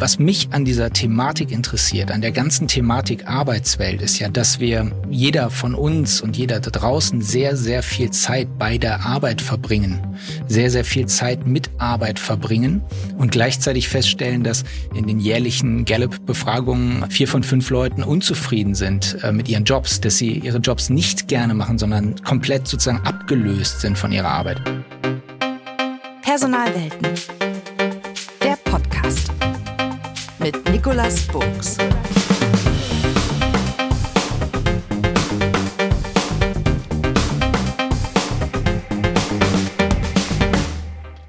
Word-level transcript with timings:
Was 0.00 0.20
mich 0.20 0.48
an 0.52 0.64
dieser 0.64 0.90
Thematik 0.90 1.50
interessiert, 1.50 2.12
an 2.12 2.20
der 2.20 2.30
ganzen 2.30 2.68
Thematik 2.68 3.26
Arbeitswelt, 3.26 4.00
ist 4.00 4.20
ja, 4.20 4.28
dass 4.28 4.60
wir 4.60 4.92
jeder 5.10 5.50
von 5.50 5.74
uns 5.74 6.20
und 6.20 6.36
jeder 6.36 6.60
da 6.60 6.70
draußen 6.70 7.20
sehr, 7.20 7.56
sehr 7.56 7.82
viel 7.82 8.10
Zeit 8.10 8.46
bei 8.60 8.78
der 8.78 9.04
Arbeit 9.04 9.42
verbringen, 9.42 10.16
sehr, 10.46 10.70
sehr 10.70 10.84
viel 10.84 11.06
Zeit 11.06 11.48
mit 11.48 11.70
Arbeit 11.78 12.20
verbringen 12.20 12.80
und 13.18 13.32
gleichzeitig 13.32 13.88
feststellen, 13.88 14.44
dass 14.44 14.62
in 14.94 15.08
den 15.08 15.18
jährlichen 15.18 15.84
Gallup-Befragungen 15.84 17.10
vier 17.10 17.26
von 17.26 17.42
fünf 17.42 17.68
Leuten 17.68 18.04
unzufrieden 18.04 18.76
sind 18.76 19.18
äh, 19.24 19.32
mit 19.32 19.48
ihren 19.48 19.64
Jobs, 19.64 20.00
dass 20.00 20.16
sie 20.16 20.38
ihre 20.38 20.58
Jobs 20.58 20.90
nicht 20.90 21.26
gerne 21.26 21.54
machen, 21.54 21.76
sondern 21.76 22.14
komplett 22.22 22.68
sozusagen 22.68 23.04
abgelöst 23.04 23.80
sind 23.80 23.98
von 23.98 24.12
ihrer 24.12 24.28
Arbeit. 24.30 24.62
Personalwelten. 26.22 27.47
Mit 30.48 30.70
Nicolas 30.70 31.26
Buchs. 31.26 31.76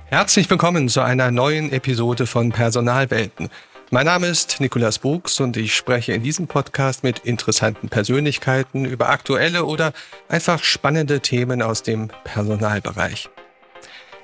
Herzlich 0.05 0.49
willkommen 0.49 0.87
zu 0.87 1.01
einer 1.01 1.31
neuen 1.31 1.69
Episode 1.73 2.27
von 2.27 2.53
Personalwelten. 2.53 3.49
Mein 3.89 4.05
Name 4.05 4.27
ist 4.27 4.61
Nikolas 4.61 4.99
Buchs 4.99 5.41
und 5.41 5.57
ich 5.57 5.75
spreche 5.75 6.13
in 6.13 6.23
diesem 6.23 6.47
Podcast 6.47 7.03
mit 7.03 7.19
interessanten 7.19 7.89
Persönlichkeiten 7.89 8.85
über 8.85 9.09
aktuelle 9.09 9.65
oder 9.65 9.91
einfach 10.29 10.63
spannende 10.63 11.19
Themen 11.19 11.61
aus 11.61 11.83
dem 11.83 12.07
Personalbereich. 12.23 13.29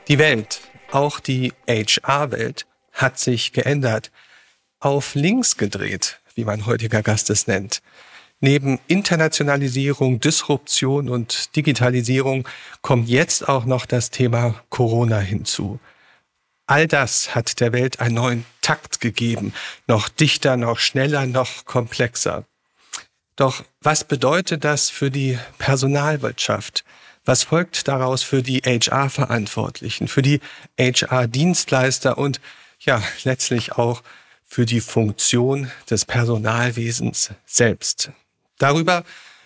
Die 0.08 0.20
Welt, 0.20 0.62
auch 0.94 1.20
die 1.20 1.52
HR-Welt, 1.68 2.66
hat 2.94 3.20
sich 3.20 3.52
geändert, 3.52 4.10
auf 4.86 5.16
links 5.16 5.58
gedreht, 5.58 6.20
wie 6.36 6.46
mein 6.46 6.68
heutiger 6.68 7.02
Gast 7.02 7.32
es 7.32 7.48
nennt. 7.48 7.82
Neben 8.40 8.80
Internationalisierung, 8.88 10.20
Disruption 10.20 11.10
und 11.10 11.56
Digitalisierung 11.56 12.48
kommt 12.84 13.10
jetzt 13.10 13.50
auch 13.50 13.66
noch 13.66 13.88
das 13.88 14.12
Thema 14.12 14.54
Corona 14.70 15.18
hinzu. 15.18 15.80
All 16.68 16.88
das 16.88 17.34
hat 17.34 17.60
der 17.62 17.74
Welt 17.74 18.00
einen 18.00 18.14
neuen 18.14 18.46
Takt 18.62 19.02
gegeben, 19.02 19.54
noch 19.88 20.08
dichter, 20.08 20.56
noch 20.56 20.78
schneller, 20.78 21.26
noch 21.26 21.66
komplexer. 21.66 22.46
Doch 23.36 23.64
was 23.82 24.04
bedeutet 24.04 24.64
das 24.64 24.92
für 24.92 25.10
die 25.10 25.40
Personalwirtschaft? 25.58 26.84
Was 27.24 27.44
folgt 27.44 27.88
daraus 27.88 28.22
für 28.22 28.44
die 28.44 28.60
HR-Verantwortlichen, 28.60 30.08
für 30.08 30.22
die 30.22 30.42
HR-Dienstleister 30.80 32.20
und 32.20 32.40
ja, 32.80 33.02
letztlich 33.24 33.72
auch 33.72 34.04
für 34.46 34.66
die 34.66 34.82
Funktion 34.82 35.72
des 35.90 36.06
Personalwesens 36.06 37.32
selbst? 37.46 38.12
Darüber 38.58 39.04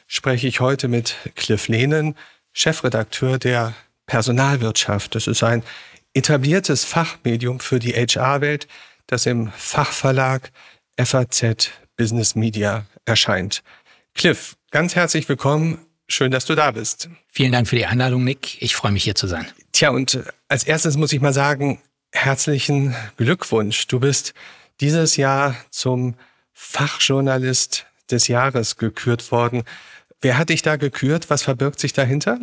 spreche 0.07 0.47
ich 0.47 0.59
heute 0.59 0.87
mit 0.87 1.15
Cliff 1.35 1.67
Lehnen, 1.67 2.15
Chefredakteur 2.53 3.39
der 3.39 3.73
Personalwirtschaft. 4.05 5.15
Das 5.15 5.27
ist 5.27 5.43
ein 5.43 5.63
etabliertes 6.13 6.83
Fachmedium 6.83 7.59
für 7.59 7.79
die 7.79 7.93
HR-Welt, 7.93 8.67
das 9.07 9.25
im 9.25 9.51
Fachverlag 9.51 10.51
FAZ 10.97 11.71
Business 11.95 12.35
Media 12.35 12.85
erscheint. 13.05 13.63
Cliff, 14.13 14.55
ganz 14.71 14.95
herzlich 14.95 15.27
willkommen 15.29 15.79
Schön, 16.11 16.31
dass 16.31 16.45
du 16.45 16.55
da 16.55 16.71
bist. 16.71 17.07
Vielen 17.27 17.51
Dank 17.51 17.67
für 17.67 17.75
die 17.75 17.85
Einladung, 17.85 18.23
Nick. 18.23 18.59
Ich 18.63 18.75
freue 18.75 18.91
mich 18.91 19.03
hier 19.03 19.13
zu 19.13 19.27
sein. 19.27 19.45
Tja, 19.71 19.91
und 19.91 20.19
als 20.47 20.63
erstes 20.63 20.97
muss 20.97 21.13
ich 21.13 21.21
mal 21.21 21.33
sagen, 21.33 21.79
herzlichen 22.11 22.95
Glückwunsch. 23.17 23.85
Du 23.85 23.99
bist 23.99 24.33
dieses 24.81 25.17
Jahr 25.17 25.55
zum 25.69 26.15
Fachjournalist 26.53 27.85
des 28.11 28.27
Jahres 28.27 28.77
gekürt 28.77 29.31
worden. 29.31 29.63
Wer 30.21 30.37
hat 30.37 30.49
dich 30.49 30.61
da 30.61 30.75
gekürt? 30.75 31.29
Was 31.29 31.43
verbirgt 31.43 31.79
sich 31.79 31.93
dahinter? 31.93 32.39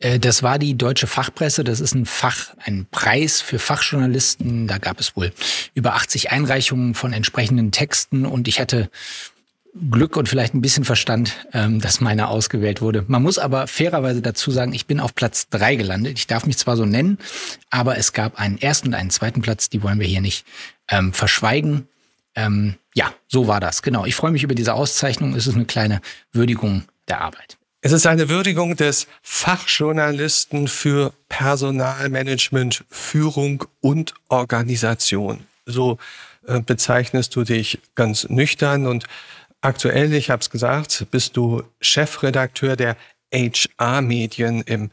Äh, 0.00 0.18
das 0.18 0.42
war 0.42 0.58
die 0.58 0.76
Deutsche 0.76 1.06
Fachpresse. 1.06 1.62
Das 1.62 1.80
ist 1.80 1.94
ein 1.94 2.06
Fach, 2.06 2.54
ein 2.64 2.86
Preis 2.90 3.40
für 3.40 3.58
Fachjournalisten. 3.58 4.66
Da 4.66 4.78
gab 4.78 4.98
es 4.98 5.16
wohl 5.16 5.32
über 5.74 5.94
80 5.94 6.32
Einreichungen 6.32 6.94
von 6.94 7.12
entsprechenden 7.12 7.70
Texten 7.70 8.26
und 8.26 8.48
ich 8.48 8.60
hatte 8.60 8.90
Glück 9.90 10.16
und 10.16 10.28
vielleicht 10.28 10.52
ein 10.52 10.62
bisschen 10.62 10.84
Verstand, 10.84 11.46
ähm, 11.52 11.80
dass 11.80 12.00
meiner 12.00 12.28
ausgewählt 12.28 12.80
wurde. 12.80 13.04
Man 13.06 13.22
muss 13.22 13.38
aber 13.38 13.68
fairerweise 13.68 14.20
dazu 14.20 14.50
sagen, 14.50 14.72
ich 14.72 14.86
bin 14.86 14.98
auf 14.98 15.14
Platz 15.14 15.48
drei 15.48 15.76
gelandet. 15.76 16.18
Ich 16.18 16.26
darf 16.26 16.44
mich 16.44 16.58
zwar 16.58 16.76
so 16.76 16.84
nennen, 16.84 17.18
aber 17.70 17.96
es 17.96 18.12
gab 18.12 18.40
einen 18.40 18.58
ersten 18.58 18.88
und 18.88 18.94
einen 18.94 19.10
zweiten 19.10 19.42
Platz, 19.42 19.68
die 19.68 19.82
wollen 19.84 20.00
wir 20.00 20.08
hier 20.08 20.20
nicht 20.20 20.44
ähm, 20.90 21.12
verschweigen. 21.12 21.88
Ähm, 22.34 22.76
ja, 22.94 23.12
so 23.28 23.46
war 23.46 23.60
das. 23.60 23.82
Genau. 23.82 24.04
Ich 24.04 24.14
freue 24.14 24.30
mich 24.30 24.42
über 24.42 24.54
diese 24.54 24.74
Auszeichnung. 24.74 25.34
Es 25.34 25.46
ist 25.46 25.54
eine 25.54 25.64
kleine 25.64 26.00
Würdigung 26.32 26.84
der 27.08 27.20
Arbeit. 27.20 27.56
Es 27.82 27.92
ist 27.92 28.06
eine 28.06 28.28
Würdigung 28.28 28.76
des 28.76 29.06
Fachjournalisten 29.22 30.68
für 30.68 31.14
Personalmanagement, 31.28 32.84
Führung 32.90 33.64
und 33.80 34.14
Organisation. 34.28 35.46
So 35.64 35.98
äh, 36.46 36.60
bezeichnest 36.60 37.34
du 37.36 37.44
dich 37.44 37.80
ganz 37.94 38.28
nüchtern 38.28 38.86
und 38.86 39.06
Aktuell, 39.62 40.14
ich 40.14 40.30
habe 40.30 40.40
es 40.40 40.48
gesagt, 40.48 41.06
bist 41.10 41.36
du 41.36 41.62
Chefredakteur 41.82 42.76
der 42.76 42.96
HR-Medien 43.32 44.62
im 44.62 44.90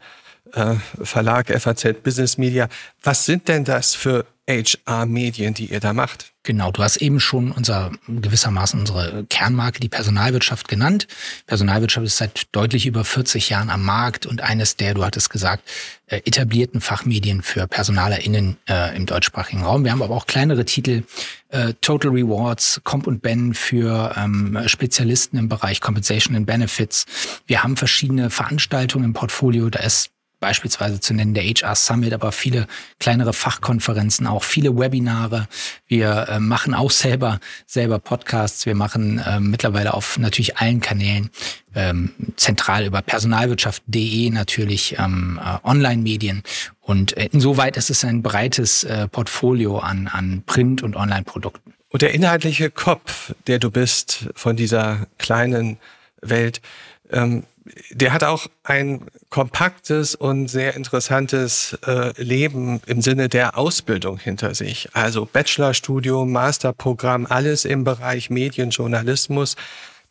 äh, 0.54 0.76
Verlag 1.02 1.48
FAZ 1.62 2.04
Business 2.04 2.38
Media. 2.38 2.68
Was 3.02 3.26
sind 3.26 3.48
denn 3.48 3.64
das 3.64 3.96
für 3.96 4.26
HR-Medien, 4.50 5.54
die 5.54 5.72
ihr 5.72 5.80
da 5.80 5.94
macht? 5.94 6.34
Genau, 6.44 6.72
du 6.72 6.82
hast 6.82 6.98
eben 6.98 7.20
schon 7.20 7.52
unser 7.52 7.92
gewissermaßen 8.08 8.80
unsere 8.80 9.26
Kernmarke, 9.26 9.82
die 9.82 9.90
Personalwirtschaft 9.90 10.70
genannt. 10.70 11.08
Personalwirtschaft 11.46 12.06
ist 12.06 12.18
seit 12.18 12.48
deutlich 12.54 12.86
über 12.86 13.04
40 13.04 13.50
Jahren 13.50 13.70
am 13.70 13.84
Markt 13.84 14.26
und 14.26 14.40
eines 14.40 14.78
der, 14.78 14.94
du 14.94 15.04
hattest 15.04 15.30
gesagt, 15.30 15.64
äh, 16.06 16.22
etablierten 16.24 16.80
Fachmedien 16.80 17.42
für 17.42 17.68
PersonalerInnen 17.68 18.56
äh, 18.70 18.96
im 18.96 19.06
deutschsprachigen 19.06 19.64
Raum. 19.64 19.84
Wir 19.84 19.92
haben 19.92 20.02
aber 20.02 20.16
auch 20.16 20.26
kleinere 20.26 20.64
Titel, 20.64 21.04
äh, 21.50 21.74
Total 21.82 22.12
Rewards, 22.12 22.80
Comp 22.86 23.08
und 23.08 23.22
Ben 23.22 23.54
für 23.54 24.16
ähm, 24.16 24.58
Spezialisten 24.68 25.38
im 25.38 25.50
Bereich 25.50 25.82
Compensation 25.82 26.38
and 26.38 26.46
Benefits. 26.46 27.06
Wir 27.46 27.62
haben 27.62 27.76
verschiedene 27.76 28.30
Veranstaltungen 28.30 29.04
im 29.04 29.14
Portfolio. 29.14 29.70
Da 29.70 29.80
ist 29.80 30.12
beispielsweise 30.40 31.00
zu 31.00 31.14
nennen 31.14 31.34
der 31.34 31.44
HR 31.44 31.76
Summit, 31.76 32.14
aber 32.14 32.32
viele 32.32 32.68
kleinere 33.00 33.34
Fachkonferenzen, 33.34 34.28
auch 34.28 34.44
viele 34.44 34.78
Webinare. 34.78 35.48
Wir 35.88 36.28
äh, 36.30 36.40
machen 36.40 36.74
auch 36.74 36.92
selber 36.92 37.40
selber 37.66 38.00
Podcasts. 38.00 38.66
Wir 38.66 38.76
machen 38.76 39.20
äh, 39.20 39.40
mittlerweile 39.40 39.94
auf 39.94 40.18
natürlich 40.18 40.58
allen 40.58 40.82
Kanälen 40.82 41.30
ähm, 41.76 42.12
zentral 42.36 42.86
über 42.86 43.02
personalwirtschaft.de 43.02 44.30
natürlich 44.30 44.98
ähm, 45.00 45.40
äh, 45.44 45.58
Online-Medien. 45.68 46.44
Und 46.82 47.18
äh, 47.18 47.30
insoweit 47.32 47.78
ist 47.78 47.90
es 47.90 48.04
ein 48.06 48.22
breites 48.22 48.84
äh, 48.84 49.08
Portfolio 49.08 49.80
an, 49.80 50.08
an 50.08 50.44
Print- 50.46 50.84
und 50.84 50.96
Online-Produkten. 50.96 51.74
Und 51.90 52.02
der 52.02 52.14
inhaltliche 52.14 52.70
Kopf, 52.70 53.34
der 53.48 53.60
du 53.60 53.72
bist 53.72 54.30
von 54.36 54.56
dieser 54.56 55.08
kleinen 55.18 55.78
Welt, 56.22 56.62
ähm, 57.12 57.44
der 57.92 58.14
hat 58.14 58.24
auch 58.24 58.48
ein 58.64 59.02
kompaktes 59.30 60.16
und 60.16 60.48
sehr 60.48 60.76
interessantes 60.76 61.78
äh, 61.86 62.12
Leben 62.22 62.82
im 62.86 63.02
Sinne 63.02 63.30
der 63.30 63.58
Ausbildung 63.58 64.18
hinter 64.18 64.56
sich. 64.56 64.90
Also 64.94 65.26
Bachelorstudium, 65.26 66.32
Masterprogramm, 66.32 67.26
alles 67.28 67.66
im 67.66 67.84
Bereich 67.84 68.30
Medienjournalismus. 68.30 69.56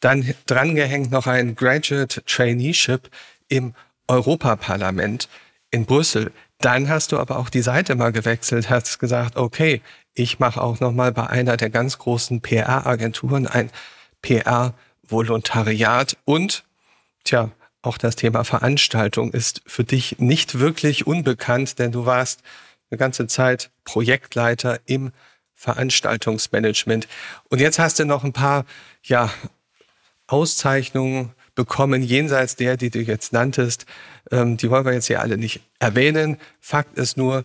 Dann 0.00 0.34
drangehängt 0.46 1.10
noch 1.10 1.26
ein 1.26 1.54
Graduate 1.54 2.22
Traineeship 2.26 3.08
im 3.48 3.74
Europaparlament 4.08 5.28
in 5.70 5.86
Brüssel. 5.86 6.32
Dann 6.58 6.88
hast 6.88 7.12
du 7.12 7.18
aber 7.18 7.38
auch 7.38 7.50
die 7.50 7.62
Seite 7.62 7.94
mal 7.94 8.12
gewechselt, 8.12 8.70
hast 8.70 8.98
gesagt, 8.98 9.36
okay, 9.36 9.82
ich 10.14 10.38
mache 10.38 10.60
auch 10.60 10.80
noch 10.80 10.92
mal 10.92 11.12
bei 11.12 11.26
einer 11.26 11.56
der 11.56 11.70
ganz 11.70 11.98
großen 11.98 12.40
PR-Agenturen 12.40 13.46
ein 13.46 13.70
PR-Volontariat 14.22 16.16
und 16.24 16.65
Tja, 17.26 17.50
auch 17.82 17.98
das 17.98 18.14
Thema 18.14 18.44
Veranstaltung 18.44 19.32
ist 19.32 19.60
für 19.66 19.82
dich 19.82 20.20
nicht 20.20 20.60
wirklich 20.60 21.08
unbekannt, 21.08 21.80
denn 21.80 21.90
du 21.90 22.06
warst 22.06 22.40
eine 22.88 22.98
ganze 22.98 23.26
Zeit 23.26 23.70
Projektleiter 23.82 24.78
im 24.86 25.10
Veranstaltungsmanagement. 25.56 27.08
Und 27.48 27.60
jetzt 27.60 27.80
hast 27.80 27.98
du 27.98 28.04
noch 28.04 28.22
ein 28.22 28.32
paar, 28.32 28.64
ja, 29.02 29.32
Auszeichnungen 30.28 31.32
bekommen, 31.56 32.00
jenseits 32.00 32.54
der, 32.54 32.76
die 32.76 32.90
du 32.90 33.00
jetzt 33.00 33.32
nanntest. 33.32 33.86
Ähm, 34.30 34.56
die 34.56 34.70
wollen 34.70 34.84
wir 34.84 34.92
jetzt 34.92 35.06
hier 35.06 35.20
alle 35.20 35.36
nicht 35.36 35.62
erwähnen. 35.80 36.36
Fakt 36.60 36.96
ist 36.96 37.16
nur, 37.16 37.44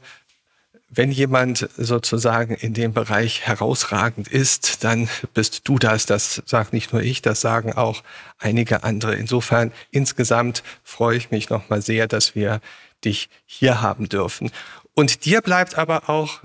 wenn 0.94 1.10
jemand 1.10 1.70
sozusagen 1.78 2.54
in 2.54 2.74
dem 2.74 2.92
Bereich 2.92 3.42
herausragend 3.42 4.28
ist, 4.28 4.84
dann 4.84 5.08
bist 5.34 5.62
du 5.68 5.80
das. 5.80 6.06
Das 6.06 6.44
sagt 6.46 6.74
nicht 6.74 6.92
nur 6.92 7.02
ich, 7.02 7.22
das 7.22 7.40
sagen 7.40 7.74
auch 7.74 8.04
einige 8.38 8.84
andere. 8.84 9.16
Insofern 9.16 9.72
insgesamt 9.92 10.64
freue 10.84 11.16
ich 11.16 11.32
mich 11.32 11.50
nochmal 11.50 11.82
sehr, 11.82 12.08
dass 12.08 12.36
wir 12.36 12.60
dich 13.06 13.30
hier 13.46 13.82
haben 13.82 14.10
dürfen. 14.10 14.52
Und 14.94 15.24
dir 15.24 15.42
bleibt 15.42 15.78
aber 15.78 16.10
auch 16.10 16.42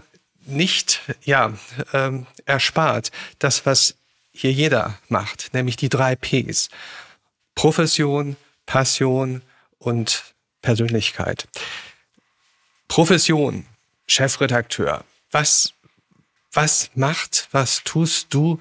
nicht 0.46 1.00
ja, 1.24 1.52
ähm, 1.92 2.26
erspart. 2.44 3.10
Das, 3.40 3.66
was 3.66 3.96
hier 4.30 4.52
jeder 4.52 4.96
macht, 5.08 5.54
nämlich 5.54 5.74
die 5.74 5.88
drei 5.88 6.14
Ps. 6.14 6.68
Profession, 7.56 8.36
Passion 8.64 9.42
und 9.78 10.34
Persönlichkeit. 10.62 11.48
Profession, 12.86 13.66
Chefredakteur. 14.06 15.04
Was, 15.30 15.72
was 16.52 16.90
macht, 16.94 17.48
was 17.52 17.82
tust 17.84 18.32
du 18.32 18.60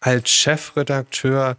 als 0.00 0.30
Chefredakteur 0.30 1.56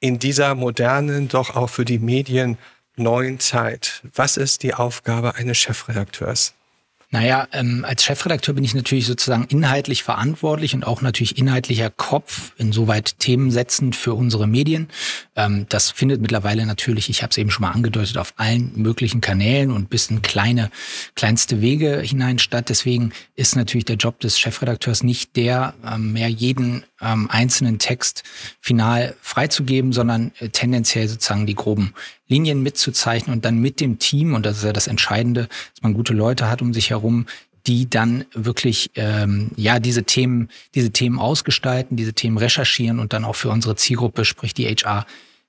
in 0.00 0.18
dieser 0.18 0.54
modernen, 0.54 1.28
doch 1.28 1.54
auch 1.56 1.68
für 1.68 1.84
die 1.84 1.98
Medien 1.98 2.58
neuen 2.96 3.40
Zeit? 3.40 4.02
Was 4.14 4.36
ist 4.36 4.62
die 4.62 4.74
Aufgabe 4.74 5.34
eines 5.34 5.58
Chefredakteurs? 5.58 6.54
Naja, 7.14 7.46
ähm, 7.52 7.84
als 7.86 8.02
Chefredakteur 8.02 8.56
bin 8.56 8.64
ich 8.64 8.74
natürlich 8.74 9.06
sozusagen 9.06 9.44
inhaltlich 9.44 10.02
verantwortlich 10.02 10.74
und 10.74 10.84
auch 10.84 11.00
natürlich 11.00 11.38
inhaltlicher 11.38 11.88
Kopf, 11.88 12.50
insoweit 12.58 13.20
themensetzend 13.20 13.94
für 13.94 14.14
unsere 14.14 14.48
Medien. 14.48 14.88
Ähm, 15.36 15.66
das 15.68 15.92
findet 15.92 16.20
mittlerweile 16.20 16.66
natürlich, 16.66 17.08
ich 17.08 17.22
habe 17.22 17.30
es 17.30 17.38
eben 17.38 17.52
schon 17.52 17.62
mal 17.62 17.70
angedeutet, 17.70 18.18
auf 18.18 18.34
allen 18.36 18.72
möglichen 18.74 19.20
Kanälen 19.20 19.70
und 19.70 19.90
bis 19.90 20.10
in 20.10 20.22
kleine, 20.22 20.72
kleinste 21.14 21.60
Wege 21.60 22.00
hinein 22.00 22.40
statt. 22.40 22.68
Deswegen 22.68 23.12
ist 23.36 23.54
natürlich 23.54 23.84
der 23.84 23.94
Job 23.94 24.18
des 24.18 24.40
Chefredakteurs 24.40 25.04
nicht 25.04 25.36
der, 25.36 25.74
ähm, 25.86 26.14
mehr 26.14 26.28
jeden 26.28 26.84
ähm, 27.00 27.30
einzelnen 27.30 27.78
Text 27.78 28.24
final 28.60 29.14
freizugeben, 29.20 29.92
sondern 29.92 30.32
äh, 30.40 30.48
tendenziell 30.48 31.06
sozusagen 31.06 31.46
die 31.46 31.54
groben 31.54 31.94
Linien 32.28 32.62
mitzuzeichnen 32.62 33.34
und 33.34 33.44
dann 33.44 33.58
mit 33.58 33.80
dem 33.80 33.98
Team, 33.98 34.34
und 34.34 34.46
das 34.46 34.58
ist 34.58 34.64
ja 34.64 34.72
das 34.72 34.86
Entscheidende, 34.86 35.48
dass 35.74 35.82
man 35.82 35.94
gute 35.94 36.14
Leute 36.14 36.48
hat 36.48 36.62
um 36.62 36.72
sich 36.72 36.90
herum, 36.90 37.26
die 37.66 37.88
dann 37.88 38.24
wirklich 38.34 38.90
ähm, 38.94 39.50
ja 39.56 39.78
diese 39.78 40.04
Themen, 40.04 40.48
diese 40.74 40.90
Themen 40.90 41.18
ausgestalten, 41.18 41.96
diese 41.96 42.12
Themen 42.12 42.36
recherchieren 42.36 42.98
und 42.98 43.12
dann 43.12 43.24
auch 43.24 43.36
für 43.36 43.48
unsere 43.48 43.76
Zielgruppe, 43.76 44.24
sprich 44.24 44.54
die 44.54 44.66
HR, 44.66 45.06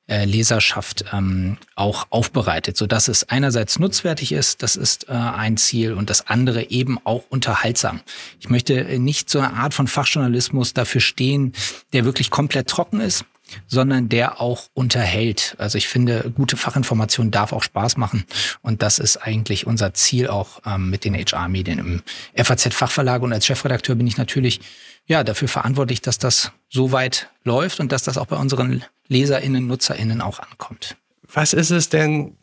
Leserschaft 0.08 1.06
ähm, 1.12 1.58
auch 1.74 2.06
aufbereitet, 2.12 2.78
so 2.78 2.86
dass 2.86 3.08
es 3.08 3.28
einerseits 3.28 3.80
nutzwertig 3.80 4.34
ist, 4.34 4.62
das 4.62 4.76
ist 4.76 5.10
äh, 5.10 5.14
ein 5.14 5.58
Ziel, 5.58 5.94
und 5.94 6.12
das 6.12 6.28
andere 6.28 6.70
eben 6.70 7.00
auch 7.04 7.24
unterhaltsam. 7.30 8.02
Ich 8.40 8.50
möchte 8.50 9.00
nicht 9.00 9.32
so 9.32 9.40
eine 9.40 9.54
Art 9.54 9.74
von 9.74 9.88
Fachjournalismus 9.88 10.74
dafür 10.74 11.02
stehen, 11.02 11.54
der 11.92 12.06
wirklich 12.06 12.30
komplett 12.30 12.68
trocken 12.68 13.02
ist, 13.02 13.26
sondern 13.68 14.10
der 14.10 14.42
auch 14.42 14.68
unterhält. 14.74 15.56
Also 15.58 15.78
ich 15.78 15.88
finde, 15.88 16.32
gute 16.36 16.58
Fachinformation 16.58 17.32
darf 17.32 17.54
auch 17.54 17.64
Spaß 17.64 17.98
machen. 17.98 18.26
Und 18.62 18.82
das 18.82 19.00
ist 19.00 19.18
eigentlich 19.18 19.68
unser 19.68 19.94
Ziel 19.94 20.28
auch 20.28 20.62
ähm, 20.66 20.90
mit 20.90 21.06
den 21.06 21.16
HR-Medien 21.16 21.80
im 21.80 22.04
FAZ-Fachverlag. 22.36 23.22
Und 23.22 23.34
als 23.34 23.46
Chefredakteur 23.46 23.96
bin 23.96 24.08
ich 24.08 24.18
natürlich 24.18 24.62
ja 25.08 25.24
dafür 25.24 25.48
verantwortlich, 25.48 26.02
dass 26.02 26.18
das 26.18 26.52
so 26.70 26.92
weit 26.92 27.30
läuft 27.44 27.80
und 27.80 27.92
dass 27.92 28.04
das 28.04 28.18
auch 28.18 28.28
bei 28.28 28.38
unseren 28.38 28.84
LeserInnen, 29.08 29.68
NutzerInnen 29.68 30.22
auch 30.22 30.40
ankommt. 30.40 30.98
Was 31.32 31.54
ist 31.54 31.72
es 31.72 31.90
denn 31.90 32.36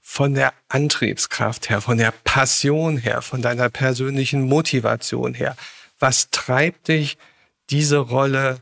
von 0.00 0.34
der 0.34 0.52
Antriebskraft 0.68 1.70
her, 1.70 1.80
von 1.80 1.98
der 1.98 2.12
Passion 2.24 2.96
her, 2.96 3.22
von 3.22 3.42
deiner 3.42 3.68
persönlichen 3.68 4.42
Motivation 4.42 5.34
her? 5.34 5.56
Was 6.00 6.30
treibt 6.30 6.88
dich, 6.88 7.18
diese 7.70 7.98
Rolle 7.98 8.60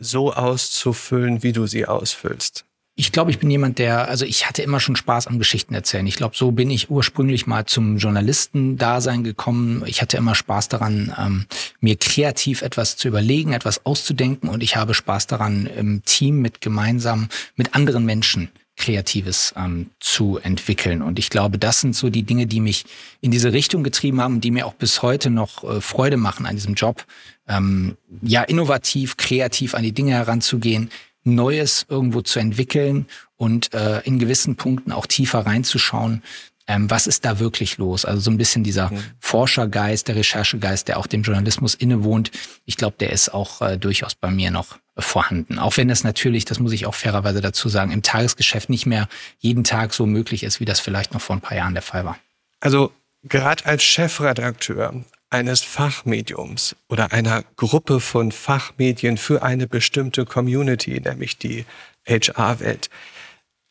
so 0.00 0.32
auszufüllen, 0.32 1.42
wie 1.42 1.52
du 1.52 1.66
sie 1.66 1.86
ausfüllst? 1.86 2.64
Ich 2.96 3.12
glaube, 3.12 3.30
ich 3.30 3.38
bin 3.38 3.50
jemand, 3.50 3.78
der, 3.78 4.08
also 4.08 4.26
ich 4.26 4.46
hatte 4.46 4.62
immer 4.62 4.78
schon 4.78 4.96
Spaß 4.96 5.26
am 5.26 5.38
Geschichten 5.38 5.72
erzählen. 5.72 6.06
Ich 6.06 6.16
glaube, 6.16 6.36
so 6.36 6.50
bin 6.50 6.68
ich 6.70 6.90
ursprünglich 6.90 7.46
mal 7.46 7.64
zum 7.64 7.96
Journalistendasein 7.96 9.24
gekommen. 9.24 9.84
Ich 9.86 10.02
hatte 10.02 10.18
immer 10.18 10.34
Spaß 10.34 10.68
daran, 10.68 11.14
ähm, 11.18 11.46
mir 11.80 11.96
kreativ 11.96 12.60
etwas 12.60 12.96
zu 12.96 13.08
überlegen, 13.08 13.52
etwas 13.52 13.86
auszudenken 13.86 14.50
und 14.50 14.62
ich 14.62 14.76
habe 14.76 14.92
Spaß 14.92 15.28
daran, 15.28 15.66
im 15.66 16.02
Team 16.04 16.42
mit 16.42 16.60
gemeinsam 16.60 17.28
mit 17.56 17.74
anderen 17.74 18.04
Menschen 18.04 18.50
Kreatives 18.80 19.54
ähm, 19.56 19.90
zu 20.00 20.38
entwickeln. 20.38 21.02
Und 21.02 21.18
ich 21.18 21.30
glaube, 21.30 21.58
das 21.58 21.80
sind 21.80 21.94
so 21.94 22.10
die 22.10 22.24
Dinge, 22.24 22.46
die 22.46 22.60
mich 22.60 22.86
in 23.20 23.30
diese 23.30 23.52
Richtung 23.52 23.84
getrieben 23.84 24.20
haben, 24.20 24.40
die 24.40 24.50
mir 24.50 24.66
auch 24.66 24.74
bis 24.74 25.02
heute 25.02 25.30
noch 25.30 25.62
äh, 25.62 25.80
Freude 25.80 26.16
machen 26.16 26.46
an 26.46 26.56
diesem 26.56 26.74
Job. 26.74 27.04
Ähm, 27.46 27.96
ja, 28.22 28.42
innovativ, 28.42 29.16
kreativ 29.16 29.74
an 29.74 29.82
die 29.82 29.92
Dinge 29.92 30.12
heranzugehen, 30.12 30.90
Neues 31.22 31.84
irgendwo 31.90 32.22
zu 32.22 32.38
entwickeln 32.38 33.06
und 33.36 33.74
äh, 33.74 34.00
in 34.00 34.18
gewissen 34.18 34.56
Punkten 34.56 34.90
auch 34.90 35.06
tiefer 35.06 35.40
reinzuschauen. 35.40 36.22
Ähm, 36.70 36.88
was 36.88 37.08
ist 37.08 37.24
da 37.24 37.40
wirklich 37.40 37.78
los? 37.78 38.04
Also 38.04 38.20
so 38.20 38.30
ein 38.30 38.36
bisschen 38.36 38.62
dieser 38.62 38.92
mhm. 38.92 39.02
Forschergeist, 39.18 40.06
der 40.06 40.14
Recherchegeist, 40.14 40.86
der 40.86 40.98
auch 40.98 41.08
dem 41.08 41.22
Journalismus 41.22 41.74
innewohnt. 41.74 42.30
Ich 42.64 42.76
glaube, 42.76 42.94
der 43.00 43.10
ist 43.10 43.34
auch 43.34 43.60
äh, 43.60 43.76
durchaus 43.76 44.14
bei 44.14 44.30
mir 44.30 44.52
noch 44.52 44.78
vorhanden. 44.96 45.58
Auch 45.58 45.76
wenn 45.76 45.88
das 45.88 46.04
natürlich, 46.04 46.44
das 46.44 46.60
muss 46.60 46.70
ich 46.70 46.86
auch 46.86 46.94
fairerweise 46.94 47.40
dazu 47.40 47.68
sagen, 47.68 47.90
im 47.90 48.02
Tagesgeschäft 48.02 48.70
nicht 48.70 48.86
mehr 48.86 49.08
jeden 49.40 49.64
Tag 49.64 49.92
so 49.92 50.06
möglich 50.06 50.44
ist, 50.44 50.60
wie 50.60 50.64
das 50.64 50.78
vielleicht 50.78 51.12
noch 51.12 51.20
vor 51.20 51.34
ein 51.34 51.40
paar 51.40 51.56
Jahren 51.56 51.74
der 51.74 51.82
Fall 51.82 52.04
war. 52.04 52.18
Also 52.60 52.92
gerade 53.24 53.66
als 53.66 53.82
Chefredakteur 53.82 54.94
eines 55.28 55.62
Fachmediums 55.62 56.76
oder 56.88 57.10
einer 57.10 57.42
Gruppe 57.56 57.98
von 57.98 58.30
Fachmedien 58.30 59.16
für 59.16 59.42
eine 59.42 59.66
bestimmte 59.66 60.24
Community, 60.24 61.00
nämlich 61.00 61.36
die 61.36 61.64
HR-Welt, 62.06 62.90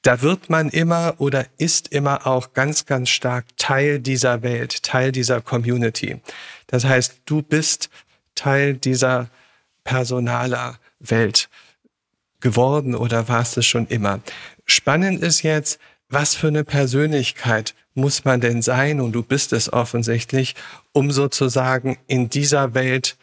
da 0.02 0.22
wird 0.22 0.50
man 0.50 0.70
immer 0.70 1.16
oder 1.18 1.46
ist 1.58 1.90
immer 1.90 2.26
auch 2.26 2.54
ganz, 2.54 2.86
ganz 2.86 3.10
stark 3.10 3.46
Teil 3.58 4.00
dieser 4.00 4.42
Welt, 4.44 4.84
Teil 4.84 5.12
dieser 5.12 5.42
Community. 5.42 6.22
Das 6.68 6.86
heißt, 6.86 7.22
du 7.26 7.42
bist 7.42 7.90
Teil 8.36 8.76
dieser 8.76 9.30
personaler 9.84 10.80
Welt 11.00 11.50
geworden 12.40 12.96
oder 12.96 13.28
warst 13.28 13.58
es 13.58 13.66
schon 13.66 13.88
immer? 13.88 14.22
Spannend 14.66 15.22
ist 15.22 15.42
jetzt, 15.42 15.80
was 16.08 16.36
für 16.36 16.48
eine 16.48 16.64
Persönlichkeit 16.64 17.76
muss 17.94 18.24
man 18.24 18.40
denn 18.40 18.62
sein, 18.62 19.02
und 19.02 19.12
du 19.12 19.24
bist 19.24 19.52
es 19.52 19.72
offensichtlich, 19.72 20.56
um 20.94 21.12
sozusagen 21.12 21.98
in 22.08 22.30
dieser 22.30 22.74
Welt 22.74 23.18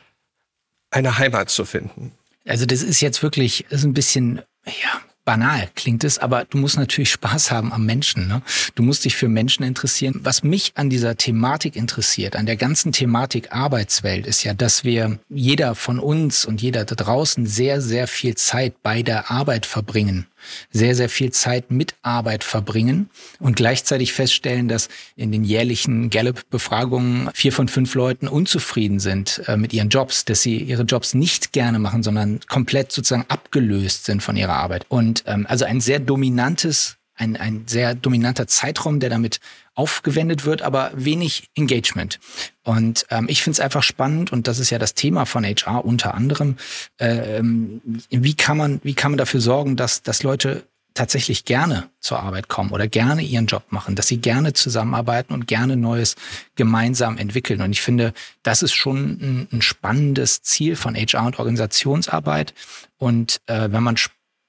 eine 0.90 1.18
Heimat 1.18 1.50
zu 1.50 1.64
finden? 1.64 2.12
Also 2.44 2.66
das 2.66 2.82
ist 2.82 3.00
jetzt 3.00 3.22
wirklich, 3.22 3.64
ist 3.70 3.84
ein 3.84 3.94
bisschen, 3.94 4.42
ja, 4.66 5.00
banal 5.26 5.68
klingt 5.74 6.04
es, 6.04 6.18
aber 6.18 6.46
du 6.46 6.56
musst 6.56 6.78
natürlich 6.78 7.10
Spaß 7.16 7.50
haben 7.50 7.70
am 7.74 7.84
Menschen. 7.84 8.28
Ne? 8.28 8.40
Du 8.74 8.82
musst 8.82 9.04
dich 9.04 9.16
für 9.16 9.28
Menschen 9.28 9.62
interessieren. 9.64 10.20
Was 10.22 10.42
mich 10.42 10.72
an 10.76 10.88
dieser 10.88 11.16
Thematik 11.16 11.76
interessiert, 11.76 12.36
an 12.36 12.46
der 12.46 12.56
ganzen 12.56 12.92
Thematik 12.92 13.52
Arbeitswelt, 13.52 14.26
ist 14.26 14.44
ja, 14.44 14.54
dass 14.54 14.84
wir 14.84 15.18
jeder 15.28 15.74
von 15.74 15.98
uns 15.98 16.46
und 16.46 16.62
jeder 16.62 16.86
da 16.86 16.94
draußen 16.94 17.44
sehr, 17.44 17.82
sehr 17.82 18.06
viel 18.06 18.36
Zeit 18.36 18.82
bei 18.82 19.02
der 19.02 19.30
Arbeit 19.30 19.66
verbringen 19.66 20.26
sehr, 20.70 20.94
sehr 20.94 21.08
viel 21.08 21.30
Zeit 21.32 21.70
mit 21.70 21.94
Arbeit 22.02 22.44
verbringen 22.44 23.10
und 23.38 23.56
gleichzeitig 23.56 24.12
feststellen, 24.12 24.68
dass 24.68 24.88
in 25.16 25.32
den 25.32 25.44
jährlichen 25.44 26.10
Gallup-Befragungen 26.10 27.30
vier 27.34 27.52
von 27.52 27.68
fünf 27.68 27.94
Leuten 27.94 28.28
unzufrieden 28.28 29.00
sind 29.00 29.42
äh, 29.46 29.56
mit 29.56 29.72
ihren 29.72 29.88
Jobs, 29.88 30.24
dass 30.24 30.42
sie 30.42 30.56
ihre 30.56 30.82
Jobs 30.82 31.14
nicht 31.14 31.52
gerne 31.52 31.78
machen, 31.78 32.02
sondern 32.02 32.40
komplett 32.48 32.92
sozusagen 32.92 33.26
abgelöst 33.28 34.04
sind 34.04 34.22
von 34.22 34.36
ihrer 34.36 34.54
Arbeit. 34.54 34.86
Und 34.88 35.24
ähm, 35.26 35.46
also 35.48 35.64
ein 35.64 35.80
sehr 35.80 36.00
dominantes 36.00 36.96
ein, 37.16 37.36
ein 37.36 37.64
sehr 37.66 37.94
dominanter 37.94 38.46
Zeitraum, 38.46 39.00
der 39.00 39.10
damit 39.10 39.40
aufgewendet 39.74 40.44
wird, 40.44 40.62
aber 40.62 40.90
wenig 40.94 41.50
Engagement. 41.54 42.18
Und 42.62 43.06
ähm, 43.10 43.26
ich 43.28 43.42
finde 43.42 43.56
es 43.56 43.60
einfach 43.60 43.82
spannend 43.82 44.32
und 44.32 44.48
das 44.48 44.58
ist 44.58 44.70
ja 44.70 44.78
das 44.78 44.94
Thema 44.94 45.26
von 45.26 45.44
HR 45.44 45.84
unter 45.84 46.14
anderem. 46.14 46.56
Ähm, 46.98 47.80
wie 48.10 48.34
kann 48.34 48.56
man, 48.56 48.80
wie 48.82 48.94
kann 48.94 49.12
man 49.12 49.18
dafür 49.18 49.40
sorgen, 49.40 49.76
dass, 49.76 50.02
dass 50.02 50.22
Leute 50.22 50.66
tatsächlich 50.94 51.44
gerne 51.44 51.90
zur 52.00 52.20
Arbeit 52.20 52.48
kommen 52.48 52.70
oder 52.70 52.88
gerne 52.88 53.20
ihren 53.20 53.46
Job 53.46 53.64
machen, 53.68 53.94
dass 53.96 54.08
sie 54.08 54.16
gerne 54.16 54.54
zusammenarbeiten 54.54 55.34
und 55.34 55.46
gerne 55.46 55.76
Neues 55.76 56.16
gemeinsam 56.54 57.18
entwickeln. 57.18 57.60
Und 57.60 57.72
ich 57.72 57.82
finde, 57.82 58.14
das 58.42 58.62
ist 58.62 58.72
schon 58.72 59.10
ein, 59.20 59.48
ein 59.52 59.62
spannendes 59.62 60.42
Ziel 60.42 60.74
von 60.74 60.94
HR 60.94 61.26
und 61.26 61.38
Organisationsarbeit. 61.38 62.54
Und 62.96 63.42
äh, 63.46 63.68
wenn 63.70 63.82
man 63.82 63.96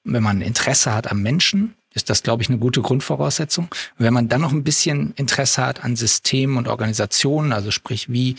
wenn 0.04 0.22
man 0.22 0.40
Interesse 0.40 0.94
hat 0.94 1.10
am 1.10 1.20
Menschen, 1.20 1.74
ist 1.94 2.10
das, 2.10 2.22
glaube 2.22 2.42
ich, 2.42 2.48
eine 2.48 2.58
gute 2.58 2.82
Grundvoraussetzung. 2.82 3.68
wenn 3.96 4.14
man 4.14 4.28
dann 4.28 4.40
noch 4.40 4.52
ein 4.52 4.64
bisschen 4.64 5.12
Interesse 5.16 5.64
hat 5.64 5.84
an 5.84 5.96
Systemen 5.96 6.56
und 6.56 6.68
Organisationen, 6.68 7.52
also 7.52 7.70
sprich, 7.70 8.10
wie 8.10 8.36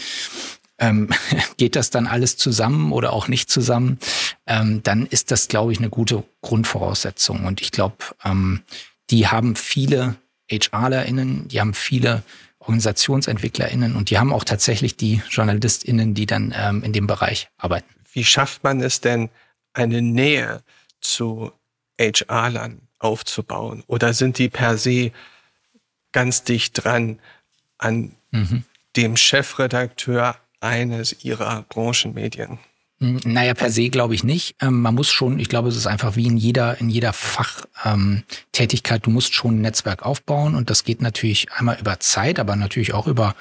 ähm, 0.77 1.10
geht 1.58 1.75
das 1.75 1.89
dann 1.89 2.08
alles 2.08 2.38
zusammen 2.38 2.91
oder 2.91 3.13
auch 3.13 3.27
nicht 3.27 3.50
zusammen, 3.50 4.00
ähm, 4.48 4.82
dann 4.84 5.06
ist 5.06 5.32
das, 5.32 5.48
glaube 5.48 5.72
ich, 5.72 5.79
eine 5.79 5.89
gute 5.89 6.24
Grundvoraussetzung. 6.41 7.46
Und 7.46 7.62
ich 7.62 7.72
glaube, 7.72 7.98
ähm, 8.24 8.62
die 9.10 9.27
haben 9.27 9.56
viele 9.56 10.15
HRlerInnen, 10.50 11.48
die 11.48 11.60
haben 11.60 11.74
viele 11.74 12.24
OrganisationsentwicklerInnen 12.60 13.96
und 13.96 14.10
die 14.10 14.20
haben 14.20 14.34
auch 14.34 14.44
tatsächlich 14.44 14.96
die 14.96 15.22
JournalistInnen, 15.29 16.13
die 16.13 16.25
dann 16.25 16.53
ähm, 16.56 16.84
in 16.84 16.94
dem 16.94 17.08
Bereich 17.08 17.50
arbeiten. 17.58 17.89
Wie 18.13 18.24
schafft 18.24 18.63
man 18.63 18.82
es 18.82 19.01
denn, 19.01 19.29
eine 19.74 20.01
Nähe 20.01 20.62
zu 21.00 21.51
HR-Lern 22.00 22.88
aufzubauen? 23.00 23.84
Oder 23.88 24.13
sind 24.13 24.38
die 24.38 24.50
per 24.50 24.77
se 24.77 25.12
ganz 26.12 26.44
dicht 26.44 26.84
dran 26.84 27.20
an 27.77 28.15
mhm. 28.32 28.63
dem 28.96 29.18
Chefredakteur 29.18 30.38
eines 30.60 31.24
ihrer 31.24 31.63
Branchenmedien? 31.63 32.60
Naja, 33.01 33.53
per 33.53 33.72
se 33.72 33.89
glaube 33.89 34.13
ich 34.13 34.25
nicht. 34.25 34.58
Ähm, 34.62 34.82
man 34.82 34.94
muss 34.94 35.10
schon, 35.10 35.39
ich 35.39 35.48
glaube, 35.48 35.70
es 35.70 35.77
ist 35.77 35.88
einfach 35.88 36.18
wie 36.18 36.27
in 36.27 36.36
jeder, 36.36 36.82
in 36.82 36.89
jeder 36.89 37.13
Fachtätigkeit, 37.13 38.98
ähm, 38.98 39.03
du 39.03 39.10
musst 39.10 39.34
schon 39.34 39.56
ein 39.56 39.62
Netzwerk 39.62 40.03
aufbauen 40.03 40.53
und 40.53 40.70
das 40.70 40.84
geht 40.84 41.01
natürlich 41.01 41.50
einmal 41.53 41.79
über 41.79 42.01
Zeit, 42.01 42.39
aber 42.39 42.58
natürlich 42.58 42.94
auch 42.94 43.08
über 43.08 43.36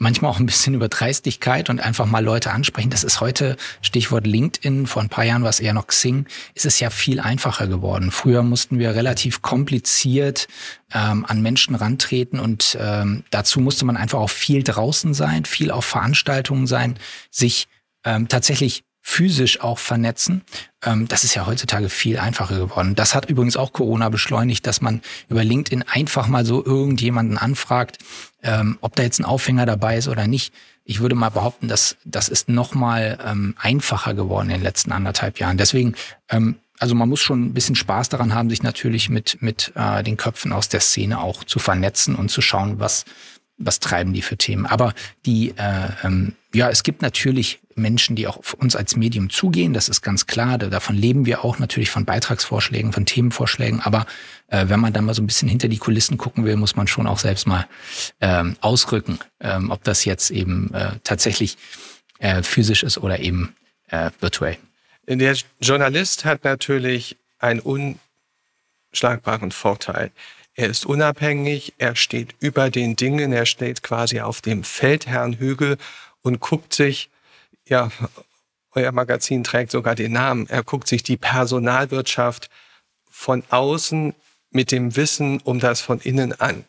manchmal 0.00 0.30
auch 0.30 0.40
ein 0.40 0.46
bisschen 0.46 0.74
über 0.74 0.88
Dreistigkeit 0.88 1.68
und 1.70 1.78
einfach 1.80 2.06
mal 2.06 2.24
Leute 2.24 2.50
ansprechen. 2.50 2.90
Das 2.90 3.04
ist 3.04 3.20
heute, 3.20 3.56
Stichwort 3.82 4.26
LinkedIn, 4.26 4.86
vor 4.86 5.02
ein 5.02 5.10
paar 5.10 5.24
Jahren 5.24 5.42
war 5.42 5.50
es 5.50 5.60
eher 5.60 5.74
noch 5.74 5.86
Xing, 5.86 6.26
ist 6.54 6.64
es 6.64 6.80
ja 6.80 6.90
viel 6.90 7.20
einfacher 7.20 7.68
geworden. 7.68 8.10
Früher 8.10 8.42
mussten 8.42 8.78
wir 8.78 8.94
relativ 8.94 9.42
kompliziert 9.42 10.48
ähm, 10.92 11.26
an 11.26 11.42
Menschen 11.42 11.74
rantreten 11.74 12.40
und 12.40 12.78
ähm, 12.80 13.24
dazu 13.30 13.60
musste 13.60 13.84
man 13.84 13.98
einfach 13.98 14.18
auch 14.18 14.30
viel 14.30 14.62
draußen 14.62 15.12
sein, 15.12 15.44
viel 15.44 15.70
auf 15.70 15.84
Veranstaltungen 15.84 16.66
sein, 16.66 16.98
sich 17.30 17.68
ähm, 18.04 18.26
tatsächlich 18.26 18.84
physisch 19.02 19.60
auch 19.60 19.78
vernetzen. 19.78 20.42
Ähm, 20.84 21.08
das 21.08 21.24
ist 21.24 21.34
ja 21.34 21.46
heutzutage 21.46 21.88
viel 21.88 22.18
einfacher 22.18 22.58
geworden. 22.58 22.94
Das 22.94 23.14
hat 23.14 23.28
übrigens 23.28 23.56
auch 23.56 23.72
Corona 23.72 24.08
beschleunigt, 24.08 24.66
dass 24.66 24.80
man 24.80 25.00
über 25.28 25.42
LinkedIn 25.42 25.84
einfach 25.88 26.26
mal 26.28 26.44
so 26.44 26.64
irgendjemanden 26.64 27.38
anfragt, 27.38 27.98
ähm, 28.42 28.78
ob 28.80 28.96
da 28.96 29.02
jetzt 29.02 29.18
ein 29.18 29.24
Aufhänger 29.24 29.66
dabei 29.66 29.96
ist 29.96 30.08
oder 30.08 30.26
nicht. 30.26 30.52
Ich 30.84 31.00
würde 31.00 31.14
mal 31.14 31.30
behaupten, 31.30 31.68
dass 31.68 31.96
das 32.04 32.28
ist 32.28 32.48
noch 32.48 32.74
mal 32.74 33.18
ähm, 33.24 33.54
einfacher 33.58 34.14
geworden 34.14 34.50
in 34.50 34.56
den 34.56 34.62
letzten 34.62 34.92
anderthalb 34.92 35.38
Jahren. 35.38 35.56
Deswegen, 35.56 35.94
ähm, 36.28 36.56
also 36.78 36.94
man 36.94 37.08
muss 37.08 37.20
schon 37.20 37.44
ein 37.44 37.54
bisschen 37.54 37.76
Spaß 37.76 38.08
daran 38.08 38.34
haben, 38.34 38.50
sich 38.50 38.62
natürlich 38.62 39.08
mit 39.08 39.40
mit 39.40 39.72
äh, 39.74 40.02
den 40.02 40.16
Köpfen 40.16 40.52
aus 40.52 40.68
der 40.68 40.80
Szene 40.80 41.20
auch 41.20 41.44
zu 41.44 41.58
vernetzen 41.58 42.14
und 42.14 42.30
zu 42.30 42.40
schauen, 42.40 42.80
was 42.80 43.04
was 43.60 43.78
treiben 43.78 44.12
die 44.12 44.22
für 44.22 44.36
Themen. 44.36 44.66
Aber 44.66 44.94
die, 45.26 45.50
äh, 45.56 45.88
ähm, 46.02 46.34
ja, 46.52 46.68
es 46.68 46.82
gibt 46.82 47.02
natürlich 47.02 47.60
Menschen, 47.74 48.16
die 48.16 48.26
auch 48.26 48.36
auf 48.36 48.54
uns 48.54 48.76
als 48.76 48.96
Medium 48.96 49.30
zugehen, 49.30 49.72
das 49.72 49.88
ist 49.88 50.02
ganz 50.02 50.26
klar. 50.26 50.58
Davon 50.58 50.96
leben 50.96 51.24
wir 51.26 51.44
auch 51.44 51.58
natürlich 51.58 51.90
von 51.90 52.04
Beitragsvorschlägen, 52.04 52.92
von 52.92 53.06
Themenvorschlägen. 53.06 53.80
Aber 53.80 54.06
äh, 54.48 54.68
wenn 54.68 54.80
man 54.80 54.92
dann 54.92 55.04
mal 55.04 55.14
so 55.14 55.22
ein 55.22 55.26
bisschen 55.26 55.48
hinter 55.48 55.68
die 55.68 55.78
Kulissen 55.78 56.18
gucken 56.18 56.44
will, 56.44 56.56
muss 56.56 56.76
man 56.76 56.86
schon 56.86 57.06
auch 57.06 57.18
selbst 57.18 57.46
mal 57.46 57.66
ähm, 58.20 58.56
ausrücken, 58.60 59.18
ähm, 59.40 59.70
ob 59.70 59.84
das 59.84 60.04
jetzt 60.04 60.30
eben 60.30 60.74
äh, 60.74 60.92
tatsächlich 61.04 61.56
äh, 62.18 62.42
physisch 62.42 62.82
ist 62.82 62.98
oder 62.98 63.20
eben 63.20 63.54
äh, 63.88 64.10
virtuell. 64.20 64.58
Der 65.06 65.36
Journalist 65.60 66.24
hat 66.24 66.44
natürlich 66.44 67.16
einen 67.38 67.60
unschlagbaren 68.92 69.52
Vorteil. 69.52 70.10
Er 70.54 70.68
ist 70.68 70.84
unabhängig, 70.84 71.74
er 71.78 71.96
steht 71.96 72.34
über 72.40 72.70
den 72.70 72.94
Dingen, 72.96 73.32
er 73.32 73.46
steht 73.46 73.82
quasi 73.82 74.20
auf 74.20 74.40
dem 74.42 74.62
Feldherrnhügel 74.62 75.78
und 76.22 76.40
guckt 76.40 76.74
sich, 76.74 77.10
ja, 77.66 77.90
euer 78.72 78.92
Magazin 78.92 79.44
trägt 79.44 79.70
sogar 79.70 79.94
den 79.94 80.12
Namen, 80.12 80.48
er 80.48 80.62
guckt 80.62 80.88
sich 80.88 81.02
die 81.02 81.16
Personalwirtschaft 81.16 82.48
von 83.10 83.42
außen 83.50 84.14
mit 84.50 84.72
dem 84.72 84.96
Wissen 84.96 85.40
um 85.40 85.60
das 85.60 85.80
von 85.80 86.00
innen 86.00 86.38
an. 86.40 86.64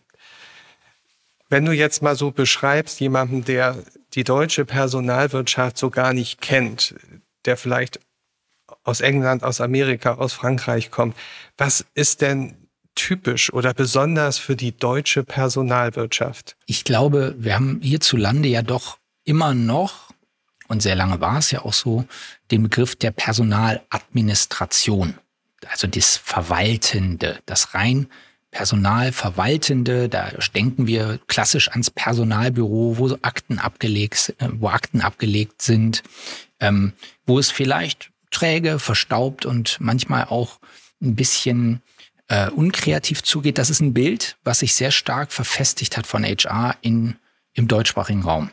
Wenn 1.50 1.66
du 1.66 1.74
jetzt 1.74 2.02
mal 2.02 2.16
so 2.16 2.32
beschreibst, 2.32 3.00
jemanden, 3.00 3.44
der 3.44 3.78
die 4.14 4.24
deutsche 4.24 4.66
Personalwirtschaft 4.66 5.78
so 5.78 5.90
gar 5.90 6.14
nicht 6.14 6.40
kennt, 6.42 6.96
der 7.46 7.58
vielleicht 7.58 8.00
aus 8.84 9.02
England, 9.02 9.44
aus 9.44 9.60
Amerika, 9.60 10.16
aus 10.16 10.34
Frankreich 10.34 10.92
kommt, 10.92 11.16
was 11.58 11.86
ist 11.94 12.22
denn 12.22 12.56
typisch 12.96 13.52
oder 13.52 13.74
besonders 13.74 14.38
für 14.38 14.56
die 14.56 14.76
deutsche 14.76 15.24
Personalwirtschaft? 15.24 16.56
Ich 16.68 16.84
glaube, 16.84 17.36
wir 17.38 17.56
haben 17.56 17.80
hierzulande 17.82 18.48
ja 18.48 18.62
doch 18.62 18.98
immer 19.32 19.54
noch, 19.54 20.12
und 20.68 20.82
sehr 20.82 20.96
lange 20.96 21.22
war 21.22 21.38
es 21.38 21.52
ja 21.52 21.62
auch 21.62 21.72
so, 21.72 22.04
den 22.52 22.64
Begriff 22.64 22.98
der 22.98 23.12
Personaladministration. 23.12 25.18
Also 25.70 25.88
das 25.88 26.18
Verwaltende, 26.18 27.40
das 27.46 27.74
rein 27.74 28.08
Personalverwaltende, 28.52 30.10
da 30.10 30.32
denken 30.54 30.86
wir 30.86 31.18
klassisch 31.28 31.70
ans 31.70 31.90
Personalbüro, 31.90 32.98
wo 32.98 33.18
Akten 33.22 33.58
abgelegt, 33.58 34.36
wo 34.40 34.68
Akten 34.68 35.00
abgelegt 35.00 35.62
sind, 35.62 36.04
ähm, 36.60 36.92
wo 37.26 37.40
es 37.40 37.52
vielleicht 37.52 38.12
träge, 38.32 38.80
verstaubt 38.80 39.46
und 39.46 39.78
manchmal 39.80 40.26
auch 40.26 40.60
ein 41.02 41.16
bisschen 41.16 41.82
äh, 42.28 42.50
unkreativ 42.50 43.24
zugeht. 43.24 43.58
Das 43.58 43.70
ist 43.70 43.80
ein 43.80 43.94
Bild, 43.94 44.36
was 44.44 44.60
sich 44.60 44.76
sehr 44.76 44.92
stark 44.92 45.32
verfestigt 45.32 45.96
hat 45.96 46.06
von 46.06 46.26
HR 46.26 46.76
in, 46.82 47.16
im 47.54 47.70
deutschsprachigen 47.70 48.24
Raum. 48.24 48.52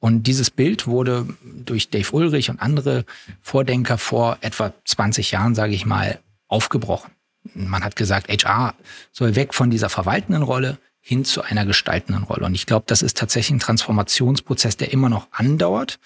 Und 0.00 0.24
dieses 0.24 0.50
Bild 0.50 0.86
wurde 0.86 1.26
durch 1.42 1.90
Dave 1.90 2.10
Ulrich 2.12 2.50
und 2.50 2.60
andere 2.60 3.04
Vordenker 3.40 3.98
vor 3.98 4.38
etwa 4.40 4.72
20 4.84 5.30
Jahren, 5.32 5.54
sage 5.54 5.74
ich 5.74 5.86
mal, 5.86 6.20
aufgebrochen. 6.48 7.10
Man 7.54 7.84
hat 7.84 7.96
gesagt, 7.96 8.28
HR 8.28 8.74
soll 9.12 9.34
weg 9.34 9.54
von 9.54 9.70
dieser 9.70 9.88
verwaltenden 9.88 10.42
Rolle 10.42 10.78
hin 11.00 11.24
zu 11.24 11.42
einer 11.42 11.64
gestaltenden 11.64 12.24
Rolle. 12.24 12.44
Und 12.44 12.54
ich 12.54 12.66
glaube, 12.66 12.84
das 12.86 13.02
ist 13.02 13.16
tatsächlich 13.16 13.56
ein 13.56 13.60
Transformationsprozess, 13.60 14.76
der 14.76 14.92
immer 14.92 15.08
noch 15.08 15.28
andauert. 15.32 15.98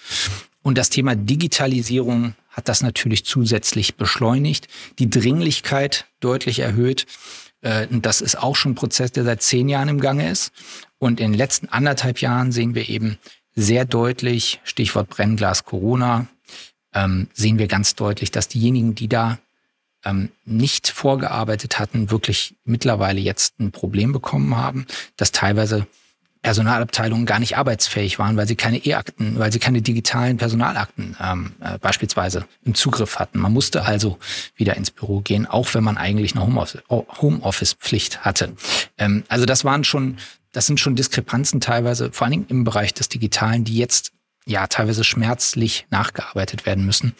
Und 0.62 0.78
das 0.78 0.90
Thema 0.90 1.16
Digitalisierung 1.16 2.34
hat 2.48 2.68
das 2.68 2.82
natürlich 2.82 3.24
zusätzlich 3.24 3.96
beschleunigt, 3.96 4.68
die 4.98 5.10
Dringlichkeit 5.10 6.06
deutlich 6.20 6.60
erhöht. 6.60 7.06
Äh, 7.62 7.88
das 7.90 8.20
ist 8.20 8.38
auch 8.38 8.54
schon 8.54 8.72
ein 8.72 8.76
Prozess, 8.76 9.10
der 9.10 9.24
seit 9.24 9.42
zehn 9.42 9.68
Jahren 9.68 9.88
im 9.88 10.00
Gange 10.00 10.30
ist. 10.30 10.52
Und 10.98 11.18
in 11.18 11.32
den 11.32 11.38
letzten 11.38 11.68
anderthalb 11.68 12.20
Jahren 12.20 12.52
sehen 12.52 12.76
wir 12.76 12.88
eben 12.88 13.18
sehr 13.54 13.84
deutlich, 13.84 14.60
Stichwort 14.64 15.08
Brennglas 15.08 15.64
Corona, 15.64 16.26
ähm, 16.94 17.28
sehen 17.32 17.58
wir 17.58 17.68
ganz 17.68 17.94
deutlich, 17.94 18.30
dass 18.30 18.48
diejenigen, 18.48 18.94
die 18.94 19.08
da 19.08 19.38
ähm, 20.04 20.30
nicht 20.44 20.88
vorgearbeitet 20.88 21.78
hatten, 21.78 22.10
wirklich 22.10 22.54
mittlerweile 22.64 23.20
jetzt 23.20 23.58
ein 23.60 23.72
Problem 23.72 24.12
bekommen 24.12 24.56
haben, 24.56 24.86
dass 25.16 25.32
teilweise 25.32 25.86
Personalabteilungen 26.42 27.24
gar 27.24 27.38
nicht 27.38 27.56
arbeitsfähig 27.56 28.18
waren, 28.18 28.36
weil 28.36 28.48
sie 28.48 28.56
keine 28.56 28.78
E-Akten, 28.78 29.38
weil 29.38 29.52
sie 29.52 29.60
keine 29.60 29.80
digitalen 29.80 30.36
Personalakten 30.36 31.16
ähm, 31.20 31.54
äh, 31.60 31.78
beispielsweise 31.78 32.46
im 32.64 32.74
Zugriff 32.74 33.20
hatten. 33.20 33.38
Man 33.38 33.52
musste 33.52 33.84
also 33.84 34.18
wieder 34.56 34.76
ins 34.76 34.90
Büro 34.90 35.20
gehen, 35.20 35.46
auch 35.46 35.72
wenn 35.74 35.84
man 35.84 35.96
eigentlich 35.96 36.34
eine 36.34 36.44
Homeoffice-Pflicht 36.44 38.24
hatte. 38.24 38.54
Ähm, 38.98 39.22
also 39.28 39.46
das 39.46 39.64
waren 39.64 39.84
schon, 39.84 40.18
das 40.52 40.66
sind 40.66 40.80
schon 40.80 40.96
Diskrepanzen 40.96 41.60
teilweise, 41.60 42.10
vor 42.12 42.24
allen 42.24 42.32
Dingen 42.32 42.46
im 42.48 42.64
Bereich 42.64 42.92
des 42.92 43.08
Digitalen, 43.08 43.62
die 43.62 43.76
jetzt 43.76 44.12
ja 44.44 44.66
teilweise 44.66 45.04
schmerzlich 45.04 45.86
nachgearbeitet 45.90 46.66
werden 46.66 46.84
müssen. 46.84 47.14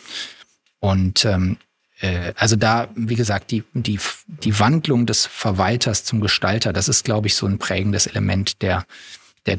Und 0.81 1.25
ähm, 1.25 1.59
äh, 1.59 1.72
also 2.37 2.57
da, 2.57 2.89
wie 2.95 3.15
gesagt, 3.15 3.51
die, 3.51 3.63
die, 3.75 3.99
die 4.27 4.59
Wandlung 4.59 5.07
des 5.07 5.27
Verwalters 5.27 6.05
zum 6.05 6.21
Gestalter, 6.21 6.73
das 6.73 6.89
ist, 6.89 7.05
glaube 7.05 7.29
ich, 7.29 7.35
so 7.35 7.47
ein 7.47 7.59
prägendes 7.59 8.07
Element 8.07 8.61
der, 8.63 8.85
der 9.47 9.59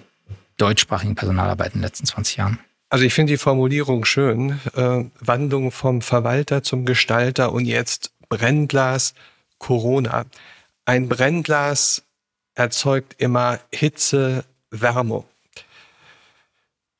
deutschsprachigen 0.57 1.15
Personalarbeit 1.15 1.73
in 1.73 1.79
den 1.79 1.83
letzten 1.83 2.05
20 2.05 2.37
Jahren. 2.37 2.59
Also 2.89 3.05
ich 3.05 3.13
finde 3.13 3.33
die 3.33 3.37
Formulierung 3.37 4.05
schön. 4.05 4.59
Äh, 4.75 5.05
Wandlung 5.19 5.71
vom 5.71 6.01
Verwalter 6.01 6.63
zum 6.63 6.85
Gestalter 6.85 7.51
und 7.51 7.65
jetzt 7.65 8.11
Brennglas 8.29 9.13
Corona. 9.57 10.25
Ein 10.85 11.07
Brennglas 11.07 12.03
erzeugt 12.55 13.15
immer 13.17 13.59
Hitze, 13.71 14.43
Wärme. 14.69 15.23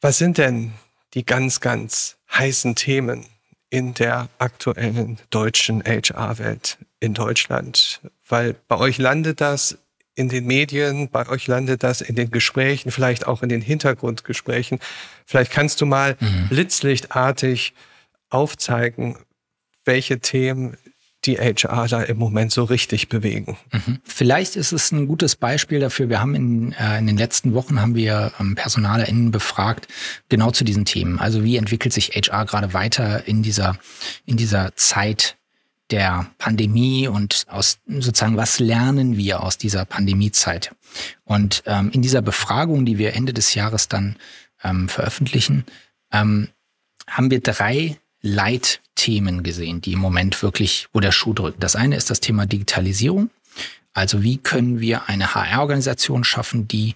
Was 0.02 0.18
sind 0.18 0.38
denn 0.38 0.74
die 1.14 1.26
ganz, 1.26 1.60
ganz 1.60 2.18
heißen 2.32 2.76
Themen 2.76 3.26
in 3.74 3.96
der 3.96 4.30
aktuellen 4.38 5.18
deutschen 5.32 5.84
HR-Welt 5.84 6.78
in 7.00 7.16
Deutschland? 7.16 8.02
Weil 8.28 8.56
bei 8.68 8.78
euch 8.78 9.00
landet 9.00 9.42
das 9.42 9.80
in 10.14 10.30
den 10.30 10.46
Medien, 10.46 11.10
bei 11.10 11.28
euch 11.28 11.48
landet 11.48 11.82
das 11.82 12.02
in 12.02 12.16
den 12.16 12.30
Gesprächen, 12.30 12.92
vielleicht 12.92 13.26
auch 13.26 13.42
in 13.42 13.50
den 13.50 13.62
Hintergrundgesprächen. 13.62 14.78
Vielleicht 15.26 15.52
kannst 15.52 15.82
du 15.82 15.88
mal 15.88 16.18
mhm. 16.20 16.50
blitzlichtartig 16.50 17.74
aufzeigen, 18.30 19.18
welche 19.86 20.20
Themen 20.20 20.78
die 21.26 21.38
HR 21.38 21.88
da 21.88 22.02
im 22.04 22.18
Moment 22.18 22.52
so 22.52 22.64
richtig 22.64 23.10
bewegen. 23.10 23.58
Mhm. 23.72 24.00
Vielleicht 24.04 24.56
ist 24.56 24.72
es 24.72 24.92
ein 24.92 25.08
gutes 25.08 25.36
Beispiel 25.36 25.80
dafür. 25.80 26.10
Wir 26.10 26.20
haben 26.20 26.36
in, 26.36 26.74
äh, 26.74 27.00
in 27.00 27.08
den 27.08 27.18
letzten 27.18 27.54
Wochen 27.54 27.82
haben 27.82 27.96
wir 27.96 28.34
ähm, 28.40 28.56
PersonalerInnen 28.56 29.32
befragt, 29.32 29.88
genau 30.30 30.52
zu 30.52 30.64
diesen 30.64 30.86
Themen. 30.86 31.20
Also 31.20 31.44
wie 31.44 31.58
entwickelt 31.58 31.94
sich 31.94 32.10
HR 32.10 32.46
gerade 32.46 32.74
weiter 32.74 33.28
in 33.28 33.42
dieser, 33.44 33.78
in 34.26 34.38
dieser 34.38 34.76
Zeit 34.76 35.38
der 35.90 36.28
Pandemie 36.38 37.08
und 37.08 37.46
aus 37.50 37.80
sozusagen, 37.88 38.38
was 38.38 38.60
lernen 38.60 39.18
wir 39.18 39.44
aus 39.44 39.58
dieser 39.58 39.86
Pandemiezeit? 39.86 40.76
Und 41.24 41.64
ähm, 41.66 41.92
in 41.92 42.02
dieser 42.02 42.22
Befragung, 42.22 42.86
die 42.86 42.98
wir 42.98 43.14
Ende 43.14 43.34
des 43.34 43.54
Jahres 43.54 43.88
dann 43.88 44.16
ähm, 44.64 44.90
veröffentlichen, 44.90 45.66
ähm, 46.12 46.50
haben 47.08 47.32
wir 47.32 47.42
drei 47.42 47.98
Leitthemen 48.94 49.44
gesehen, 49.44 49.82
die 49.82 49.94
im 49.94 50.00
Moment 50.00 50.42
wirklich, 50.42 50.88
wo 50.94 51.00
der 51.00 51.12
Schuh 51.12 51.34
drückt. 51.34 51.62
Das 51.62 51.76
eine 51.76 51.96
ist 51.96 52.10
das 52.10 52.20
Thema 52.20 52.46
Digitalisierung. 52.46 53.30
Also 53.94 54.24
wie 54.24 54.38
können 54.38 54.80
wir 54.80 55.08
eine 55.08 55.36
HR-Organisation 55.36 56.24
schaffen, 56.24 56.68
die 56.68 56.96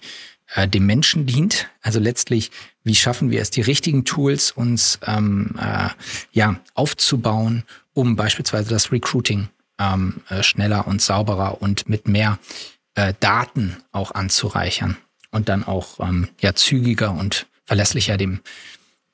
äh, 0.54 0.66
dem 0.66 0.86
Menschen 0.86 1.26
dient. 1.26 1.68
Also 1.82 2.00
letztlich, 2.00 2.50
wie 2.82 2.94
schaffen 2.94 3.30
wir 3.30 3.40
es, 3.40 3.50
die 3.50 3.60
richtigen 3.60 4.04
Tools 4.04 4.50
uns 4.52 4.98
ähm, 5.06 5.54
äh, 5.60 5.90
ja, 6.32 6.56
aufzubauen, 6.74 7.64
um 7.94 8.16
beispielsweise 8.16 8.70
das 8.70 8.90
Recruiting 8.90 9.48
ähm, 9.78 10.22
äh, 10.28 10.42
schneller 10.42 10.86
und 10.86 11.00
sauberer 11.00 11.62
und 11.62 11.88
mit 11.88 12.08
mehr 12.08 12.38
äh, 12.94 13.14
Daten 13.20 13.76
auch 13.92 14.12
anzureichern 14.12 14.96
und 15.30 15.48
dann 15.48 15.62
auch 15.64 16.00
ähm, 16.00 16.28
ja, 16.40 16.54
zügiger 16.54 17.12
und 17.12 17.46
verlässlicher 17.64 18.16
dem, 18.16 18.40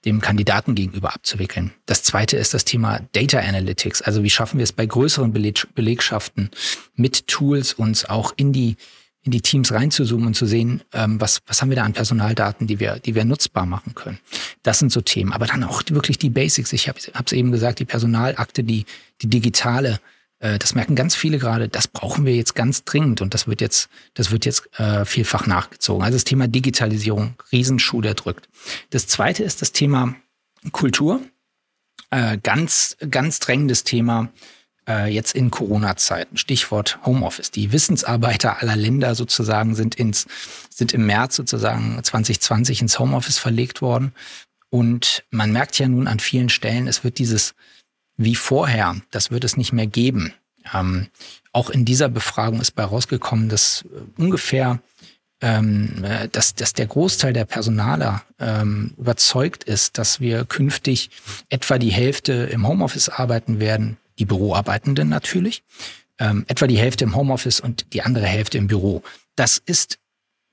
dem 0.04 0.20
Kandidaten 0.20 0.74
gegenüber 0.74 1.14
abzuwickeln. 1.14 1.72
Das 1.86 2.02
zweite 2.02 2.36
ist 2.36 2.54
das 2.54 2.64
Thema 2.64 3.00
Data 3.12 3.38
Analytics. 3.38 4.02
Also 4.02 4.22
wie 4.22 4.30
schaffen 4.30 4.58
wir 4.58 4.64
es 4.64 4.72
bei 4.72 4.86
größeren 4.86 5.32
Beleg 5.32 5.66
Belegschaften 5.74 6.50
mit 6.94 7.26
Tools 7.26 7.72
uns 7.72 8.04
auch 8.04 8.32
in 8.36 8.52
die 8.52 8.76
in 9.24 9.32
die 9.32 9.40
Teams 9.40 9.72
reinzuzoomen 9.72 10.26
und 10.26 10.34
zu 10.34 10.44
sehen, 10.44 10.82
ähm, 10.92 11.18
was, 11.18 11.40
was 11.46 11.62
haben 11.62 11.70
wir 11.70 11.76
da 11.76 11.84
an 11.84 11.94
Personaldaten, 11.94 12.66
die 12.66 12.78
wir, 12.78 12.98
die 12.98 13.14
wir 13.14 13.24
nutzbar 13.24 13.64
machen 13.64 13.94
können. 13.94 14.18
Das 14.62 14.78
sind 14.78 14.92
so 14.92 15.00
Themen. 15.00 15.32
Aber 15.32 15.46
dann 15.46 15.64
auch 15.64 15.82
wirklich 15.88 16.18
die 16.18 16.28
Basics. 16.28 16.74
Ich 16.74 16.88
habe 16.88 16.98
es 16.98 17.32
eben 17.32 17.50
gesagt, 17.50 17.78
die 17.78 17.86
Personalakte, 17.86 18.62
die, 18.62 18.84
die 19.22 19.28
digitale, 19.28 19.98
äh, 20.40 20.58
das 20.58 20.74
merken 20.74 20.94
ganz 20.94 21.14
viele 21.14 21.38
gerade, 21.38 21.68
das 21.68 21.88
brauchen 21.88 22.24
wir 22.26 22.34
jetzt 22.34 22.54
ganz 22.54 22.84
dringend 22.84 23.20
und 23.20 23.34
das 23.34 23.46
wird 23.46 23.60
jetzt, 23.60 23.88
das 24.14 24.30
wird 24.30 24.44
jetzt 24.44 24.68
äh, 24.78 25.04
vielfach 25.04 25.46
nachgezogen. 25.46 26.02
Also 26.02 26.16
das 26.16 26.24
Thema 26.24 26.48
Digitalisierung, 26.48 27.34
Riesenschuh, 27.52 28.00
der 28.00 28.14
drückt. 28.14 28.48
Das 28.90 29.06
zweite 29.06 29.44
ist 29.44 29.62
das 29.62 29.72
Thema 29.72 30.14
Kultur. 30.72 31.20
Äh, 32.10 32.38
ganz, 32.42 32.96
ganz 33.10 33.40
drängendes 33.40 33.84
Thema 33.84 34.28
äh, 34.88 35.12
jetzt 35.12 35.34
in 35.34 35.50
Corona-Zeiten. 35.50 36.36
Stichwort 36.36 36.98
Homeoffice. 37.04 37.50
Die 37.50 37.72
Wissensarbeiter 37.72 38.60
aller 38.60 38.76
Länder 38.76 39.14
sozusagen 39.14 39.74
sind 39.74 39.94
ins, 39.94 40.26
sind 40.70 40.92
im 40.92 41.06
März 41.06 41.36
sozusagen 41.36 41.98
2020 42.02 42.82
ins 42.82 42.98
Homeoffice 42.98 43.38
verlegt 43.38 43.82
worden. 43.82 44.12
Und 44.70 45.24
man 45.30 45.52
merkt 45.52 45.78
ja 45.78 45.88
nun 45.88 46.08
an 46.08 46.20
vielen 46.20 46.48
Stellen, 46.48 46.88
es 46.88 47.04
wird 47.04 47.18
dieses 47.18 47.54
wie 48.16 48.34
vorher, 48.34 48.96
das 49.10 49.30
wird 49.30 49.44
es 49.44 49.56
nicht 49.56 49.72
mehr 49.72 49.86
geben. 49.86 50.32
Ähm, 50.72 51.08
auch 51.52 51.70
in 51.70 51.84
dieser 51.84 52.08
Befragung 52.08 52.60
ist 52.60 52.72
bei 52.72 52.84
rausgekommen, 52.84 53.48
dass 53.48 53.84
äh, 53.84 54.22
ungefähr 54.22 54.80
ähm, 55.40 56.02
äh, 56.04 56.28
dass, 56.28 56.54
dass 56.54 56.72
der 56.72 56.86
Großteil 56.86 57.32
der 57.32 57.44
Personaler 57.44 58.22
ähm, 58.38 58.94
überzeugt 58.96 59.64
ist, 59.64 59.98
dass 59.98 60.18
wir 60.20 60.44
künftig 60.46 61.10
etwa 61.50 61.78
die 61.78 61.92
Hälfte 61.92 62.32
im 62.32 62.66
Homeoffice 62.66 63.10
arbeiten 63.10 63.60
werden, 63.60 63.98
die 64.18 64.24
Büroarbeitenden 64.24 65.08
natürlich, 65.08 65.62
ähm, 66.18 66.44
etwa 66.48 66.66
die 66.66 66.78
Hälfte 66.78 67.04
im 67.04 67.14
Homeoffice 67.14 67.60
und 67.60 67.92
die 67.92 68.02
andere 68.02 68.26
Hälfte 68.26 68.56
im 68.56 68.68
Büro. 68.68 69.02
Das 69.36 69.60
ist 69.66 69.98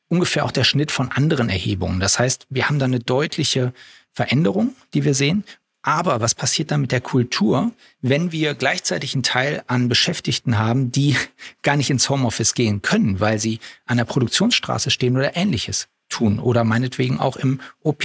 ungefähr 0.09 0.43
auch 0.43 0.51
der 0.51 0.65
Schnitt 0.65 0.91
von 0.91 1.09
anderen 1.09 1.47
Erhebungen. 1.47 2.01
Das 2.01 2.19
heißt, 2.19 2.47
wir 2.49 2.67
haben 2.67 2.79
da 2.79 2.85
eine 2.85 2.99
deutliche 2.99 3.73
Veränderung, 4.11 4.75
die 4.93 5.05
wir 5.05 5.13
sehen. 5.13 5.45
Aber 5.83 6.21
was 6.21 6.35
passiert 6.35 6.71
dann 6.71 6.81
mit 6.81 6.91
der 6.91 7.01
Kultur, 7.01 7.71
wenn 8.01 8.31
wir 8.31 8.53
gleichzeitig 8.53 9.13
einen 9.13 9.23
Teil 9.23 9.63
an 9.67 9.89
Beschäftigten 9.89 10.57
haben, 10.59 10.91
die 10.91 11.15
gar 11.63 11.75
nicht 11.75 11.89
ins 11.89 12.09
Homeoffice 12.09 12.53
gehen 12.53 12.81
können, 12.81 13.19
weil 13.19 13.39
sie 13.39 13.59
an 13.85 13.97
der 13.97 14.05
Produktionsstraße 14.05 14.91
stehen 14.91 15.17
oder 15.17 15.35
ähnliches 15.35 15.87
tun 16.11 16.39
oder 16.39 16.63
meinetwegen 16.63 17.19
auch 17.19 17.37
im 17.37 17.59
OP. 17.81 18.03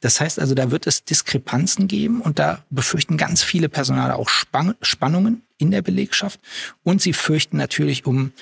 Das 0.00 0.20
heißt 0.20 0.40
also, 0.40 0.54
da 0.54 0.70
wird 0.70 0.86
es 0.86 1.04
Diskrepanzen 1.04 1.86
geben 1.86 2.20
und 2.20 2.38
da 2.38 2.64
befürchten 2.70 3.16
ganz 3.16 3.42
viele 3.42 3.68
Personale 3.68 4.16
auch 4.16 4.28
Spannungen 4.28 5.42
in 5.58 5.70
der 5.70 5.82
Belegschaft 5.82 6.40
und 6.82 7.00
sie 7.00 7.12
fürchten 7.12 7.58
natürlich 7.58 8.06
um, 8.06 8.32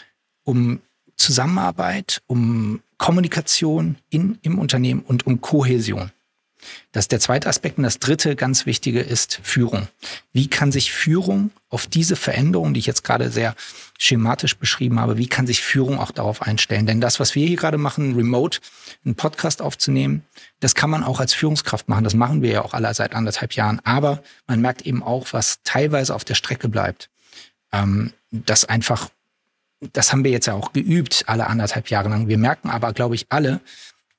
um 0.45 0.81
Zusammenarbeit, 1.17 2.23
um 2.29 2.81
Kommunikation 2.97 3.97
in, 4.09 4.39
im 4.43 4.59
Unternehmen 4.59 5.01
und 5.01 5.27
um 5.27 5.41
Kohäsion. 5.41 6.13
Das 6.93 7.05
ist 7.05 7.13
der 7.13 7.21
zweite 7.21 7.49
Aspekt. 7.49 7.79
Und 7.79 7.85
das 7.85 7.99
dritte 7.99 8.37
ganz 8.37 8.67
wichtige 8.67 9.01
ist 9.01 9.41
Führung. 9.43 9.89
Wie 10.33 10.49
kann 10.49 10.73
sich 10.73 10.93
Führung 10.93 11.51
auf 11.69 11.87
diese 11.87 12.17
Veränderung, 12.17 12.75
die 12.75 12.81
ich 12.81 12.87
jetzt 12.87 13.05
gerade 13.05 13.31
sehr 13.31 13.55
schematisch 13.99 14.57
beschrieben 14.57 14.99
habe, 14.99 15.19
wie 15.19 15.29
kann 15.29 15.47
sich 15.47 15.63
Führung 15.63 15.99
auch 15.99 16.11
darauf 16.11 16.43
einstellen? 16.43 16.87
Denn 16.87 17.01
das, 17.01 17.21
was 17.21 17.35
wir 17.35 17.47
hier 17.47 17.57
gerade 17.57 17.79
machen, 17.79 18.17
remote 18.17 18.61
einen 19.05 19.15
Podcast 19.15 19.63
aufzunehmen, 19.63 20.25
das 20.59 20.75
kann 20.75 20.91
man 20.91 21.05
auch 21.05 21.21
als 21.21 21.33
Führungskraft 21.35 21.89
machen. 21.89 22.05
Das 22.05 22.15
machen 22.15 22.43
wir 22.43 22.51
ja 22.51 22.63
auch 22.63 22.75
alle 22.75 22.93
seit 22.95 23.15
anderthalb 23.15 23.53
Jahren. 23.53 23.81
Aber 23.85 24.23
man 24.47 24.61
merkt 24.61 24.83
eben 24.83 25.03
auch, 25.03 25.29
was 25.33 25.61
teilweise 25.65 26.15
auf 26.15 26.25
der 26.25 26.35
Strecke 26.35 26.69
bleibt. 26.69 27.11
Ähm, 27.73 28.13
das 28.31 28.65
einfach, 28.65 29.11
das 29.93 30.13
haben 30.13 30.25
wir 30.25 30.31
jetzt 30.31 30.47
ja 30.47 30.55
auch 30.55 30.73
geübt, 30.73 31.25
alle 31.27 31.47
anderthalb 31.47 31.89
Jahre 31.89 32.09
lang. 32.09 32.29
Wir 32.29 32.39
merken 32.39 32.71
aber, 32.71 32.93
glaube 32.93 33.15
ich, 33.15 33.27
alle, 33.31 33.61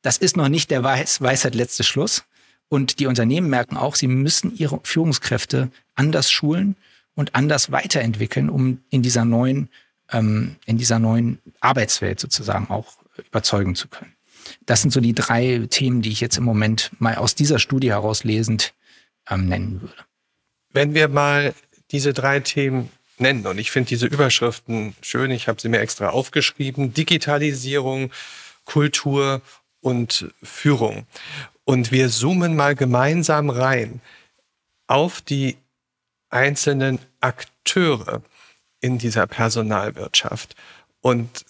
das 0.01 0.17
ist 0.17 0.37
noch 0.37 0.49
nicht 0.49 0.71
der 0.71 0.83
Weis 0.83 1.21
Weisheit 1.21 1.55
letzte 1.55 1.83
Schluss. 1.83 2.23
Und 2.71 2.99
die 2.99 3.07
Unternehmen 3.07 3.49
merken 3.49 3.75
auch, 3.75 3.95
sie 3.95 4.07
müssen 4.07 4.55
ihre 4.55 4.79
Führungskräfte 4.83 5.69
anders 5.93 6.31
schulen 6.31 6.77
und 7.15 7.35
anders 7.35 7.73
weiterentwickeln, 7.73 8.49
um 8.49 8.79
in 8.89 9.01
dieser 9.01 9.25
neuen, 9.25 9.67
ähm, 10.09 10.55
in 10.65 10.77
dieser 10.77 10.97
neuen 10.97 11.39
Arbeitswelt 11.59 12.21
sozusagen 12.21 12.69
auch 12.69 12.95
überzeugen 13.27 13.75
zu 13.75 13.89
können. 13.89 14.13
Das 14.65 14.81
sind 14.81 14.91
so 14.91 15.01
die 15.01 15.13
drei 15.13 15.67
Themen, 15.69 16.01
die 16.01 16.11
ich 16.11 16.21
jetzt 16.21 16.37
im 16.37 16.45
Moment 16.45 16.91
mal 16.97 17.15
aus 17.15 17.35
dieser 17.35 17.59
Studie 17.59 17.89
heraus 17.89 18.23
lesend 18.23 18.73
ähm, 19.29 19.49
nennen 19.49 19.81
würde. 19.81 20.05
Wenn 20.71 20.93
wir 20.93 21.09
mal 21.09 21.53
diese 21.91 22.13
drei 22.13 22.39
Themen 22.39 22.89
nennen, 23.17 23.45
und 23.47 23.57
ich 23.57 23.69
finde 23.69 23.89
diese 23.89 24.05
Überschriften 24.05 24.95
schön, 25.01 25.29
ich 25.31 25.49
habe 25.49 25.59
sie 25.59 25.67
mir 25.67 25.81
extra 25.81 26.11
aufgeschrieben, 26.11 26.93
Digitalisierung, 26.93 28.11
Kultur 28.63 29.41
und 29.81 30.33
Führung. 30.41 31.05
Und 31.71 31.91
wir 31.93 32.09
zoomen 32.09 32.57
mal 32.57 32.75
gemeinsam 32.75 33.49
rein 33.49 34.01
auf 34.87 35.21
die 35.21 35.55
einzelnen 36.29 36.99
Akteure 37.21 38.21
in 38.81 38.97
dieser 38.97 39.25
Personalwirtschaft 39.25 40.57
und 40.99 41.45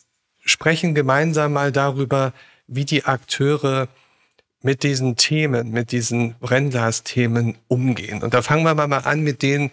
sprechen 0.45 0.93
gemeinsam 0.93 1.53
mal 1.53 1.71
darüber, 1.71 2.33
wie 2.67 2.85
die 2.85 3.05
Akteure 3.05 3.87
mit 4.61 4.83
diesen 4.83 5.15
Themen, 5.15 5.71
mit 5.71 5.91
diesen 5.91 6.35
Brennglasthemen 6.35 7.57
umgehen. 7.67 8.21
Und 8.21 8.35
da 8.35 8.43
fangen 8.43 8.63
wir 8.63 8.75
mal 8.75 8.99
an 8.99 9.21
mit 9.21 9.41
denen, 9.41 9.71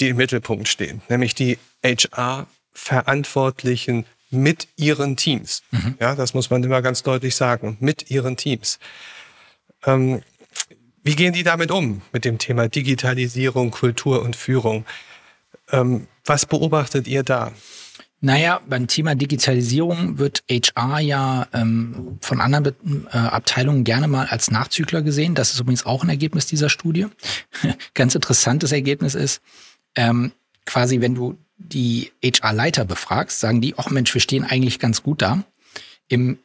die 0.00 0.08
im 0.08 0.16
Mittelpunkt 0.16 0.68
stehen, 0.68 1.02
nämlich 1.10 1.34
die 1.34 1.58
HR-Verantwortlichen 1.84 4.06
mit 4.30 4.66
ihren 4.76 5.18
Teams. 5.18 5.62
Mhm. 5.72 5.96
Ja, 6.00 6.14
das 6.14 6.32
muss 6.32 6.48
man 6.48 6.64
immer 6.64 6.80
ganz 6.80 7.02
deutlich 7.02 7.36
sagen, 7.36 7.76
mit 7.80 8.10
ihren 8.10 8.38
Teams. 8.38 8.78
Ähm, 9.84 10.22
wie 11.02 11.16
gehen 11.16 11.32
die 11.32 11.42
damit 11.42 11.70
um, 11.70 12.02
mit 12.12 12.24
dem 12.24 12.38
Thema 12.38 12.68
Digitalisierung, 12.68 13.70
Kultur 13.70 14.22
und 14.22 14.36
Führung? 14.36 14.84
Ähm, 15.70 16.06
was 16.24 16.46
beobachtet 16.46 17.06
ihr 17.06 17.22
da? 17.22 17.52
Naja, 18.20 18.60
beim 18.66 18.88
Thema 18.88 19.14
Digitalisierung 19.14 20.18
wird 20.18 20.42
HR 20.50 20.98
ja 20.98 21.46
ähm, 21.52 22.18
von 22.20 22.40
anderen 22.40 23.06
äh, 23.12 23.16
Abteilungen 23.16 23.84
gerne 23.84 24.08
mal 24.08 24.26
als 24.26 24.50
Nachzügler 24.50 25.02
gesehen. 25.02 25.36
Das 25.36 25.52
ist 25.52 25.60
übrigens 25.60 25.86
auch 25.86 26.02
ein 26.02 26.08
Ergebnis 26.08 26.46
dieser 26.46 26.68
Studie. 26.68 27.06
Ganz 27.94 28.16
interessantes 28.16 28.72
Ergebnis 28.72 29.14
ist, 29.14 29.40
ähm, 29.94 30.32
quasi 30.66 31.00
wenn 31.00 31.14
du 31.14 31.38
die 31.58 32.10
HR-Leiter 32.22 32.84
befragst, 32.84 33.38
sagen 33.38 33.60
die, 33.60 33.74
ach 33.76 33.90
Mensch, 33.90 34.12
wir 34.12 34.20
stehen 34.20 34.44
eigentlich 34.44 34.78
ganz 34.78 35.02
gut 35.02 35.22
da. 35.22 35.44
Im 36.08 36.38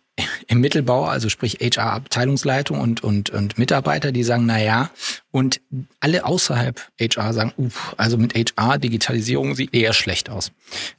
im 0.47 0.59
Mittelbau, 0.59 1.05
also 1.05 1.29
sprich 1.29 1.57
HR-Abteilungsleitung 1.59 2.79
und, 2.79 3.03
und, 3.03 3.31
und 3.31 3.57
Mitarbeiter, 3.57 4.11
die 4.11 4.23
sagen, 4.23 4.45
na 4.45 4.61
ja, 4.61 4.91
und 5.31 5.61
alle 5.99 6.25
außerhalb 6.25 6.79
HR 6.99 7.33
sagen, 7.33 7.53
uff, 7.57 7.95
also 7.97 8.17
mit 8.17 8.35
HR, 8.35 8.77
Digitalisierung 8.77 9.55
sieht 9.55 9.73
eher 9.73 9.93
schlecht 9.93 10.29
aus. 10.29 10.51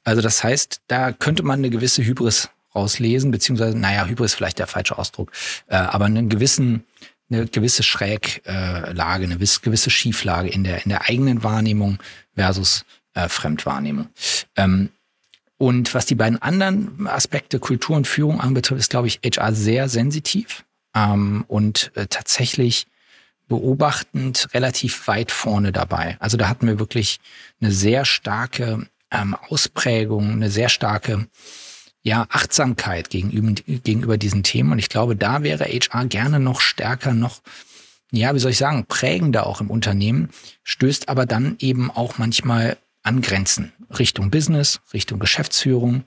Also 0.03 0.21
das 0.21 0.43
heißt, 0.43 0.81
da 0.89 1.13
könnte 1.13 1.45
man 1.45 1.61
eine 1.61 1.71
gewisse 1.71 2.05
Hybris 2.05 2.49
rauslesen, 2.75 3.31
beziehungsweise, 3.31 3.79
naja, 3.79 4.07
Hybris 4.07 4.35
vielleicht 4.35 4.59
der 4.59 4.67
falsche 4.67 4.99
Ausdruck, 4.99 5.31
äh, 5.69 5.77
aber 5.77 6.07
einen 6.07 6.29
gewissen, 6.29 6.85
eine 7.31 7.47
gewisse 7.47 7.85
Schräglage, 7.85 9.25
eine 9.25 9.37
gewisse 9.39 9.91
Schieflage 9.91 10.49
in 10.49 10.65
der, 10.65 10.85
in 10.85 10.89
der 10.89 11.09
eigenen 11.09 11.43
Wahrnehmung 11.43 11.99
versus 12.35 12.85
äh, 13.15 13.29
Fremdwahrnehmung. 13.29 14.09
Ähm, 14.57 14.91
und 15.59 15.95
was 15.95 16.07
die 16.07 16.15
beiden 16.15 16.41
anderen 16.43 17.07
Aspekte 17.07 17.59
Kultur 17.59 17.97
und 17.97 18.07
Führung 18.07 18.41
anbetrifft, 18.41 18.81
ist, 18.81 18.91
glaube 18.91 19.07
ich, 19.07 19.21
HR 19.25 19.53
sehr 19.55 19.89
sensitiv 19.89 20.65
ähm, 20.95 21.45
und 21.49 21.93
äh, 21.95 22.07
tatsächlich 22.09 22.87
beobachtend 23.47 24.49
relativ 24.55 25.07
weit 25.07 25.31
vorne 25.31 25.71
dabei. 25.71 26.17
Also 26.19 26.37
da 26.37 26.49
hatten 26.49 26.67
wir 26.67 26.79
wirklich 26.79 27.21
eine 27.61 27.71
sehr 27.71 28.05
starke 28.05 28.89
ähm, 29.11 29.37
Ausprägung, 29.49 30.33
eine 30.33 30.51
sehr 30.51 30.69
starke 30.69 31.27
ja, 32.03 32.27
Achtsamkeit 32.31 33.11
gegenüber, 33.11 33.53
gegenüber 33.67 34.19
diesen 34.19 34.43
Themen. 34.43 34.73
Und 34.73 34.79
ich 34.79 34.89
glaube, 34.89 35.17
da 35.17 35.43
wäre 35.43 35.65
HR 35.65 36.07
gerne 36.07 36.41
noch 36.41 36.61
stärker, 36.61 37.15
noch, 37.15 37.41
ja, 38.13 38.35
wie 38.35 38.39
soll 38.39 38.51
ich 38.51 38.59
sagen, 38.59 38.87
prägender 38.87 39.47
auch 39.47 39.61
im 39.61 39.71
Unternehmen, 39.71 40.31
stößt 40.65 41.09
aber 41.09 41.27
dann 41.27 41.57
eben 41.61 41.91
auch 41.91 42.19
manchmal 42.19 42.77
an 43.05 43.21
Grenzen. 43.21 43.73
Richtung 43.97 44.31
Business, 44.31 44.81
Richtung 44.93 45.21
Geschäftsführung, 45.21 46.05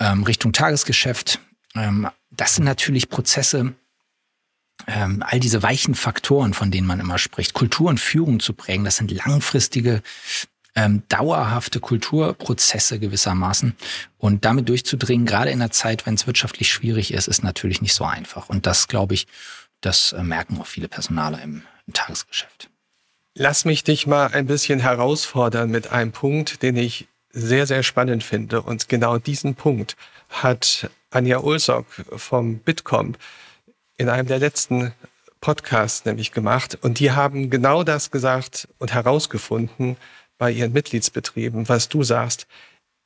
ähm, 0.00 0.24
Richtung 0.24 0.52
Tagesgeschäft. 0.52 1.38
ähm, 1.74 2.08
das 2.30 2.56
sind 2.56 2.64
natürlich 2.64 3.08
Prozesse, 3.08 3.74
ähm, 4.86 5.22
all 5.26 5.40
diese 5.40 5.62
weichen 5.62 5.94
Faktoren, 5.94 6.54
von 6.54 6.70
denen 6.70 6.86
man 6.86 7.00
immer 7.00 7.18
spricht, 7.18 7.52
Kultur 7.52 7.88
und 7.88 8.00
Führung 8.00 8.40
zu 8.40 8.52
prägen, 8.52 8.84
das 8.84 8.96
sind 8.96 9.10
langfristige, 9.10 10.02
ähm, 10.74 11.02
dauerhafte 11.08 11.80
Kulturprozesse 11.80 12.98
gewissermaßen. 12.98 13.74
Und 14.18 14.44
damit 14.44 14.68
durchzudringen, 14.68 15.26
gerade 15.26 15.50
in 15.50 15.60
einer 15.60 15.70
Zeit, 15.70 16.06
wenn 16.06 16.14
es 16.14 16.26
wirtschaftlich 16.26 16.70
schwierig 16.72 17.12
ist, 17.12 17.26
ist 17.26 17.42
natürlich 17.42 17.82
nicht 17.82 17.94
so 17.94 18.04
einfach. 18.04 18.48
Und 18.48 18.66
das, 18.66 18.88
glaube 18.88 19.14
ich, 19.14 19.26
das 19.80 20.12
äh, 20.12 20.22
merken 20.22 20.60
auch 20.60 20.66
viele 20.66 20.88
Personaler 20.88 21.42
im, 21.42 21.62
im 21.86 21.92
Tagesgeschäft. 21.92 22.70
Lass 23.40 23.64
mich 23.64 23.84
dich 23.84 24.08
mal 24.08 24.26
ein 24.32 24.46
bisschen 24.46 24.80
herausfordern 24.80 25.70
mit 25.70 25.92
einem 25.92 26.10
Punkt, 26.10 26.60
den 26.64 26.74
ich 26.74 27.06
sehr, 27.30 27.68
sehr 27.68 27.84
spannend 27.84 28.24
finde. 28.24 28.62
Und 28.62 28.88
genau 28.88 29.18
diesen 29.18 29.54
Punkt 29.54 29.96
hat 30.28 30.90
Anja 31.10 31.38
Ulsock 31.38 31.86
vom 32.16 32.58
Bitkom 32.58 33.14
in 33.96 34.08
einem 34.08 34.26
der 34.26 34.40
letzten 34.40 34.92
Podcasts 35.40 36.04
nämlich 36.04 36.32
gemacht. 36.32 36.78
Und 36.82 36.98
die 36.98 37.12
haben 37.12 37.48
genau 37.48 37.84
das 37.84 38.10
gesagt 38.10 38.66
und 38.78 38.92
herausgefunden 38.92 39.96
bei 40.36 40.50
ihren 40.50 40.72
Mitgliedsbetrieben, 40.72 41.68
was 41.68 41.88
du 41.88 42.02
sagst. 42.02 42.48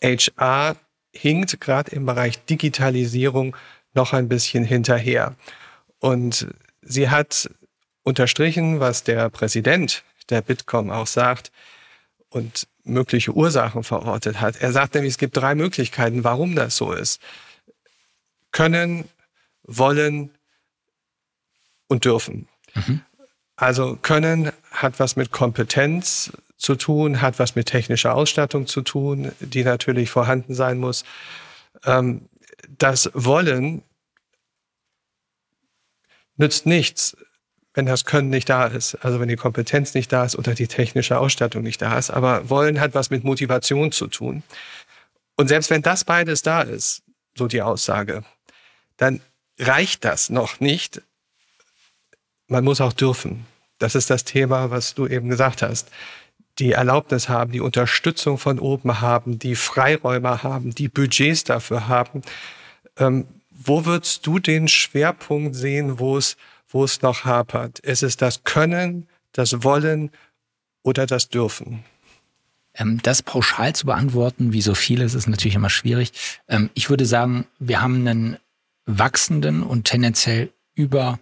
HR 0.03 0.77
hinkt 1.13 1.61
gerade 1.61 1.91
im 1.91 2.07
Bereich 2.07 2.43
Digitalisierung 2.47 3.55
noch 3.93 4.15
ein 4.15 4.31
bisschen 4.31 4.65
hinterher. 4.65 5.37
Und 5.99 6.47
sie 6.81 7.11
hat 7.11 7.51
unterstrichen, 8.03 8.81
was 8.81 9.05
der 9.05 9.29
Präsident 9.29 10.05
der 10.31 10.43
Bitkom 10.43 10.91
auch 10.91 11.07
sagt 11.07 11.53
und 12.29 12.67
mögliche 12.85 13.33
Ursachen 13.33 13.85
verortet 13.85 14.41
hat. 14.41 14.57
Er 14.61 14.73
sagt 14.73 14.95
nämlich, 14.95 15.13
es 15.13 15.19
gibt 15.19 15.37
drei 15.37 15.55
Möglichkeiten, 15.55 16.25
warum 16.25 16.57
das 16.57 16.77
so 16.77 16.93
ist. 16.93 17.21
Können, 18.51 19.09
wollen, 19.63 20.31
und 21.93 22.07
dürfen. 22.07 22.49
Mhm. 22.75 23.03
Also 23.55 23.97
können 24.01 24.51
hat 24.71 24.99
was 24.99 25.15
mit 25.15 25.31
Kompetenz 25.31 26.33
zu 26.57 26.75
tun, 26.75 27.21
hat 27.21 27.39
was 27.39 27.55
mit 27.55 27.67
technischer 27.67 28.15
Ausstattung 28.15 28.67
zu 28.67 28.81
tun, 28.81 29.31
die 29.41 29.63
natürlich 29.63 30.11
vorhanden 30.11 30.55
sein 30.55 30.79
muss. 30.79 31.05
Ähm, 31.85 32.29
das 32.69 33.11
Wollen 33.15 33.83
nützt 36.37 36.67
nichts, 36.67 37.17
wenn 37.75 37.87
das 37.87 38.05
Können 38.05 38.31
nicht 38.31 38.49
da 38.49 38.67
ist. 38.67 38.97
Also 38.97 39.21
wenn 39.21 39.29
die 39.29 39.37
Kompetenz 39.37 39.95
nicht 39.95 40.13
da 40.13 40.25
ist 40.25 40.37
oder 40.37 40.55
die 40.55 40.67
technische 40.67 41.19
Ausstattung 41.19 41.63
nicht 41.63 41.81
da 41.81 41.99
ist. 41.99 42.11
Aber 42.11 42.51
Wollen 42.51 42.81
hat 42.81 42.95
was 42.95 43.11
mit 43.11 43.25
Motivation 43.25 43.93
zu 43.93 44.09
tun. 44.09 44.43
Und 45.37 45.49
selbst 45.49 45.71
wenn 45.71 45.83
das 45.83 46.05
beides 46.05 46.43
da 46.43 46.63
ist, 46.63 47.03
so 47.35 47.47
die 47.47 47.63
Aussage, 47.63 48.25
dann 48.97 49.21
reicht 49.59 50.05
das 50.05 50.29
noch 50.31 50.61
nicht, 50.61 51.03
man 52.47 52.65
muss 52.65 52.81
auch 52.81 52.93
dürfen. 52.93 53.47
Das 53.79 53.95
ist 53.95 54.11
das 54.11 54.25
Thema, 54.25 54.71
was 54.71 54.95
du 54.95 55.07
eben 55.07 55.29
gesagt 55.29 55.63
hast. 55.63 55.91
Die 56.59 56.73
Erlaubnis 56.73 57.29
haben, 57.29 57.53
die 57.53 57.61
Unterstützung 57.61 58.37
von 58.37 58.59
oben 58.59 59.01
haben, 59.01 59.39
die 59.39 59.57
Freiräume 59.57 60.43
haben, 60.43 60.75
die 60.75 60.89
Budgets 60.89 61.45
dafür 61.45 61.89
haben. 61.89 62.23
Ähm, 62.99 63.27
wo 63.51 63.87
würdest 63.87 64.27
du 64.27 64.39
den 64.39 64.69
Schwerpunkt 64.69 65.57
sehen, 65.57 65.99
wo 65.99 66.19
es, 66.19 66.37
wo 66.73 66.85
es 66.85 67.03
noch 67.03 67.25
hapert? 67.25 67.79
Ist 67.81 68.03
es 68.03 68.17
das 68.17 68.45
Können, 68.45 69.09
das 69.33 69.63
Wollen 69.63 70.11
oder 70.83 71.07
das 71.07 71.29
Dürfen? 71.29 71.85
Ähm, 72.75 73.01
das 73.03 73.23
pauschal 73.23 73.75
zu 73.75 73.87
beantworten, 73.87 74.53
wie 74.53 74.63
so 74.63 74.75
vieles, 74.75 75.15
ist 75.15 75.29
natürlich 75.29 75.55
immer 75.55 75.71
schwierig. 75.71 76.13
Ähm, 76.49 76.71
ich 76.75 76.91
würde 76.91 77.07
sagen, 77.07 77.47
wir 77.59 77.83
haben 77.83 78.07
einen 78.07 78.39
wachsenden 78.87 79.63
und 79.63 79.85
tendenziell 79.85 80.51
über 80.75 81.19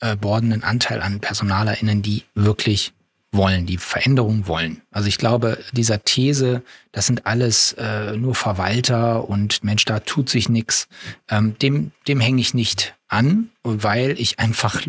äh, 0.00 0.16
bordenden 0.16 0.64
Anteil 0.64 1.00
an 1.00 1.20
PersonalerInnen, 1.20 2.02
die 2.02 2.24
wirklich 2.34 2.92
wollen, 3.32 3.66
die 3.66 3.78
Veränderung 3.78 4.46
wollen. 4.48 4.82
Also 4.90 5.08
ich 5.08 5.16
glaube, 5.16 5.58
dieser 5.72 6.02
These, 6.02 6.62
das 6.90 7.06
sind 7.06 7.26
alles 7.26 7.74
äh, 7.74 8.16
nur 8.16 8.34
Verwalter 8.34 9.28
und 9.28 9.62
Mensch, 9.62 9.84
da 9.84 10.00
tut 10.00 10.28
sich 10.28 10.48
nichts, 10.48 10.88
ähm, 11.28 11.56
dem, 11.58 11.92
dem 12.08 12.20
hänge 12.20 12.40
ich 12.40 12.54
nicht 12.54 12.96
an, 13.08 13.50
weil 13.62 14.18
ich 14.18 14.38
einfach 14.38 14.84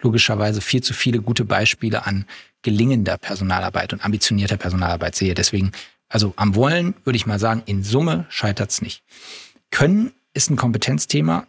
logischerweise 0.00 0.60
viel 0.60 0.82
zu 0.82 0.92
viele 0.92 1.20
gute 1.20 1.44
Beispiele 1.44 2.06
an 2.06 2.26
gelingender 2.62 3.16
Personalarbeit 3.16 3.92
und 3.92 4.04
ambitionierter 4.04 4.56
Personalarbeit 4.56 5.14
sehe. 5.14 5.34
Deswegen, 5.34 5.70
also 6.08 6.32
am 6.36 6.56
Wollen 6.56 6.94
würde 7.04 7.16
ich 7.16 7.26
mal 7.26 7.38
sagen, 7.38 7.62
in 7.66 7.84
Summe 7.84 8.26
scheitert 8.28 8.70
es 8.70 8.82
nicht. 8.82 9.02
Können 9.70 10.12
ist 10.32 10.50
ein 10.50 10.56
Kompetenzthema, 10.56 11.46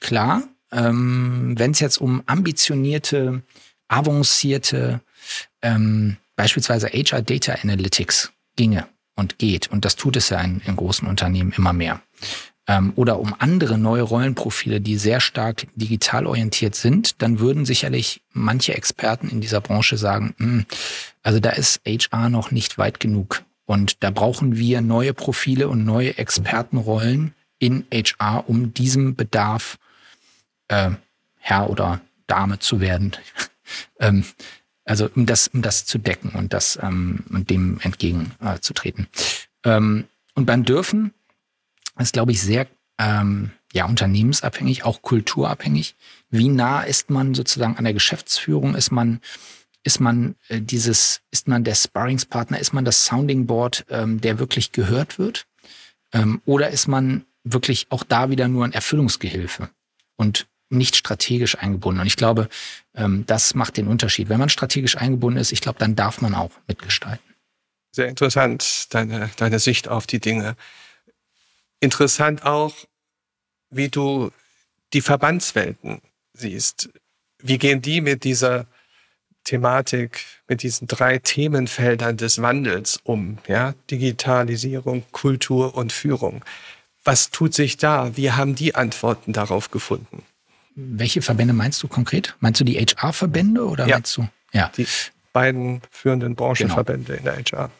klar, 0.00 0.42
ähm, 0.72 1.54
wenn 1.56 1.70
es 1.70 1.80
jetzt 1.80 1.98
um 2.00 2.22
ambitionierte, 2.26 3.42
avancierte, 3.88 5.00
ähm, 5.62 6.16
beispielsweise 6.36 6.88
HR 6.88 7.22
Data 7.22 7.54
Analytics 7.62 8.32
ginge 8.56 8.86
und 9.14 9.38
geht, 9.38 9.68
und 9.68 9.84
das 9.84 9.96
tut 9.96 10.16
es 10.16 10.28
ja 10.28 10.40
in, 10.40 10.60
in 10.64 10.76
großen 10.76 11.08
Unternehmen 11.08 11.52
immer 11.56 11.72
mehr, 11.72 12.00
ähm, 12.68 12.92
oder 12.96 13.18
um 13.18 13.34
andere 13.38 13.78
neue 13.78 14.02
Rollenprofile, 14.02 14.80
die 14.80 14.96
sehr 14.98 15.20
stark 15.20 15.66
digital 15.74 16.26
orientiert 16.26 16.74
sind, 16.74 17.20
dann 17.22 17.40
würden 17.40 17.64
sicherlich 17.64 18.20
manche 18.32 18.74
Experten 18.74 19.28
in 19.30 19.40
dieser 19.40 19.60
Branche 19.60 19.96
sagen, 19.96 20.34
hm, 20.38 20.66
also 21.22 21.40
da 21.40 21.50
ist 21.50 21.80
HR 21.86 22.28
noch 22.28 22.50
nicht 22.50 22.78
weit 22.78 23.00
genug. 23.00 23.42
Und 23.64 24.02
da 24.02 24.10
brauchen 24.10 24.56
wir 24.56 24.80
neue 24.80 25.14
Profile 25.14 25.68
und 25.68 25.84
neue 25.84 26.16
Expertenrollen 26.16 27.34
in 27.58 27.84
HR, 27.92 28.48
um 28.48 28.72
diesem 28.72 29.14
Bedarf 29.14 29.78
äh, 30.68 30.90
Herr 31.36 31.70
oder 31.70 32.00
Dame 32.26 32.58
zu 32.58 32.80
werden. 32.80 33.12
ähm, 34.00 34.24
also 34.88 35.10
um 35.14 35.26
das, 35.26 35.48
um 35.48 35.62
das 35.62 35.84
zu 35.84 35.98
decken 35.98 36.30
und 36.30 36.52
das 36.52 36.78
ähm, 36.82 37.24
und 37.30 37.50
dem 37.50 37.78
entgegenzutreten. 37.82 39.06
Äh, 39.64 39.76
ähm, 39.76 40.04
und 40.34 40.46
beim 40.46 40.64
Dürfen 40.64 41.12
ist, 41.98 42.12
glaube 42.12 42.32
ich, 42.32 42.40
sehr 42.40 42.66
ähm, 42.98 43.50
ja, 43.72 43.86
unternehmensabhängig, 43.86 44.84
auch 44.84 45.02
kulturabhängig. 45.02 45.94
Wie 46.30 46.48
nah 46.48 46.82
ist 46.82 47.10
man 47.10 47.34
sozusagen 47.34 47.76
an 47.76 47.84
der 47.84 47.92
Geschäftsführung? 47.92 48.74
Ist 48.74 48.90
man, 48.90 49.20
ist 49.82 50.00
man 50.00 50.36
äh, 50.48 50.60
dieses, 50.60 51.20
ist 51.30 51.48
man 51.48 51.64
der 51.64 51.74
Sparringspartner, 51.74 52.58
ist 52.58 52.72
man 52.72 52.84
das 52.84 53.04
Sounding 53.04 53.46
Board, 53.46 53.84
ähm, 53.90 54.20
der 54.20 54.38
wirklich 54.38 54.72
gehört 54.72 55.18
wird? 55.18 55.46
Ähm, 56.12 56.40
oder 56.46 56.70
ist 56.70 56.88
man 56.88 57.24
wirklich 57.44 57.86
auch 57.90 58.04
da 58.04 58.30
wieder 58.30 58.48
nur 58.48 58.64
ein 58.64 58.72
Erfüllungsgehilfe? 58.72 59.68
Und 60.16 60.46
nicht 60.70 60.96
strategisch 60.96 61.56
eingebunden. 61.58 62.00
Und 62.00 62.06
ich 62.06 62.16
glaube, 62.16 62.48
ähm, 62.98 63.24
das 63.26 63.54
macht 63.54 63.76
den 63.76 63.86
Unterschied. 63.86 64.28
Wenn 64.28 64.40
man 64.40 64.48
strategisch 64.48 64.96
eingebunden 64.96 65.38
ist, 65.38 65.52
ich 65.52 65.60
glaube, 65.60 65.78
dann 65.78 65.96
darf 65.96 66.20
man 66.20 66.34
auch 66.34 66.50
mitgestalten. 66.66 67.24
Sehr 67.92 68.08
interessant, 68.08 68.92
deine, 68.92 69.30
deine 69.36 69.58
Sicht 69.60 69.88
auf 69.88 70.06
die 70.06 70.20
Dinge. 70.20 70.56
Interessant 71.80 72.44
auch, 72.44 72.74
wie 73.70 73.88
du 73.88 74.30
die 74.92 75.00
Verbandswelten 75.00 76.00
siehst. 76.32 76.90
Wie 77.38 77.58
gehen 77.58 77.80
die 77.80 78.00
mit 78.00 78.24
dieser 78.24 78.66
Thematik, 79.44 80.24
mit 80.48 80.62
diesen 80.62 80.88
drei 80.88 81.18
Themenfeldern 81.18 82.16
des 82.16 82.42
Wandels 82.42 82.98
um? 83.04 83.38
Ja? 83.46 83.74
Digitalisierung, 83.90 85.04
Kultur 85.12 85.74
und 85.74 85.92
Führung. 85.92 86.44
Was 87.04 87.30
tut 87.30 87.54
sich 87.54 87.76
da? 87.76 88.16
Wie 88.16 88.32
haben 88.32 88.54
die 88.54 88.74
Antworten 88.74 89.32
darauf 89.32 89.70
gefunden? 89.70 90.24
Welche 90.80 91.22
Verbände 91.22 91.54
meinst 91.54 91.82
du 91.82 91.88
konkret? 91.88 92.36
Meinst 92.38 92.60
du 92.60 92.64
die 92.64 92.76
HR-Verbände 92.78 93.66
oder 93.66 93.88
ja. 93.88 93.96
meinst 93.96 94.16
du? 94.16 94.28
Ja. 94.52 94.70
Die 94.76 94.86
beiden 95.32 95.82
führenden 95.90 96.36
Branchenverbände 96.36 97.16
genau. 97.16 97.36
in 97.36 97.44
der 97.44 97.58
HR. 97.58 97.70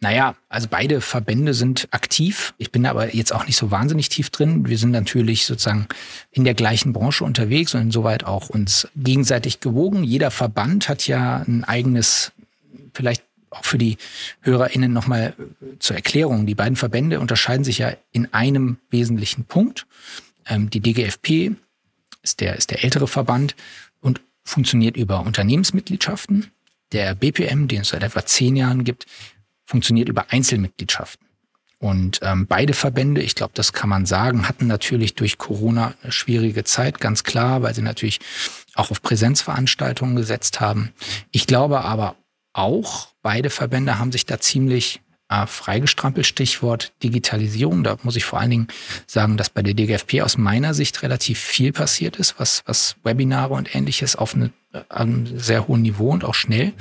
Naja, 0.00 0.36
also 0.50 0.68
beide 0.70 1.00
Verbände 1.00 1.54
sind 1.54 1.88
aktiv. 1.90 2.52
Ich 2.58 2.70
bin 2.70 2.84
aber 2.84 3.14
jetzt 3.14 3.32
auch 3.32 3.46
nicht 3.46 3.56
so 3.56 3.70
wahnsinnig 3.70 4.10
tief 4.10 4.28
drin. 4.28 4.68
Wir 4.68 4.76
sind 4.76 4.90
natürlich 4.90 5.46
sozusagen 5.46 5.88
in 6.30 6.44
der 6.44 6.52
gleichen 6.52 6.92
Branche 6.92 7.24
unterwegs 7.24 7.74
und 7.74 7.80
insoweit 7.80 8.24
auch 8.24 8.50
uns 8.50 8.86
gegenseitig 8.94 9.60
gewogen. 9.60 10.04
Jeder 10.04 10.30
Verband 10.30 10.90
hat 10.90 11.08
ja 11.08 11.38
ein 11.48 11.64
eigenes, 11.64 12.32
vielleicht 12.92 13.24
auch 13.48 13.64
für 13.64 13.78
die 13.78 13.96
HörerInnen 14.42 14.92
nochmal 14.92 15.34
zur 15.78 15.96
Erklärung. 15.96 16.44
Die 16.44 16.54
beiden 16.54 16.76
Verbände 16.76 17.20
unterscheiden 17.20 17.64
sich 17.64 17.78
ja 17.78 17.94
in 18.12 18.32
einem 18.34 18.76
wesentlichen 18.90 19.44
Punkt. 19.44 19.86
Ähm, 20.46 20.68
die 20.68 20.80
DGFP 20.80 21.56
ist 22.28 22.40
der, 22.40 22.56
ist 22.56 22.70
der 22.70 22.84
ältere 22.84 23.08
Verband 23.08 23.56
und 24.00 24.20
funktioniert 24.44 24.96
über 24.96 25.20
Unternehmensmitgliedschaften. 25.20 26.50
Der 26.92 27.14
BPM, 27.14 27.68
den 27.68 27.82
es 27.82 27.88
seit 27.88 28.02
etwa 28.02 28.24
zehn 28.24 28.56
Jahren 28.56 28.84
gibt, 28.84 29.06
funktioniert 29.64 30.08
über 30.08 30.30
Einzelmitgliedschaften. 30.30 31.26
Und 31.80 32.18
ähm, 32.22 32.46
beide 32.46 32.72
Verbände, 32.72 33.22
ich 33.22 33.34
glaube, 33.34 33.52
das 33.54 33.72
kann 33.72 33.88
man 33.88 34.04
sagen, 34.04 34.48
hatten 34.48 34.66
natürlich 34.66 35.14
durch 35.14 35.38
Corona 35.38 35.94
eine 36.02 36.10
schwierige 36.10 36.64
Zeit, 36.64 36.98
ganz 37.00 37.22
klar, 37.22 37.62
weil 37.62 37.74
sie 37.74 37.82
natürlich 37.82 38.18
auch 38.74 38.90
auf 38.90 39.00
Präsenzveranstaltungen 39.00 40.16
gesetzt 40.16 40.60
haben. 40.60 40.92
Ich 41.30 41.46
glaube 41.46 41.82
aber 41.82 42.16
auch, 42.52 43.08
beide 43.22 43.50
Verbände 43.50 43.98
haben 43.98 44.10
sich 44.10 44.26
da 44.26 44.40
ziemlich 44.40 45.00
äh, 45.28 45.46
freigestrampelt. 45.46 46.26
Stichwort 46.26 46.92
Digitalisierung. 47.02 47.84
Da 47.84 47.96
muss 48.02 48.16
ich 48.16 48.24
vor 48.24 48.40
allen 48.40 48.50
Dingen 48.50 48.68
sagen, 49.06 49.36
dass 49.36 49.50
bei 49.50 49.62
der 49.62 49.74
DGFP 49.74 50.22
aus 50.22 50.38
meiner 50.38 50.74
Sicht 50.74 51.02
relativ 51.02 51.38
viel 51.38 51.72
passiert 51.72 52.16
ist, 52.16 52.38
was, 52.38 52.62
was 52.66 52.96
Webinare 53.04 53.54
und 53.54 53.74
ähnliches 53.74 54.16
auf 54.16 54.34
eine, 54.34 54.50
äh, 54.72 54.80
einem 54.88 55.38
sehr 55.38 55.68
hohen 55.68 55.82
Niveau 55.82 56.10
und 56.10 56.24
auch 56.24 56.34
schnell. 56.34 56.72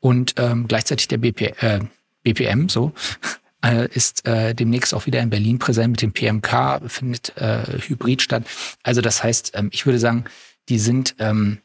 Und 0.00 0.34
ähm, 0.38 0.66
gleichzeitig 0.68 1.08
der 1.08 1.18
BP, 1.18 1.62
äh, 1.62 1.80
BPM 2.22 2.68
so 2.68 2.92
äh, 3.64 3.88
ist 3.88 4.26
äh, 4.26 4.54
demnächst 4.54 4.94
auch 4.94 5.06
wieder 5.06 5.20
in 5.20 5.30
Berlin 5.30 5.58
präsent 5.58 5.90
mit 5.90 6.02
dem 6.02 6.12
PMK, 6.12 6.82
findet 6.88 7.36
äh, 7.36 7.78
Hybrid 7.80 8.22
statt. 8.22 8.44
Also 8.82 9.00
das 9.00 9.22
heißt, 9.22 9.52
ähm, 9.54 9.68
ich 9.72 9.86
würde 9.86 9.98
sagen, 9.98 10.24
die 10.68 10.78
sind, 10.78 11.14
ähm, 11.18 11.58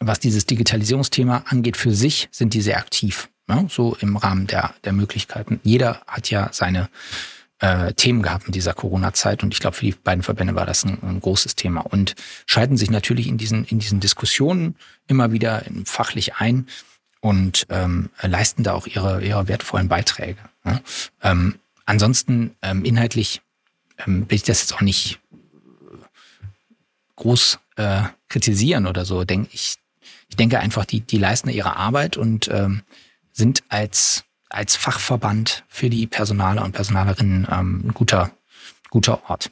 was 0.00 0.20
dieses 0.20 0.46
Digitalisierungsthema 0.46 1.44
angeht, 1.46 1.76
für 1.76 1.94
sich 1.94 2.28
sind 2.30 2.54
die 2.54 2.60
sehr 2.60 2.78
aktiv. 2.78 3.28
Ja, 3.48 3.64
so 3.68 3.96
im 4.00 4.16
Rahmen 4.16 4.46
der, 4.46 4.74
der 4.84 4.92
Möglichkeiten. 4.92 5.60
Jeder 5.62 6.00
hat 6.06 6.30
ja 6.30 6.48
seine 6.52 6.88
äh, 7.58 7.92
Themen 7.92 8.22
gehabt 8.22 8.46
in 8.46 8.52
dieser 8.52 8.72
Corona-Zeit 8.72 9.42
und 9.42 9.52
ich 9.52 9.60
glaube, 9.60 9.76
für 9.76 9.84
die 9.84 9.92
beiden 9.92 10.22
Verbände 10.22 10.54
war 10.54 10.66
das 10.66 10.84
ein, 10.84 10.98
ein, 11.02 11.20
großes 11.20 11.54
Thema 11.54 11.80
und 11.82 12.14
schalten 12.46 12.76
sich 12.76 12.90
natürlich 12.90 13.28
in 13.28 13.36
diesen, 13.36 13.64
in 13.64 13.78
diesen 13.78 14.00
Diskussionen 14.00 14.76
immer 15.06 15.32
wieder 15.32 15.62
fachlich 15.84 16.36
ein 16.36 16.66
und 17.20 17.66
ähm, 17.70 18.10
leisten 18.22 18.64
da 18.64 18.72
auch 18.72 18.86
ihre, 18.86 19.22
ihre 19.22 19.46
wertvollen 19.48 19.88
Beiträge. 19.88 20.40
Ja? 20.64 20.80
Ähm, 21.22 21.58
ansonsten 21.86 22.56
ähm, 22.62 22.84
inhaltlich 22.84 23.40
ähm, 24.04 24.28
will 24.28 24.36
ich 24.36 24.42
das 24.42 24.60
jetzt 24.60 24.74
auch 24.74 24.80
nicht 24.80 25.20
groß 27.16 27.58
äh, 27.76 28.02
kritisieren 28.28 28.86
oder 28.86 29.04
so. 29.04 29.24
Denk, 29.24 29.48
ich, 29.52 29.76
ich 30.28 30.36
denke 30.36 30.58
einfach, 30.58 30.84
die, 30.84 31.00
die 31.00 31.18
leisten 31.18 31.48
ihre 31.50 31.76
Arbeit 31.76 32.16
und 32.16 32.48
ähm, 32.48 32.82
sind 33.34 33.62
als, 33.68 34.24
als 34.48 34.76
Fachverband 34.76 35.64
für 35.68 35.90
die 35.90 36.06
Personaler 36.06 36.64
und 36.64 36.72
Personalerinnen 36.72 37.46
ähm, 37.50 37.82
ein 37.86 37.92
guter, 37.92 38.30
guter 38.90 39.28
Ort. 39.28 39.50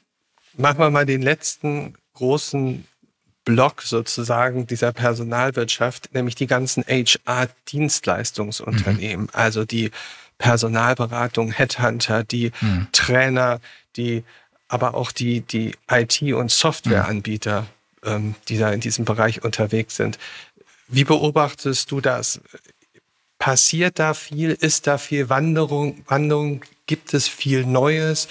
Machen 0.56 0.78
wir 0.78 0.88
mal 0.90 1.04
den 1.04 1.20
letzten 1.22 1.94
großen 2.14 2.86
Block 3.44 3.82
sozusagen 3.82 4.68
dieser 4.68 4.92
Personalwirtschaft, 4.92 6.14
nämlich 6.14 6.36
die 6.36 6.46
ganzen 6.46 6.84
HR-Dienstleistungsunternehmen, 6.84 9.26
mhm. 9.26 9.30
also 9.32 9.64
die 9.64 9.90
Personalberatung, 10.38 11.50
Headhunter, 11.50 12.22
die 12.24 12.52
mhm. 12.60 12.86
Trainer, 12.92 13.60
die 13.96 14.24
aber 14.68 14.94
auch 14.94 15.10
die, 15.12 15.42
die 15.42 15.74
IT- 15.90 16.34
und 16.34 16.50
Softwareanbieter, 16.50 17.62
mhm. 17.62 17.66
ähm, 18.04 18.34
die 18.48 18.56
da 18.58 18.72
in 18.72 18.80
diesem 18.80 19.04
Bereich 19.04 19.44
unterwegs 19.44 19.94
sind. 19.96 20.18
Wie 20.88 21.04
beobachtest 21.04 21.88
du 21.90 22.00
das? 22.00 22.40
Passiert 23.42 23.98
da 23.98 24.14
viel? 24.14 24.50
Ist 24.50 24.86
da 24.86 24.98
viel 24.98 25.28
Wanderung? 25.28 26.04
Wanderung? 26.06 26.60
Gibt 26.86 27.12
es 27.12 27.26
viel 27.26 27.66
Neues? 27.66 28.28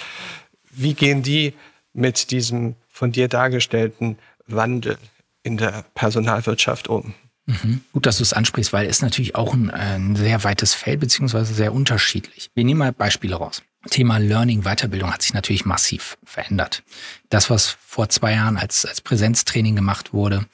Wie 0.70 0.94
gehen 0.94 1.22
die 1.22 1.54
mit 1.92 2.32
diesem 2.32 2.76
von 2.88 3.12
dir 3.12 3.28
dargestellten 3.28 4.18
Wandel 4.48 4.98
in 5.44 5.58
der 5.58 5.84
Personalwirtschaft 5.96 6.88
um? 6.88 7.14
Mhm. 7.46 7.82
Gut, 7.92 8.06
dass 8.06 8.20
du 8.20 8.24
es 8.24 8.32
ansprichst, 8.32 8.72
weil 8.72 8.88
es 8.88 9.02
natürlich 9.02 9.36
auch 9.36 9.54
ein, 9.54 9.70
ein, 9.70 10.16
sehr 10.16 10.46
weites 10.46 10.74
Feld 10.74 11.02
beziehungsweise 11.02 11.54
sehr 11.54 11.74
unterschiedlich. 11.74 12.50
Wir 12.56 12.64
nehmen 12.64 12.80
mal 12.80 12.94
Beispiele 12.94 13.36
raus. 13.36 13.64
Thema 13.90 14.18
Learning, 14.18 14.62
Weiterbildung 14.62 15.12
hat 15.12 15.24
sich 15.24 15.34
natürlich 15.34 15.66
massiv 15.66 16.18
verändert. 16.24 16.84
Das, 17.28 17.50
was 17.50 17.68
vor 17.68 18.08
zwei 18.08 18.32
Jahren 18.32 18.56
als, 18.56 18.86
als 18.86 19.02
Präsenztraining 19.02 19.76
gemacht 19.76 20.14
wurde, 20.14 20.46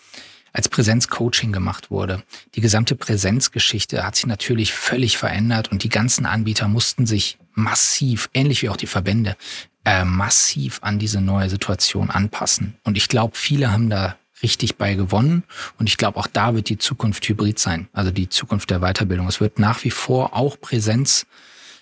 als 0.57 0.69
Präsenzcoaching 0.69 1.51
gemacht 1.51 1.91
wurde. 1.91 2.23
Die 2.55 2.61
gesamte 2.61 2.95
Präsenzgeschichte 2.95 4.03
hat 4.03 4.15
sich 4.15 4.25
natürlich 4.25 4.73
völlig 4.73 5.17
verändert 5.17 5.71
und 5.71 5.83
die 5.83 5.89
ganzen 5.89 6.25
Anbieter 6.25 6.67
mussten 6.67 7.05
sich 7.05 7.37
massiv, 7.53 8.27
ähnlich 8.33 8.63
wie 8.63 8.69
auch 8.69 8.77
die 8.77 8.87
Verbände, 8.87 9.37
äh, 9.85 10.03
massiv 10.03 10.79
an 10.81 10.97
diese 10.97 11.21
neue 11.21 11.49
Situation 11.49 12.09
anpassen. 12.09 12.75
Und 12.83 12.97
ich 12.97 13.07
glaube, 13.07 13.37
viele 13.37 13.71
haben 13.71 13.91
da 13.91 14.15
richtig 14.41 14.77
bei 14.77 14.95
gewonnen. 14.95 15.43
Und 15.77 15.89
ich 15.89 15.97
glaube, 15.97 16.17
auch 16.17 16.27
da 16.27 16.55
wird 16.55 16.69
die 16.69 16.79
Zukunft 16.79 17.27
hybrid 17.29 17.59
sein, 17.59 17.87
also 17.93 18.09
die 18.09 18.29
Zukunft 18.29 18.71
der 18.71 18.79
Weiterbildung. 18.79 19.27
Es 19.27 19.39
wird 19.39 19.59
nach 19.59 19.83
wie 19.83 19.91
vor 19.91 20.35
auch 20.35 20.59
Präsenz 20.59 21.27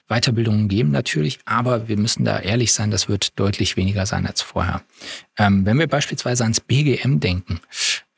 Weiterbildungen 0.07 0.67
geben 0.67 0.91
natürlich, 0.91 1.39
aber 1.45 1.87
wir 1.87 1.97
müssen 1.97 2.25
da 2.25 2.39
ehrlich 2.39 2.73
sein, 2.73 2.91
das 2.91 3.09
wird 3.09 3.39
deutlich 3.39 3.75
weniger 3.75 4.05
sein 4.05 4.27
als 4.27 4.41
vorher. 4.41 4.83
Ähm, 5.37 5.65
wenn 5.65 5.79
wir 5.79 5.87
beispielsweise 5.87 6.43
ans 6.43 6.59
BGM 6.59 7.19
denken, 7.19 7.59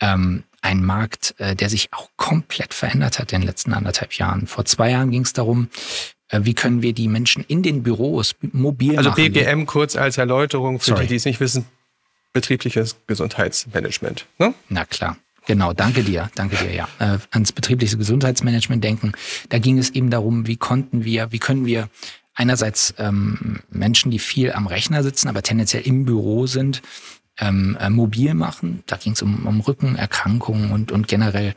ähm, 0.02 0.44
ein 0.62 0.84
Markt, 0.84 1.36
äh, 1.38 1.56
der 1.56 1.70
sich 1.70 1.90
auch 1.94 2.10
komplett 2.16 2.74
verändert 2.74 3.20
hat 3.20 3.32
in 3.34 3.42
den 3.42 3.48
letzten 3.48 3.74
anderthalb 3.74 4.14
Jahren. 4.14 4.48
Vor 4.48 4.66
zwei 4.66 4.92
Jahren 4.92 5.12
ging 5.12 5.24
es 5.24 5.34
darum, 5.34 5.70
äh, 6.30 6.42
wie 6.44 6.54
können 6.54 6.82
wir 6.82 6.94
die 6.94 7.08
Menschen 7.08 7.44
in 7.48 7.64
den 7.64 7.84
Büros 7.84 8.36
mobil 8.42 8.98
also 8.98 9.10
machen. 9.12 9.22
Also 9.22 9.34
BGM 9.34 9.66
kurz 9.66 9.96
als 9.96 10.18
Erläuterung 10.18 10.80
für 10.80 10.92
Sorry. 10.92 11.04
die, 11.04 11.08
die 11.10 11.16
es 11.16 11.26
nicht 11.26 11.40
wissen, 11.40 11.66
betriebliches 12.34 12.98
Gesundheitsmanagement. 13.08 14.26
Ne? 14.40 14.54
Na 14.70 14.86
klar. 14.86 15.18
Genau, 15.46 15.72
danke 15.72 16.04
dir, 16.04 16.30
danke 16.36 16.58
dir, 16.58 16.74
ja. 16.74 16.90
Äh, 17.00 17.20
ans 17.32 17.54
betriebliche 17.54 17.98
Gesundheitsmanagement 17.98 18.84
denken. 18.84 19.14
Da 19.48 19.60
ging 19.60 19.78
es 19.78 19.92
eben 19.92 20.10
darum, 20.10 20.46
wie 20.46 20.58
konnten 20.58 21.06
wir, 21.06 21.32
wie 21.32 21.40
können 21.40 21.66
wir 21.66 21.88
einerseits 22.36 22.94
ähm, 22.98 23.62
Menschen, 23.70 24.12
die 24.12 24.20
viel 24.20 24.52
am 24.52 24.68
Rechner 24.68 25.04
sitzen, 25.04 25.30
aber 25.30 25.42
tendenziell 25.42 25.84
im 25.84 26.04
Büro 26.04 26.48
sind, 26.48 26.82
ähm, 27.40 27.78
äh, 27.80 27.90
mobil 27.90 28.34
machen. 28.34 28.84
Da 28.88 28.98
ging 28.98 29.14
es 29.14 29.22
um, 29.22 29.46
um 29.46 29.60
Rückenerkrankungen 29.62 30.72
und, 30.72 30.92
und 30.92 31.08
generell 31.08 31.54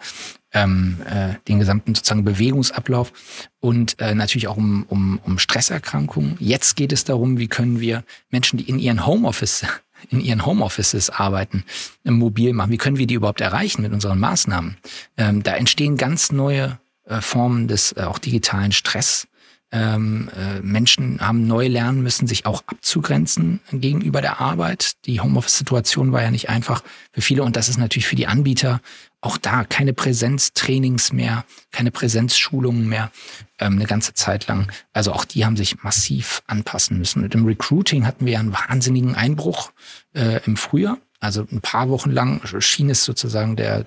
ähm, 0.52 0.98
äh, 1.04 1.34
den 1.48 1.58
gesamten 1.58 1.94
sozusagen 1.94 2.24
Bewegungsablauf 2.24 3.12
und 3.60 4.00
äh, 4.00 4.14
natürlich 4.14 4.48
auch 4.48 4.56
um, 4.56 4.84
um, 4.88 5.20
um 5.24 5.38
Stresserkrankungen. 5.38 6.36
Jetzt 6.40 6.76
geht 6.76 6.92
es 6.92 7.04
darum, 7.04 7.38
wie 7.38 7.48
können 7.48 7.80
wir 7.80 8.04
Menschen, 8.30 8.58
die 8.58 8.68
in 8.68 8.78
ihren 8.78 9.06
Homeoffice 9.06 9.64
in 10.08 10.22
ihren 10.22 10.46
Homeoffices 10.46 11.10
arbeiten, 11.10 11.64
äh, 12.04 12.10
mobil 12.10 12.52
machen. 12.52 12.70
Wie 12.70 12.78
können 12.78 12.96
wir 12.96 13.06
die 13.06 13.14
überhaupt 13.14 13.42
erreichen 13.42 13.82
mit 13.82 13.92
unseren 13.92 14.18
Maßnahmen? 14.18 14.78
Ähm, 15.16 15.42
da 15.42 15.54
entstehen 15.54 15.96
ganz 15.96 16.32
neue 16.32 16.78
äh, 17.04 17.20
Formen 17.20 17.68
des 17.68 17.92
äh, 17.92 18.02
auch 18.02 18.18
digitalen 18.18 18.72
Stress 18.72 19.28
ähm, 19.72 20.30
äh, 20.36 20.60
Menschen 20.60 21.20
haben 21.20 21.46
neu 21.46 21.68
lernen 21.68 22.02
müssen, 22.02 22.26
sich 22.26 22.46
auch 22.46 22.62
abzugrenzen 22.66 23.60
gegenüber 23.72 24.20
der 24.20 24.40
Arbeit. 24.40 24.92
Die 25.06 25.20
Homeoffice-Situation 25.20 26.12
war 26.12 26.22
ja 26.22 26.30
nicht 26.30 26.48
einfach 26.48 26.82
für 27.12 27.20
viele 27.20 27.42
und 27.42 27.56
das 27.56 27.68
ist 27.68 27.78
natürlich 27.78 28.06
für 28.06 28.16
die 28.16 28.26
Anbieter 28.26 28.80
auch 29.20 29.36
da 29.36 29.64
keine 29.64 29.92
Präsenztrainings 29.92 31.12
mehr, 31.12 31.44
keine 31.72 31.90
Präsenzschulungen 31.90 32.88
mehr, 32.88 33.12
ähm, 33.58 33.74
eine 33.74 33.86
ganze 33.86 34.14
Zeit 34.14 34.46
lang. 34.46 34.72
Also 34.92 35.12
auch 35.12 35.24
die 35.24 35.44
haben 35.44 35.56
sich 35.56 35.82
massiv 35.82 36.42
anpassen 36.46 36.98
müssen. 36.98 37.22
Und 37.22 37.34
im 37.34 37.46
Recruiting 37.46 38.06
hatten 38.06 38.24
wir 38.24 38.34
ja 38.34 38.40
einen 38.40 38.54
wahnsinnigen 38.54 39.14
Einbruch 39.14 39.72
äh, 40.14 40.40
im 40.46 40.56
Frühjahr. 40.56 40.98
Also 41.20 41.46
ein 41.52 41.60
paar 41.60 41.90
Wochen 41.90 42.10
lang 42.10 42.40
schien 42.60 42.88
es 42.88 43.04
sozusagen 43.04 43.56
der 43.56 43.84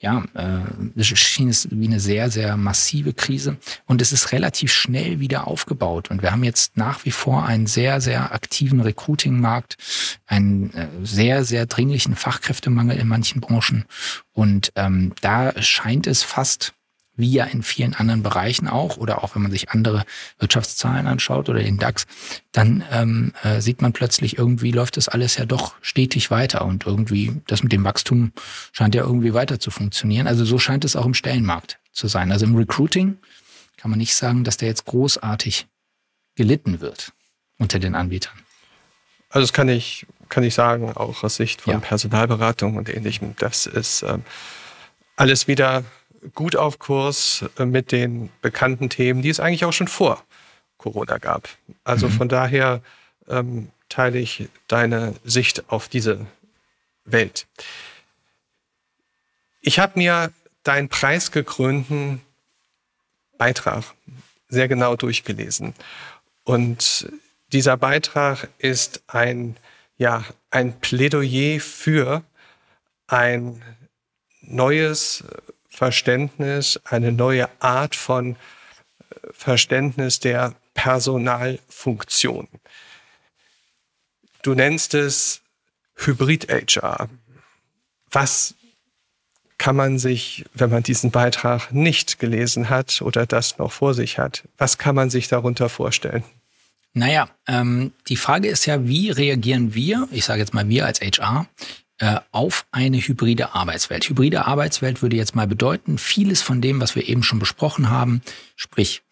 ja, 0.00 0.24
äh, 0.34 1.02
schien 1.02 1.48
es 1.48 1.68
wie 1.70 1.86
eine 1.86 1.98
sehr, 1.98 2.30
sehr 2.30 2.56
massive 2.56 3.12
Krise. 3.12 3.56
Und 3.86 4.00
es 4.00 4.12
ist 4.12 4.30
relativ 4.32 4.72
schnell 4.72 5.18
wieder 5.18 5.48
aufgebaut. 5.48 6.10
Und 6.10 6.22
wir 6.22 6.30
haben 6.30 6.44
jetzt 6.44 6.76
nach 6.76 7.04
wie 7.04 7.10
vor 7.10 7.44
einen 7.44 7.66
sehr, 7.66 8.00
sehr 8.00 8.32
aktiven 8.32 8.80
Recruiting-Markt, 8.80 9.76
einen 10.26 10.72
äh, 10.74 10.88
sehr, 11.02 11.44
sehr 11.44 11.66
dringlichen 11.66 12.14
Fachkräftemangel 12.14 12.96
in 12.96 13.08
manchen 13.08 13.40
Branchen. 13.40 13.86
Und 14.32 14.72
ähm, 14.76 15.14
da 15.20 15.60
scheint 15.60 16.06
es 16.06 16.22
fast 16.22 16.74
wie 17.18 17.32
ja 17.32 17.44
in 17.44 17.62
vielen 17.62 17.94
anderen 17.94 18.22
Bereichen 18.22 18.68
auch, 18.68 18.96
oder 18.96 19.22
auch 19.22 19.34
wenn 19.34 19.42
man 19.42 19.50
sich 19.50 19.70
andere 19.70 20.04
Wirtschaftszahlen 20.38 21.06
anschaut 21.06 21.48
oder 21.48 21.58
den 21.58 21.76
DAX, 21.76 22.06
dann 22.52 22.84
ähm, 22.90 23.32
äh, 23.42 23.60
sieht 23.60 23.82
man 23.82 23.92
plötzlich, 23.92 24.38
irgendwie 24.38 24.70
läuft 24.70 24.96
das 24.96 25.08
alles 25.08 25.36
ja 25.36 25.44
doch 25.44 25.74
stetig 25.82 26.30
weiter 26.30 26.64
und 26.64 26.86
irgendwie 26.86 27.42
das 27.48 27.62
mit 27.62 27.72
dem 27.72 27.84
Wachstum 27.84 28.32
scheint 28.72 28.94
ja 28.94 29.02
irgendwie 29.02 29.34
weiter 29.34 29.58
zu 29.58 29.70
funktionieren. 29.70 30.28
Also 30.28 30.44
so 30.44 30.58
scheint 30.58 30.84
es 30.84 30.96
auch 30.96 31.06
im 31.06 31.14
Stellenmarkt 31.14 31.78
zu 31.92 32.06
sein. 32.06 32.30
Also 32.30 32.46
im 32.46 32.54
Recruiting 32.54 33.18
kann 33.76 33.90
man 33.90 33.98
nicht 33.98 34.14
sagen, 34.14 34.44
dass 34.44 34.56
der 34.56 34.68
jetzt 34.68 34.84
großartig 34.84 35.66
gelitten 36.36 36.80
wird 36.80 37.12
unter 37.58 37.80
den 37.80 37.96
Anbietern. 37.96 38.38
Also 39.30 39.42
das 39.42 39.52
kann 39.52 39.68
ich, 39.68 40.06
kann 40.28 40.44
ich 40.44 40.54
sagen, 40.54 40.92
auch 40.94 41.24
aus 41.24 41.34
Sicht 41.34 41.62
von 41.62 41.74
ja. 41.74 41.80
Personalberatung 41.80 42.76
und 42.76 42.88
ähnlichem. 42.88 43.34
Das 43.38 43.66
ist 43.66 44.02
ähm, 44.02 44.22
alles 45.16 45.48
wieder 45.48 45.84
gut 46.34 46.56
auf 46.56 46.78
Kurs 46.78 47.44
äh, 47.58 47.64
mit 47.64 47.92
den 47.92 48.30
bekannten 48.42 48.88
Themen, 48.88 49.22
die 49.22 49.30
es 49.30 49.40
eigentlich 49.40 49.64
auch 49.64 49.72
schon 49.72 49.88
vor 49.88 50.24
Corona 50.76 51.18
gab. 51.18 51.48
Also 51.84 52.08
mhm. 52.08 52.12
von 52.12 52.28
daher 52.28 52.82
ähm, 53.28 53.70
teile 53.88 54.18
ich 54.18 54.48
deine 54.68 55.14
Sicht 55.24 55.68
auf 55.70 55.88
diese 55.88 56.26
Welt. 57.04 57.46
Ich 59.60 59.78
habe 59.78 59.98
mir 59.98 60.32
deinen 60.62 60.88
preisgekrönten 60.88 62.20
Beitrag 63.38 63.84
sehr 64.48 64.68
genau 64.68 64.96
durchgelesen. 64.96 65.74
Und 66.44 67.10
dieser 67.52 67.76
Beitrag 67.76 68.48
ist 68.58 69.02
ein, 69.06 69.56
ja, 69.96 70.24
ein 70.50 70.78
Plädoyer 70.80 71.60
für 71.60 72.22
ein 73.06 73.62
neues 74.40 75.24
Verständnis, 75.78 76.80
eine 76.84 77.12
neue 77.12 77.48
Art 77.60 77.94
von 77.94 78.34
äh, 78.34 78.36
Verständnis 79.30 80.18
der 80.18 80.56
Personalfunktionen. 80.74 82.48
Du 84.42 84.54
nennst 84.54 84.94
es 84.94 85.40
Hybrid-HR. 85.94 87.08
Was 88.10 88.56
kann 89.58 89.76
man 89.76 90.00
sich, 90.00 90.44
wenn 90.52 90.70
man 90.70 90.82
diesen 90.82 91.12
Beitrag 91.12 91.72
nicht 91.72 92.18
gelesen 92.18 92.70
hat 92.70 93.00
oder 93.00 93.24
das 93.24 93.58
noch 93.58 93.70
vor 93.70 93.94
sich 93.94 94.18
hat, 94.18 94.48
was 94.56 94.78
kann 94.78 94.96
man 94.96 95.10
sich 95.10 95.28
darunter 95.28 95.68
vorstellen? 95.68 96.24
Naja, 96.92 97.28
ähm, 97.46 97.92
die 98.08 98.16
Frage 98.16 98.48
ist 98.48 98.66
ja, 98.66 98.88
wie 98.88 99.10
reagieren 99.10 99.74
wir, 99.74 100.08
ich 100.10 100.24
sage 100.24 100.40
jetzt 100.40 100.54
mal 100.54 100.68
wir 100.68 100.86
als 100.86 101.00
HR, 101.00 101.46
auf 102.30 102.66
eine 102.70 102.98
hybride 102.98 103.54
Arbeitswelt. 103.54 104.08
Hybride 104.08 104.46
Arbeitswelt 104.46 105.02
würde 105.02 105.16
jetzt 105.16 105.34
mal 105.34 105.48
bedeuten, 105.48 105.98
vieles 105.98 106.42
von 106.42 106.60
dem, 106.60 106.80
was 106.80 106.94
wir 106.94 107.08
eben 107.08 107.24
schon 107.24 107.40
besprochen 107.40 107.90
haben, 107.90 108.22
sprich 108.54 109.02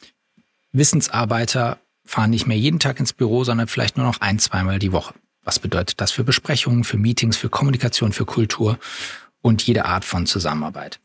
Wissensarbeiter 0.72 1.79
fahren 2.05 2.31
nicht 2.31 2.46
mehr 2.46 2.57
jeden 2.57 2.79
Tag 2.79 3.01
ins 3.01 3.12
Büro, 3.12 3.44
sondern 3.44 3.66
vielleicht 3.66 3.96
nur 3.96 4.07
noch 4.07 4.20
ein, 4.20 4.38
zweimal 4.38 4.79
die 4.79 4.92
Woche. 4.92 5.14
Was 5.42 5.59
bedeutet 5.59 6.01
das 6.01 6.12
für 6.12 6.25
Besprechungen, 6.25 6.85
für 6.85 6.96
Meetings, 6.96 7.37
für 7.37 7.49
Kommunikation, 7.49 8.12
für 8.12 8.25
Kultur 8.25 8.79
und 9.42 9.62
jede 9.62 9.85
Art 9.85 10.05
von 10.05 10.27
Zusammenarbeit? 10.27 11.01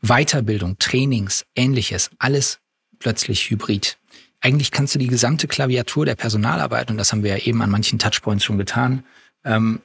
Weiterbildung, 0.00 0.78
Trainings, 0.78 1.44
ähnliches, 1.54 2.10
alles 2.18 2.60
plötzlich 2.98 3.50
hybrid. 3.50 3.98
Eigentlich 4.40 4.70
kannst 4.70 4.94
du 4.94 4.98
die 4.98 5.08
gesamte 5.08 5.48
Klaviatur 5.48 6.06
der 6.06 6.14
Personalarbeit, 6.14 6.90
und 6.90 6.98
das 6.98 7.12
haben 7.12 7.24
wir 7.24 7.36
ja 7.36 7.44
eben 7.44 7.60
an 7.62 7.70
manchen 7.70 7.98
Touchpoints 7.98 8.44
schon 8.44 8.58
getan, 8.58 9.04
ähm, 9.44 9.80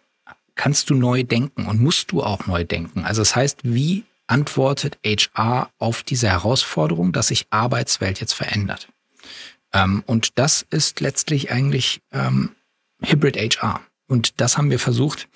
kannst 0.56 0.90
du 0.90 0.96
neu 0.96 1.24
denken 1.24 1.66
und 1.66 1.82
musst 1.82 2.12
du 2.12 2.24
auch 2.24 2.46
neu 2.48 2.64
denken. 2.64 3.06
Also 3.06 3.22
das 3.22 3.36
heißt, 3.36 3.60
wie 3.64 4.04
antwortet 4.28 4.98
HR 5.06 5.70
auf 5.80 6.04
diese 6.04 6.30
Herausforderung, 6.30 7.12
dass 7.12 7.28
sich 7.28 7.48
Arbeitswelt 7.50 8.20
jetzt 8.20 8.34
verändert? 8.34 8.88
Ähm, 9.74 10.04
und 10.06 10.38
das 10.38 10.66
ist 10.70 11.00
letztlich 11.02 11.52
eigentlich 11.52 12.02
ähm, 12.12 12.52
Hybrid 13.02 13.38
HR. 13.38 13.82
Und 14.08 14.40
das 14.40 14.58
haben 14.58 14.70
wir 14.70 14.80
versucht, 14.80 15.28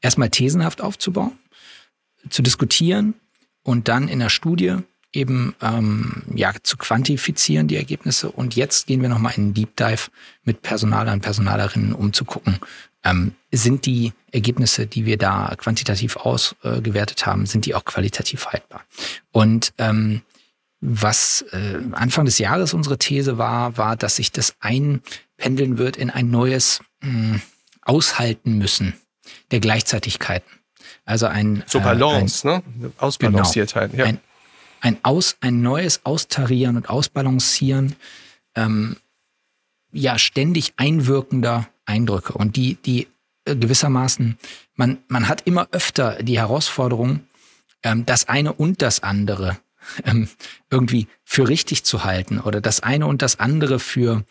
erstmal 0.00 0.30
thesenhaft 0.30 0.80
aufzubauen, 0.80 1.38
zu 2.28 2.42
diskutieren 2.42 3.14
und 3.62 3.88
dann 3.88 4.08
in 4.08 4.18
der 4.18 4.28
Studie 4.28 4.76
eben 5.12 5.54
ähm, 5.62 6.22
ja, 6.34 6.52
zu 6.62 6.76
quantifizieren, 6.76 7.68
die 7.68 7.76
Ergebnisse. 7.76 8.30
Und 8.30 8.54
jetzt 8.54 8.86
gehen 8.86 9.00
wir 9.00 9.08
nochmal 9.08 9.32
in 9.36 9.44
einen 9.44 9.54
Deep 9.54 9.74
Dive 9.76 10.10
mit 10.44 10.60
Personalern 10.60 11.14
und 11.14 11.20
Personalerinnen, 11.22 11.94
um 11.94 12.12
zu 12.12 12.24
gucken, 12.24 12.58
ähm, 13.06 13.34
sind 13.52 13.86
die 13.86 14.12
Ergebnisse, 14.32 14.86
die 14.86 15.06
wir 15.06 15.16
da 15.16 15.54
quantitativ 15.56 16.16
ausgewertet 16.16 17.22
äh, 17.22 17.24
haben, 17.26 17.46
sind 17.46 17.64
die 17.64 17.74
auch 17.74 17.84
qualitativ 17.84 18.46
haltbar. 18.48 18.84
Und 19.32 19.72
ähm, 19.78 20.22
was 20.80 21.44
äh, 21.52 21.78
Anfang 21.92 22.26
des 22.26 22.38
Jahres 22.38 22.74
unsere 22.74 22.98
These 22.98 23.38
war, 23.38 23.78
war, 23.78 23.96
dass 23.96 24.16
sich 24.16 24.32
das 24.32 24.56
einpendeln 24.60 25.78
wird 25.78 25.96
in 25.96 26.10
ein 26.10 26.30
neues 26.30 26.80
mh, 27.00 27.40
Aushalten 27.82 28.58
müssen 28.58 28.94
der 29.50 29.60
Gleichzeitigkeiten. 29.60 30.50
Also 31.04 31.26
ein 31.26 31.62
so 31.66 31.80
Balance, 31.80 32.46
äh, 32.46 32.54
ein, 32.56 32.62
ne? 32.76 32.92
Ausbalanciertheit. 32.98 33.92
Genau, 33.92 34.02
ja. 34.02 34.08
Ein, 34.08 34.20
ein, 34.80 34.98
Aus, 35.02 35.36
ein 35.40 35.62
neues 35.62 36.04
Austarieren 36.04 36.76
und 36.76 36.90
Ausbalancieren 36.90 37.96
ähm, 38.54 38.96
ja 39.92 40.18
ständig 40.18 40.74
einwirkender 40.76 41.68
Eindrücke 41.86 42.34
und 42.34 42.56
die 42.56 42.74
die 42.74 43.08
äh, 43.44 43.56
gewissermaßen 43.56 44.38
man 44.74 44.98
man 45.08 45.28
hat 45.28 45.46
immer 45.46 45.68
öfter 45.72 46.22
die 46.22 46.38
Herausforderung 46.38 47.20
ähm, 47.82 48.04
das 48.04 48.28
eine 48.28 48.52
und 48.52 48.82
das 48.82 49.02
andere 49.02 49.58
ähm, 50.04 50.28
irgendwie 50.70 51.06
für 51.24 51.48
richtig 51.48 51.84
zu 51.84 52.04
halten 52.04 52.40
oder 52.40 52.60
das 52.60 52.80
eine 52.80 53.06
und 53.06 53.22
das 53.22 53.38
andere 53.38 53.78
für 53.78 54.24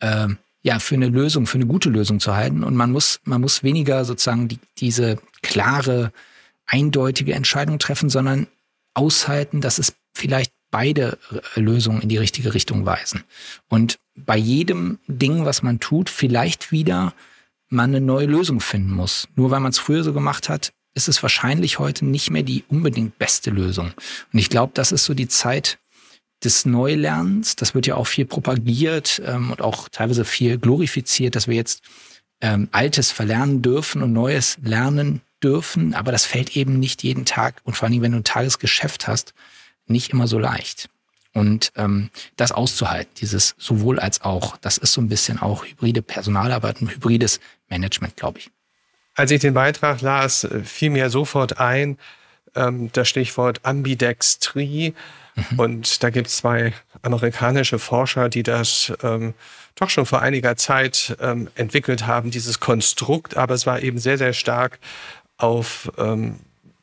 äh, 0.00 0.28
ja 0.62 0.78
für 0.78 0.94
eine 0.94 1.08
Lösung, 1.08 1.46
für 1.46 1.58
eine 1.58 1.66
gute 1.66 1.90
Lösung 1.90 2.20
zu 2.20 2.34
halten. 2.34 2.64
Und 2.64 2.76
man 2.76 2.92
muss 2.92 3.20
man 3.24 3.40
muss 3.40 3.62
weniger 3.62 4.04
sozusagen 4.04 4.48
die, 4.48 4.58
diese 4.78 5.18
klare, 5.42 6.12
eindeutige 6.66 7.34
Entscheidung 7.34 7.78
treffen, 7.78 8.08
sondern 8.08 8.46
aushalten, 8.94 9.60
dass 9.60 9.78
es 9.78 9.94
vielleicht 10.14 10.51
beide 10.72 11.18
äh, 11.54 11.60
Lösungen 11.60 12.02
in 12.02 12.08
die 12.08 12.18
richtige 12.18 12.54
Richtung 12.54 12.84
weisen. 12.84 13.22
Und 13.68 14.00
bei 14.16 14.36
jedem 14.36 14.98
Ding, 15.06 15.44
was 15.44 15.62
man 15.62 15.78
tut, 15.78 16.10
vielleicht 16.10 16.72
wieder 16.72 17.14
man 17.68 17.90
eine 17.90 18.04
neue 18.04 18.26
Lösung 18.26 18.60
finden 18.60 18.92
muss. 18.92 19.28
Nur 19.36 19.52
weil 19.52 19.60
man 19.60 19.70
es 19.70 19.78
früher 19.78 20.02
so 20.02 20.12
gemacht 20.12 20.48
hat, 20.48 20.72
ist 20.94 21.08
es 21.08 21.22
wahrscheinlich 21.22 21.78
heute 21.78 22.04
nicht 22.04 22.30
mehr 22.30 22.42
die 22.42 22.64
unbedingt 22.68 23.18
beste 23.18 23.50
Lösung. 23.50 23.92
Und 24.32 24.38
ich 24.38 24.50
glaube, 24.50 24.72
das 24.74 24.92
ist 24.92 25.04
so 25.04 25.14
die 25.14 25.28
Zeit 25.28 25.78
des 26.44 26.66
Neulernens. 26.66 27.56
Das 27.56 27.74
wird 27.74 27.86
ja 27.86 27.94
auch 27.94 28.06
viel 28.06 28.26
propagiert 28.26 29.22
ähm, 29.24 29.52
und 29.52 29.62
auch 29.62 29.88
teilweise 29.88 30.24
viel 30.24 30.58
glorifiziert, 30.58 31.36
dass 31.36 31.48
wir 31.48 31.54
jetzt 31.54 31.82
ähm, 32.40 32.68
Altes 32.72 33.10
verlernen 33.10 33.62
dürfen 33.62 34.02
und 34.02 34.12
Neues 34.12 34.58
lernen 34.62 35.22
dürfen. 35.42 35.94
Aber 35.94 36.12
das 36.12 36.26
fällt 36.26 36.56
eben 36.56 36.78
nicht 36.78 37.02
jeden 37.02 37.24
Tag 37.24 37.60
und 37.64 37.76
vor 37.76 37.88
allem, 37.88 38.02
wenn 38.02 38.12
du 38.12 38.18
ein 38.18 38.24
Tagesgeschäft 38.24 39.06
hast, 39.08 39.32
nicht 39.86 40.12
immer 40.12 40.26
so 40.26 40.38
leicht. 40.38 40.88
Und 41.34 41.72
ähm, 41.76 42.10
das 42.36 42.52
auszuhalten, 42.52 43.10
dieses 43.18 43.54
sowohl 43.58 43.98
als 43.98 44.20
auch, 44.20 44.56
das 44.58 44.76
ist 44.76 44.92
so 44.92 45.00
ein 45.00 45.08
bisschen 45.08 45.40
auch 45.40 45.64
hybride 45.64 46.02
Personalarbeit 46.02 46.82
und 46.82 46.90
hybrides 46.90 47.40
Management, 47.70 48.16
glaube 48.16 48.40
ich. 48.40 48.50
Als 49.14 49.30
ich 49.30 49.40
den 49.40 49.54
Beitrag 49.54 50.02
las, 50.02 50.44
äh, 50.44 50.62
fiel 50.62 50.90
mir 50.90 51.08
sofort 51.08 51.58
ein, 51.58 51.98
ähm, 52.54 52.90
das 52.92 53.08
Stichwort 53.08 53.60
Ambidextrie. 53.64 54.94
Mhm. 55.34 55.58
Und 55.58 56.02
da 56.02 56.10
gibt 56.10 56.26
es 56.26 56.36
zwei 56.36 56.74
amerikanische 57.00 57.78
Forscher, 57.78 58.28
die 58.28 58.42
das 58.42 58.92
ähm, 59.02 59.32
doch 59.74 59.88
schon 59.88 60.04
vor 60.04 60.20
einiger 60.20 60.56
Zeit 60.56 61.16
ähm, 61.20 61.48
entwickelt 61.54 62.06
haben, 62.06 62.30
dieses 62.30 62.60
Konstrukt. 62.60 63.38
Aber 63.38 63.54
es 63.54 63.66
war 63.66 63.80
eben 63.80 63.98
sehr, 63.98 64.18
sehr 64.18 64.34
stark 64.34 64.78
auf 65.38 65.90
ähm, 65.96 66.36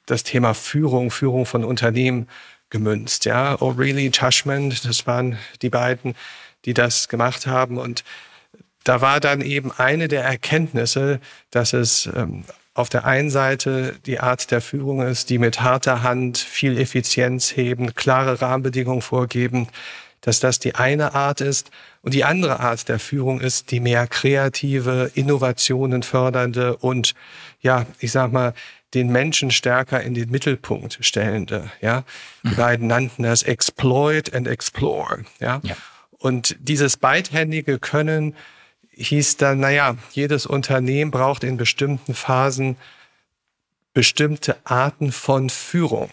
das 0.07 0.23
Thema 0.23 0.55
Führung, 0.55 1.12
Führung 1.12 1.45
von 1.45 1.63
Unternehmen 1.63 2.27
gemünzt. 2.69 3.25
Ja, 3.25 3.55
O'Reilly, 3.55 4.12
Tushman, 4.12 4.73
das 4.84 5.08
waren 5.08 5.38
die 5.62 5.69
beiden, 5.69 6.15
die 6.65 6.73
das 6.73 7.08
gemacht 7.08 7.47
haben. 7.47 7.77
Und 7.77 8.03
da 8.84 9.01
war 9.01 9.19
dann 9.19 9.41
eben 9.41 9.71
eine 9.71 10.08
der 10.08 10.23
Erkenntnisse, 10.23 11.19
dass 11.51 11.73
es 11.73 12.10
ähm, 12.15 12.43
auf 12.73 12.89
der 12.89 13.05
einen 13.05 13.29
Seite 13.29 13.95
die 14.05 14.19
Art 14.19 14.51
der 14.51 14.62
Führung 14.62 15.01
ist, 15.01 15.29
die 15.29 15.38
mit 15.38 15.62
harter 15.62 16.01
Hand 16.03 16.38
viel 16.38 16.77
Effizienz 16.79 17.55
heben, 17.55 17.93
klare 17.93 18.41
Rahmenbedingungen 18.41 19.01
vorgeben, 19.01 19.67
dass 20.21 20.39
das 20.39 20.60
die 20.60 20.75
eine 20.75 21.13
Art 21.13 21.41
ist. 21.41 21.71
Und 22.01 22.13
die 22.13 22.23
andere 22.23 22.60
Art 22.62 22.88
der 22.88 22.99
Führung 22.99 23.41
ist 23.41 23.71
die 23.71 23.79
mehr 23.79 24.08
kreative, 24.08 25.12
Innovationen 25.13 26.03
fördernde 26.03 26.77
und, 26.77 27.13
ja, 27.62 27.86
ich 27.99 28.12
sag 28.12 28.32
mal, 28.32 28.53
den 28.93 29.12
Menschen 29.12 29.52
stärker 29.52 30.02
in 30.02 30.13
den 30.13 30.30
Mittelpunkt 30.30 30.97
stellende. 31.02 31.71
Ja, 31.82 32.04
die 32.43 32.49
mhm. 32.49 32.56
beiden 32.56 32.88
nannten 32.88 33.23
das 33.23 33.43
Exploit 33.43 34.34
and 34.34 34.47
Explore. 34.47 35.25
Ja, 35.39 35.62
ja. 35.63 35.75
und 36.17 36.56
dieses 36.60 36.97
beidhändige 36.97 37.80
Können 37.80 38.36
hieß 38.91 39.38
dann, 39.38 39.60
naja, 39.60 39.95
jedes 40.12 40.45
Unternehmen 40.45 41.12
braucht 41.12 41.43
in 41.43 41.58
bestimmten 41.58 42.13
Phasen 42.13 42.75
bestimmte 43.93 44.58
Arten 44.65 45.12
von 45.12 45.49
Führung, 45.49 46.10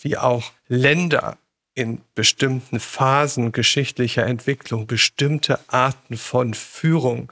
wie 0.00 0.16
auch 0.16 0.52
Länder 0.68 1.38
in 1.74 2.00
bestimmten 2.14 2.80
Phasen 2.80 3.52
geschichtlicher 3.52 4.26
Entwicklung 4.26 4.86
bestimmte 4.86 5.60
Arten 5.68 6.16
von 6.16 6.54
Führung 6.54 7.30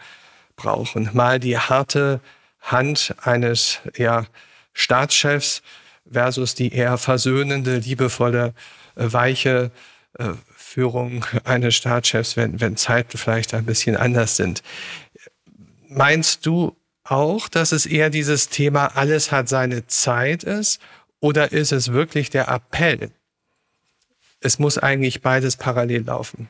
brauchen. 0.56 1.10
Mal 1.12 1.40
die 1.40 1.58
harte 1.58 2.20
Hand 2.66 3.14
eines 3.22 3.80
ja, 3.96 4.26
Staatschefs 4.72 5.62
versus 6.10 6.54
die 6.54 6.72
eher 6.72 6.98
versöhnende, 6.98 7.78
liebevolle, 7.78 8.54
äh, 8.96 9.12
weiche 9.12 9.70
äh, 10.18 10.30
Führung 10.54 11.24
eines 11.44 11.74
Staatschefs, 11.74 12.36
wenn, 12.36 12.60
wenn 12.60 12.76
Zeiten 12.76 13.16
vielleicht 13.18 13.54
ein 13.54 13.64
bisschen 13.64 13.96
anders 13.96 14.36
sind. 14.36 14.62
Meinst 15.88 16.44
du 16.44 16.76
auch, 17.04 17.48
dass 17.48 17.72
es 17.72 17.86
eher 17.86 18.10
dieses 18.10 18.48
Thema 18.48 18.96
alles 18.96 19.30
hat 19.30 19.48
seine 19.48 19.86
Zeit 19.86 20.42
ist? 20.42 20.80
Oder 21.20 21.52
ist 21.52 21.72
es 21.72 21.92
wirklich 21.92 22.30
der 22.30 22.48
Appell? 22.48 23.10
Es 24.40 24.58
muss 24.58 24.76
eigentlich 24.78 25.22
beides 25.22 25.56
parallel 25.56 26.02
laufen. 26.02 26.48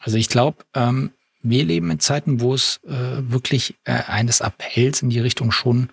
Also 0.00 0.16
ich 0.16 0.28
glaube, 0.28 0.64
ähm, 0.74 1.12
wir 1.42 1.64
leben 1.64 1.90
in 1.90 2.00
Zeiten, 2.00 2.40
wo 2.40 2.54
es 2.54 2.80
äh, 2.86 2.90
wirklich 2.92 3.76
äh, 3.84 3.92
eines 3.92 4.42
Appells 4.42 5.02
in 5.02 5.10
die 5.10 5.20
Richtung 5.20 5.52
schon 5.52 5.90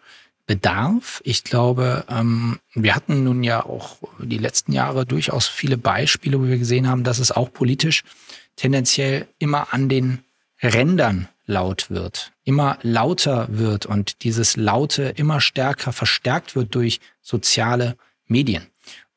bedarf. 0.48 1.22
Ich 1.24 1.44
glaube, 1.44 2.06
ähm, 2.10 2.60
wir 2.74 2.96
hatten 2.96 3.24
nun 3.24 3.44
ja 3.44 3.66
auch 3.66 3.98
die 4.20 4.38
letzten 4.38 4.72
Jahre 4.72 5.06
durchaus 5.06 5.48
viele 5.48 5.78
Beispiele, 5.78 6.40
wo 6.40 6.46
wir 6.46 6.58
gesehen 6.58 6.88
haben, 6.88 7.04
dass 7.04 7.20
es 7.20 7.32
auch 7.32 7.52
politisch 7.52 8.04
tendenziell 8.56 9.28
immer 9.40 9.74
an 9.74 9.90
den 9.90 10.20
Rändern 10.62 11.28
laut 11.46 11.90
wird, 11.90 12.32
immer 12.44 12.78
lauter 12.82 13.48
wird 13.50 13.86
und 13.86 14.24
dieses 14.24 14.58
Laute 14.58 15.14
immer 15.16 15.42
stärker 15.42 15.94
verstärkt 15.94 16.56
wird 16.56 16.74
durch 16.74 17.00
soziale 17.22 17.98
Medien. 18.28 18.66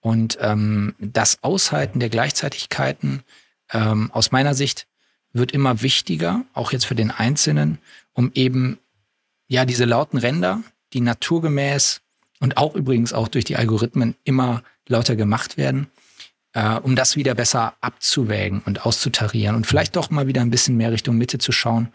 Und 0.00 0.38
ähm, 0.40 0.94
das 0.98 1.42
Aushalten 1.42 2.00
der 2.00 2.10
Gleichzeitigkeiten 2.10 3.22
ähm, 3.72 4.10
aus 4.12 4.30
meiner 4.30 4.54
Sicht 4.54 4.86
wird 5.32 5.52
immer 5.52 5.82
wichtiger, 5.82 6.44
auch 6.54 6.72
jetzt 6.72 6.86
für 6.86 6.94
den 6.94 7.10
Einzelnen, 7.10 7.78
um 8.12 8.30
eben 8.34 8.78
ja 9.48 9.64
diese 9.64 9.84
lauten 9.84 10.18
Ränder, 10.18 10.62
die 10.92 11.00
naturgemäß 11.00 12.00
und 12.40 12.56
auch 12.56 12.74
übrigens 12.74 13.12
auch 13.12 13.28
durch 13.28 13.44
die 13.44 13.56
Algorithmen 13.56 14.14
immer 14.24 14.62
lauter 14.86 15.16
gemacht 15.16 15.56
werden, 15.56 15.88
äh, 16.54 16.76
um 16.76 16.96
das 16.96 17.16
wieder 17.16 17.34
besser 17.34 17.74
abzuwägen 17.80 18.62
und 18.64 18.86
auszutarieren 18.86 19.56
und 19.56 19.66
vielleicht 19.66 19.96
doch 19.96 20.10
mal 20.10 20.26
wieder 20.26 20.40
ein 20.40 20.50
bisschen 20.50 20.76
mehr 20.76 20.92
Richtung 20.92 21.18
Mitte 21.18 21.38
zu 21.38 21.52
schauen, 21.52 21.88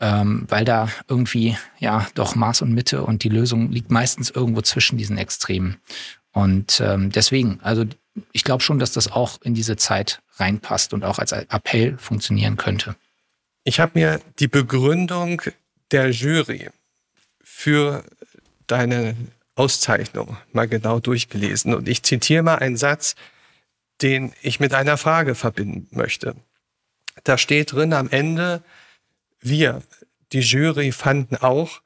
ähm, 0.00 0.44
weil 0.48 0.64
da 0.64 0.88
irgendwie 1.08 1.56
ja 1.78 2.06
doch 2.14 2.34
Maß 2.34 2.62
und 2.62 2.72
Mitte 2.72 3.02
und 3.02 3.24
die 3.24 3.30
Lösung 3.30 3.70
liegt 3.70 3.90
meistens 3.90 4.30
irgendwo 4.30 4.60
zwischen 4.60 4.98
diesen 4.98 5.16
Extremen. 5.16 5.76
Und 6.32 6.82
ähm, 6.84 7.10
deswegen, 7.10 7.60
also 7.62 7.84
ich 8.32 8.44
glaube 8.44 8.62
schon, 8.62 8.78
dass 8.78 8.92
das 8.92 9.10
auch 9.10 9.40
in 9.42 9.54
diese 9.54 9.76
Zeit 9.76 10.20
reinpasst 10.36 10.92
und 10.94 11.04
auch 11.04 11.18
als 11.18 11.32
Appell 11.32 11.98
funktionieren 11.98 12.56
könnte. 12.56 12.96
Ich 13.64 13.80
habe 13.80 13.92
mir 13.94 14.20
die 14.38 14.48
Begründung 14.48 15.42
der 15.90 16.10
Jury 16.10 16.70
für 17.42 18.04
deine 18.66 19.16
Auszeichnung 19.54 20.36
mal 20.52 20.68
genau 20.68 21.00
durchgelesen 21.00 21.74
und 21.74 21.88
ich 21.88 22.02
zitiere 22.02 22.42
mal 22.42 22.56
einen 22.56 22.76
Satz, 22.76 23.16
den 24.02 24.32
ich 24.42 24.60
mit 24.60 24.74
einer 24.74 24.98
Frage 24.98 25.34
verbinden 25.34 25.88
möchte. 25.90 26.36
Da 27.24 27.38
steht 27.38 27.72
drin 27.72 27.92
am 27.92 28.10
Ende, 28.10 28.62
wir, 29.40 29.82
die 30.32 30.40
Jury, 30.40 30.92
fanden 30.92 31.36
auch, 31.36 31.80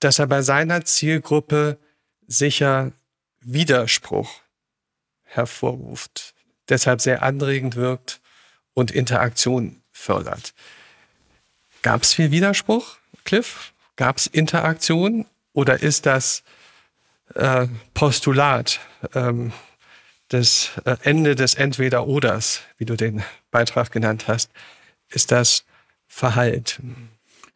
dass 0.00 0.18
er 0.18 0.26
bei 0.26 0.42
seiner 0.42 0.84
Zielgruppe 0.84 1.78
sicher 2.26 2.92
Widerspruch 3.40 4.40
hervorruft, 5.22 6.34
deshalb 6.68 7.00
sehr 7.00 7.22
anregend 7.22 7.76
wirkt 7.76 8.20
und 8.74 8.90
Interaktion 8.90 9.82
fördert. 9.92 10.54
Gab 11.82 12.02
es 12.02 12.14
viel 12.14 12.30
Widerspruch, 12.30 12.96
Cliff? 13.24 13.72
Gab 13.96 14.16
es 14.16 14.26
Interaktion 14.26 15.26
oder 15.52 15.82
ist 15.82 16.06
das 16.06 16.42
äh, 17.34 17.66
Postulat 17.94 18.80
ähm, 19.14 19.52
das 20.28 20.72
äh, 20.84 20.96
Ende 21.02 21.36
des 21.36 21.54
Entweder-Oders, 21.54 22.62
wie 22.78 22.84
du 22.84 22.96
den 22.96 23.22
Beitrag 23.50 23.92
genannt 23.92 24.26
hast, 24.26 24.50
ist 25.08 25.30
das 25.30 25.64
Verhalt? 26.08 26.80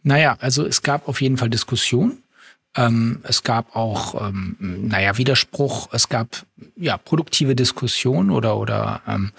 Naja, 0.03 0.37
also 0.41 0.67
es 0.67 0.83
gab 0.83 1.09
auf 1.09 1.21
jeden 1.21 1.37
Fall 1.37 1.51
Diskussion. 1.51 2.23
Ähm, 2.79 3.21
es 3.25 3.43
gab 3.43 3.75
auch, 3.75 4.29
ähm, 4.29 4.57
naja, 4.61 5.19
Widerspruch. 5.19 5.89
Es 5.93 6.09
gab 6.09 6.47
ja 6.77 6.97
produktive 6.97 7.57
Diskussion 7.57 8.31
oder 8.31 8.57
oder 8.57 9.03
ähm, 9.07 9.33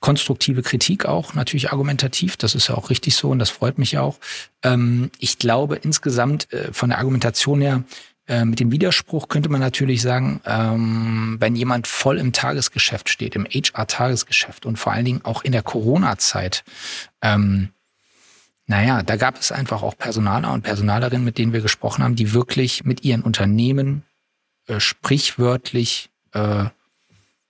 konstruktive 0.00 0.62
Kritik 0.62 1.04
auch, 1.04 1.34
natürlich 1.34 1.70
argumentativ. 1.70 2.38
Das 2.38 2.54
ist 2.54 2.68
ja 2.68 2.76
auch 2.76 2.88
richtig 2.88 3.14
so 3.14 3.28
und 3.28 3.40
das 3.40 3.50
freut 3.50 3.76
mich 3.76 3.98
auch. 3.98 4.18
Ähm, 4.62 5.10
ich 5.18 5.38
glaube 5.38 5.76
insgesamt 5.76 6.50
äh, 6.52 6.72
von 6.72 6.88
der 6.88 6.98
Argumentation 6.98 7.60
her 7.60 7.84
äh, 8.26 8.46
mit 8.46 8.58
dem 8.58 8.72
Widerspruch 8.72 9.28
könnte 9.28 9.50
man 9.50 9.60
natürlich 9.60 10.00
sagen, 10.00 10.40
ähm, 10.46 11.36
wenn 11.40 11.56
jemand 11.56 11.86
voll 11.86 12.18
im 12.18 12.32
Tagesgeschäft 12.32 13.10
steht, 13.10 13.36
im 13.36 13.44
HR-Tagesgeschäft 13.44 14.64
und 14.64 14.78
vor 14.78 14.92
allen 14.92 15.04
Dingen 15.04 15.24
auch 15.24 15.44
in 15.44 15.52
der 15.52 15.62
Corona-Zeit, 15.62 16.64
ähm, 17.20 17.68
naja, 18.68 19.02
da 19.02 19.16
gab 19.16 19.40
es 19.40 19.50
einfach 19.50 19.82
auch 19.82 19.96
Personaler 19.96 20.52
und 20.52 20.62
Personalerinnen, 20.62 21.24
mit 21.24 21.38
denen 21.38 21.54
wir 21.54 21.62
gesprochen 21.62 22.04
haben, 22.04 22.16
die 22.16 22.34
wirklich 22.34 22.84
mit 22.84 23.02
ihren 23.02 23.22
Unternehmen 23.22 24.04
äh, 24.66 24.78
sprichwörtlich 24.78 26.10
äh, 26.34 26.66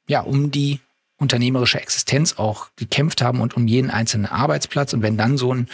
ja 0.09 0.21
um 0.21 0.53
die 0.53 0.79
unternehmerische 1.19 1.81
Existenz 1.81 2.39
auch 2.39 2.69
gekämpft 2.77 3.21
haben 3.21 3.41
und 3.41 3.57
um 3.57 3.67
jeden 3.67 3.91
einzelnen 3.91 4.27
Arbeitsplatz. 4.27 4.93
Und 4.93 5.03
wenn 5.03 5.17
dann 5.17 5.37
so 5.37 5.53
ein 5.53 5.69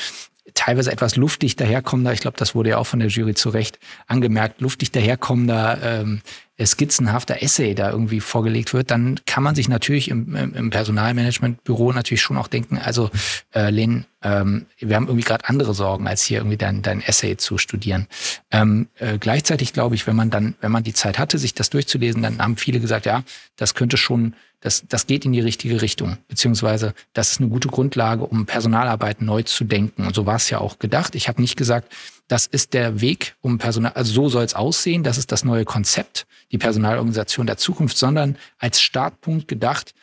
teilweise 0.55 0.91
etwas 0.91 1.17
luftig 1.17 1.57
daherkommender, 1.57 2.15
ich 2.15 2.21
glaube, 2.21 2.39
das 2.39 2.55
wurde 2.55 2.71
ja 2.71 2.79
auch 2.79 2.87
von 2.87 3.01
der 3.01 3.09
Jury 3.09 3.35
zu 3.35 3.51
Recht 3.51 3.79
angemerkt, 4.07 4.63
luftig 4.63 4.93
daherkommender 4.93 5.79
ähm, 5.83 6.23
skizzenhafter 6.63 7.43
Essay 7.43 7.75
da 7.75 7.91
irgendwie 7.91 8.21
vorgelegt 8.21 8.73
wird, 8.75 8.91
dann 8.91 9.21
kann 9.27 9.43
man 9.43 9.55
sich 9.55 9.69
natürlich 9.69 10.09
im, 10.09 10.37
im 10.37 10.71
Personalmanagementbüro 10.71 11.93
natürlich 11.93 12.23
schon 12.23 12.37
auch 12.37 12.47
denken, 12.47 12.79
also 12.79 13.11
äh, 13.55 13.71
Len, 13.71 14.07
ähm, 14.23 14.67
wir 14.79 14.95
haben 14.95 15.09
irgendwie 15.09 15.25
gerade 15.25 15.49
andere 15.49 15.75
Sorgen, 15.75 16.07
als 16.07 16.23
hier 16.23 16.39
irgendwie 16.39 16.57
dein, 16.57 16.83
dein 16.83 17.03
Essay 17.03 17.37
zu 17.37 17.59
studieren. 17.59 18.07
Ähm, 18.53 18.89
äh, 18.99 19.19
gleichzeitig 19.19 19.73
glaube 19.73 19.97
ich, 19.97 20.07
wenn 20.07 20.15
man 20.15 20.31
dann, 20.31 20.55
wenn 20.61 20.71
man 20.71 20.85
die 20.85 20.95
Zeit 20.95 21.19
hatte, 21.19 21.39
sich 21.39 21.55
das 21.55 21.71
durchzulesen, 21.71 22.23
dann 22.23 22.39
haben 22.39 22.57
viele 22.57 22.79
gesagt, 22.79 23.07
ja, 23.07 23.25
das 23.57 23.75
könnte 23.75 23.97
schon 23.97 24.35
das, 24.65 24.83
das 24.89 25.07
geht 25.07 25.27
in 25.27 25.33
die 25.33 25.41
richtige 25.41 25.83
Richtung, 25.83 26.17
beziehungsweise 26.27 26.95
das 27.13 27.33
ist 27.33 27.41
eine 27.41 27.51
gute 27.51 27.69
Grundlage, 27.69 28.25
um 28.25 28.47
Personalarbeit 28.47 29.21
neu 29.21 29.43
zu 29.43 29.65
denken. 29.65 30.07
Und 30.07 30.15
so 30.15 30.25
war 30.25 30.37
es 30.37 30.49
ja 30.49 30.59
auch 30.59 30.79
gedacht. 30.79 31.15
Ich 31.15 31.29
habe 31.29 31.43
nicht 31.43 31.57
gesagt, 31.57 31.93
das 32.29 32.47
ist 32.47 32.73
der 32.73 33.01
Weg, 33.01 33.37
um 33.41 33.59
Personal, 33.59 33.93
also 33.93 34.13
so 34.13 34.29
soll 34.29 34.45
es 34.45 34.55
aussehen, 34.55 35.03
das 35.03 35.19
ist 35.19 35.31
das 35.33 35.45
neue 35.45 35.65
Konzept, 35.65 36.27
die 36.53 36.59
Personalorganisation 36.59 37.47
der 37.47 37.57
Zukunft, 37.57 37.97
sondern 37.99 38.37
als 38.59 38.81
Startpunkt 38.81 39.49
gedacht, 39.49 39.95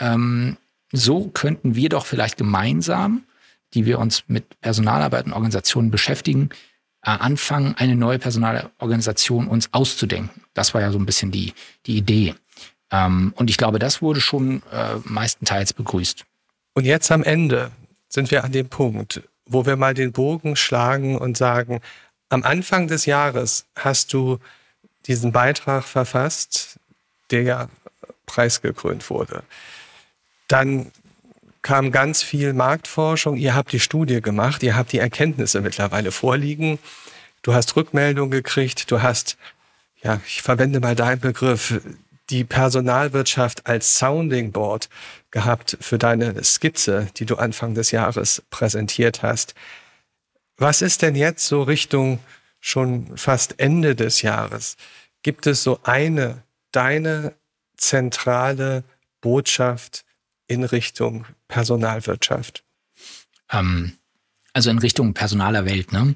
ähm, 0.00 0.56
so 0.92 1.28
könnten 1.28 1.74
wir 1.74 1.88
doch 1.88 2.06
vielleicht 2.06 2.36
gemeinsam, 2.36 3.24
die 3.74 3.86
wir 3.86 3.98
uns 3.98 4.24
mit 4.28 4.60
Personalarbeit 4.60 5.26
und 5.26 5.32
Organisationen 5.32 5.90
beschäftigen, 5.90 6.50
äh, 7.02 7.10
anfangen, 7.10 7.74
eine 7.76 7.96
neue 7.96 8.18
Personalorganisation 8.18 9.48
uns 9.48 9.68
auszudenken. 9.72 10.42
Das 10.54 10.74
war 10.74 10.80
ja 10.80 10.92
so 10.92 10.98
ein 10.98 11.06
bisschen 11.06 11.32
die, 11.32 11.52
die 11.86 11.96
Idee. 11.96 12.34
Ähm, 12.90 13.32
und 13.36 13.50
ich 13.50 13.56
glaube, 13.56 13.80
das 13.80 14.00
wurde 14.00 14.20
schon 14.20 14.62
äh, 14.70 14.96
meistenteils 15.04 15.72
begrüßt. 15.72 16.24
Und 16.74 16.84
jetzt 16.84 17.10
am 17.10 17.24
Ende 17.24 17.72
sind 18.08 18.30
wir 18.30 18.44
an 18.44 18.52
dem 18.52 18.68
Punkt, 18.68 19.22
wo 19.46 19.66
wir 19.66 19.76
mal 19.76 19.94
den 19.94 20.12
Bogen 20.12 20.56
schlagen 20.56 21.16
und 21.16 21.36
sagen, 21.36 21.80
am 22.28 22.42
Anfang 22.42 22.88
des 22.88 23.06
Jahres 23.06 23.66
hast 23.76 24.12
du 24.12 24.38
diesen 25.06 25.32
Beitrag 25.32 25.84
verfasst, 25.84 26.78
der 27.30 27.42
ja 27.42 27.68
preisgekrönt 28.26 29.08
wurde. 29.10 29.42
Dann 30.48 30.90
kam 31.62 31.90
ganz 31.92 32.22
viel 32.22 32.52
Marktforschung. 32.52 33.36
Ihr 33.36 33.54
habt 33.54 33.72
die 33.72 33.80
Studie 33.80 34.20
gemacht, 34.20 34.62
ihr 34.62 34.76
habt 34.76 34.92
die 34.92 34.98
Erkenntnisse 34.98 35.60
mittlerweile 35.60 36.12
vorliegen. 36.12 36.78
Du 37.42 37.54
hast 37.54 37.76
Rückmeldung 37.76 38.30
gekriegt, 38.30 38.90
du 38.90 39.02
hast, 39.02 39.36
ja, 40.02 40.20
ich 40.26 40.42
verwende 40.42 40.80
mal 40.80 40.94
deinen 40.94 41.20
Begriff, 41.20 41.80
die 42.30 42.44
Personalwirtschaft 42.44 43.66
als 43.66 43.98
Sounding 43.98 44.52
Board 44.52 44.88
gehabt 45.34 45.76
für 45.80 45.98
deine 45.98 46.44
Skizze, 46.44 47.08
die 47.16 47.26
du 47.26 47.34
Anfang 47.34 47.74
des 47.74 47.90
Jahres 47.90 48.42
präsentiert 48.50 49.24
hast. 49.24 49.54
Was 50.56 50.80
ist 50.80 51.02
denn 51.02 51.16
jetzt 51.16 51.44
so 51.46 51.64
Richtung 51.64 52.20
schon 52.60 53.16
fast 53.16 53.58
Ende 53.58 53.96
des 53.96 54.22
Jahres? 54.22 54.76
Gibt 55.24 55.48
es 55.48 55.64
so 55.64 55.80
eine, 55.82 56.44
deine 56.70 57.34
zentrale 57.76 58.84
Botschaft 59.20 60.04
in 60.46 60.62
Richtung 60.62 61.26
Personalwirtschaft? 61.48 62.62
Ähm, 63.50 63.98
also 64.52 64.70
in 64.70 64.78
Richtung 64.78 65.14
personaler 65.14 65.64
Welt, 65.64 65.92
ne? 65.92 66.14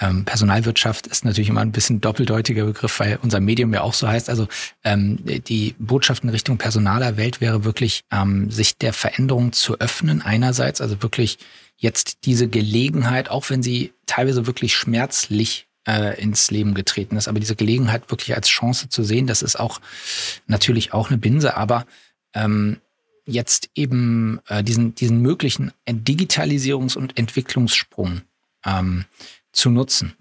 Ähm, 0.00 0.24
Personalwirtschaft 0.24 1.06
ist 1.06 1.24
natürlich 1.24 1.50
immer 1.50 1.60
ein 1.60 1.72
bisschen 1.72 2.00
doppeldeutiger 2.00 2.64
Begriff, 2.64 3.00
weil 3.00 3.18
unser 3.22 3.40
Medium 3.40 3.72
ja 3.74 3.82
auch 3.82 3.92
so 3.92 4.08
heißt. 4.08 4.30
Also 4.30 4.48
ähm, 4.82 5.18
die 5.24 5.74
Botschaft 5.78 6.24
in 6.24 6.30
Richtung 6.30 6.56
personaler 6.56 7.16
Welt 7.16 7.40
wäre 7.40 7.64
wirklich, 7.64 8.04
ähm, 8.10 8.50
sich 8.50 8.78
der 8.78 8.92
Veränderung 8.94 9.52
zu 9.52 9.78
öffnen 9.78 10.22
einerseits, 10.22 10.80
also 10.80 11.02
wirklich 11.02 11.38
jetzt 11.76 12.24
diese 12.24 12.48
Gelegenheit, 12.48 13.30
auch 13.30 13.50
wenn 13.50 13.62
sie 13.62 13.92
teilweise 14.06 14.46
wirklich 14.46 14.74
schmerzlich 14.74 15.66
äh, 15.86 16.20
ins 16.20 16.50
Leben 16.50 16.74
getreten 16.74 17.16
ist, 17.16 17.28
aber 17.28 17.40
diese 17.40 17.56
Gelegenheit 17.56 18.10
wirklich 18.10 18.34
als 18.34 18.48
Chance 18.48 18.88
zu 18.88 19.02
sehen, 19.02 19.26
das 19.26 19.42
ist 19.42 19.58
auch 19.58 19.80
natürlich 20.46 20.92
auch 20.92 21.08
eine 21.08 21.18
Binse, 21.18 21.56
aber 21.56 21.86
ähm, 22.34 22.78
jetzt 23.26 23.70
eben 23.74 24.40
äh, 24.48 24.62
diesen, 24.62 24.94
diesen 24.94 25.20
möglichen 25.20 25.72
Digitalisierungs- 25.88 26.96
und 26.96 27.18
Entwicklungssprung 27.18 28.22
ähm, 28.64 29.04
zu 29.52 29.70
nutzen. 29.70 30.14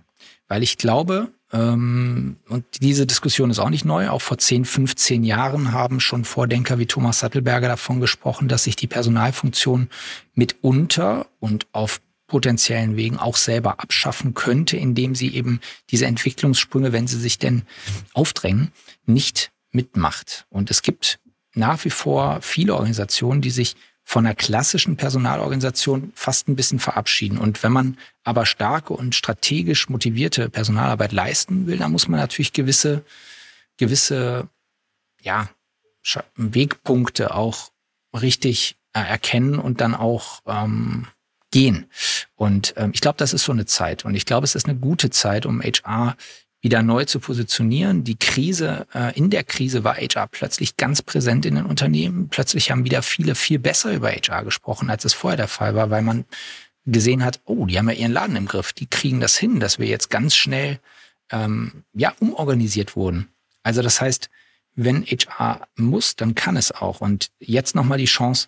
Weil 0.48 0.64
ich 0.64 0.78
glaube, 0.78 1.32
ähm, 1.52 2.38
und 2.48 2.66
diese 2.82 3.08
Diskussion 3.08 3.50
ist 3.50 3.60
auch 3.60 3.70
nicht 3.70 3.86
neu, 3.86 4.10
auch 4.10 4.22
vor 4.22 4.38
10, 4.38 4.66
15 4.66 5.24
Jahren 5.24 5.72
haben 5.72 6.00
schon 6.00 6.26
Vordenker 6.26 6.80
wie 6.80 6.86
Thomas 6.86 7.20
Sattelberger 7.20 7.68
davon 7.68 8.00
gesprochen, 8.00 8.48
dass 8.48 8.66
sich 8.66 8.76
die 8.76 8.88
Personalfunktion 8.88 9.90
mitunter 10.34 11.28
und 11.40 11.68
auf 11.72 12.02
potenziellen 12.28 12.96
Wegen 12.96 13.18
auch 13.18 13.36
selber 13.36 13.80
abschaffen 13.80 14.36
könnte, 14.36 14.78
indem 14.78 15.16
sie 15.16 15.34
eben 15.34 15.60
diese 15.90 16.06
Entwicklungssprünge, 16.06 16.94
wenn 16.94 17.08
sie 17.08 17.20
sich 17.20 17.40
denn 17.40 17.64
aufdrängen, 18.14 18.72
nicht 19.08 19.52
mitmacht. 19.72 20.46
Und 20.50 20.70
es 20.70 20.84
gibt 20.84 21.20
nach 21.56 21.84
wie 21.84 21.90
vor 21.90 22.42
viele 22.42 22.76
Organisationen, 22.76 23.42
die 23.42 23.50
sich 23.50 23.76
von 24.10 24.26
einer 24.26 24.34
klassischen 24.34 24.98
Personalorganisation 24.98 26.12
fast 26.16 26.48
ein 26.48 26.56
bisschen 26.56 26.80
verabschieden. 26.80 27.38
Und 27.38 27.62
wenn 27.62 27.72
man 27.72 27.96
aber 28.24 28.48
starke 28.48 28.94
und 28.94 29.14
strategisch 29.14 29.88
motivierte 29.88 30.50
Personalarbeit 30.50 31.12
leisten 31.12 31.68
will, 31.68 31.78
dann 31.78 31.92
muss 31.92 32.08
man 32.08 32.20
natürlich 32.20 32.52
gewisse, 32.52 33.04
gewisse, 33.78 34.50
ja, 35.22 35.48
Wegpunkte 36.36 37.36
auch 37.36 37.70
richtig 38.20 38.78
äh, 38.94 39.00
erkennen 39.00 39.60
und 39.60 39.80
dann 39.80 39.94
auch 39.94 40.40
ähm, 40.48 41.06
gehen. 41.52 41.86
Und 42.36 42.74
ähm, 42.78 42.90
ich 42.96 43.02
glaube, 43.02 43.18
das 43.20 43.32
ist 43.32 43.44
so 43.44 43.52
eine 43.52 43.68
Zeit. 43.68 44.06
Und 44.06 44.16
ich 44.16 44.26
glaube, 44.26 44.46
es 44.46 44.56
ist 44.56 44.66
eine 44.68 44.80
gute 44.80 45.12
Zeit, 45.12 45.46
um 45.46 45.62
HR 45.62 46.18
wieder 46.62 46.84
neu 46.84 47.06
zu 47.06 47.20
positionieren. 47.20 48.04
Die 48.04 48.18
Krise, 48.18 48.88
äh, 48.94 49.18
in 49.18 49.30
der 49.30 49.44
Krise 49.44 49.84
war 49.84 49.96
HR 49.96 50.28
plötzlich 50.28 50.78
ganz 50.78 51.02
präsent 51.02 51.46
in 51.46 51.56
den 51.56 51.66
Unternehmen. 51.66 52.30
Plötzlich 52.30 52.72
haben 52.72 52.84
wieder 52.84 53.02
viele 53.02 53.36
viel 53.36 53.60
besser 53.60 53.94
über 53.94 54.12
HR 54.12 54.44
gesprochen, 54.44 54.90
als 54.90 55.06
es 55.06 55.14
vorher 55.14 55.38
der 55.38 55.48
Fall 55.48 55.76
war, 55.76 55.90
weil 55.90 56.02
man 56.02 56.26
gesehen 56.86 57.24
hat, 57.24 57.42
oh, 57.46 57.66
die 57.66 57.78
haben 57.78 57.90
ja 57.90 57.96
ihren 57.96 58.12
Laden 58.12 58.36
im 58.36 58.48
Griff, 58.48 58.74
die 58.74 58.88
kriegen 58.88 59.20
das 59.20 59.38
hin, 59.38 59.60
dass 59.60 59.80
wir 59.80 59.88
jetzt 59.88 60.10
ganz 60.10 60.36
schnell 60.36 60.80
ähm, 61.32 61.84
ja 61.94 62.14
umorganisiert 62.20 62.96
wurden. 62.96 63.30
Also 63.64 63.82
das 63.82 64.02
heißt, 64.02 64.30
wenn 64.76 65.06
HR 65.06 65.68
muss, 65.76 66.16
dann 66.16 66.36
kann 66.36 66.58
es 66.58 66.72
auch. 66.72 67.02
Und 67.02 67.32
jetzt 67.40 67.76
nochmal 67.76 67.98
die 67.98 68.06
Chance, 68.06 68.48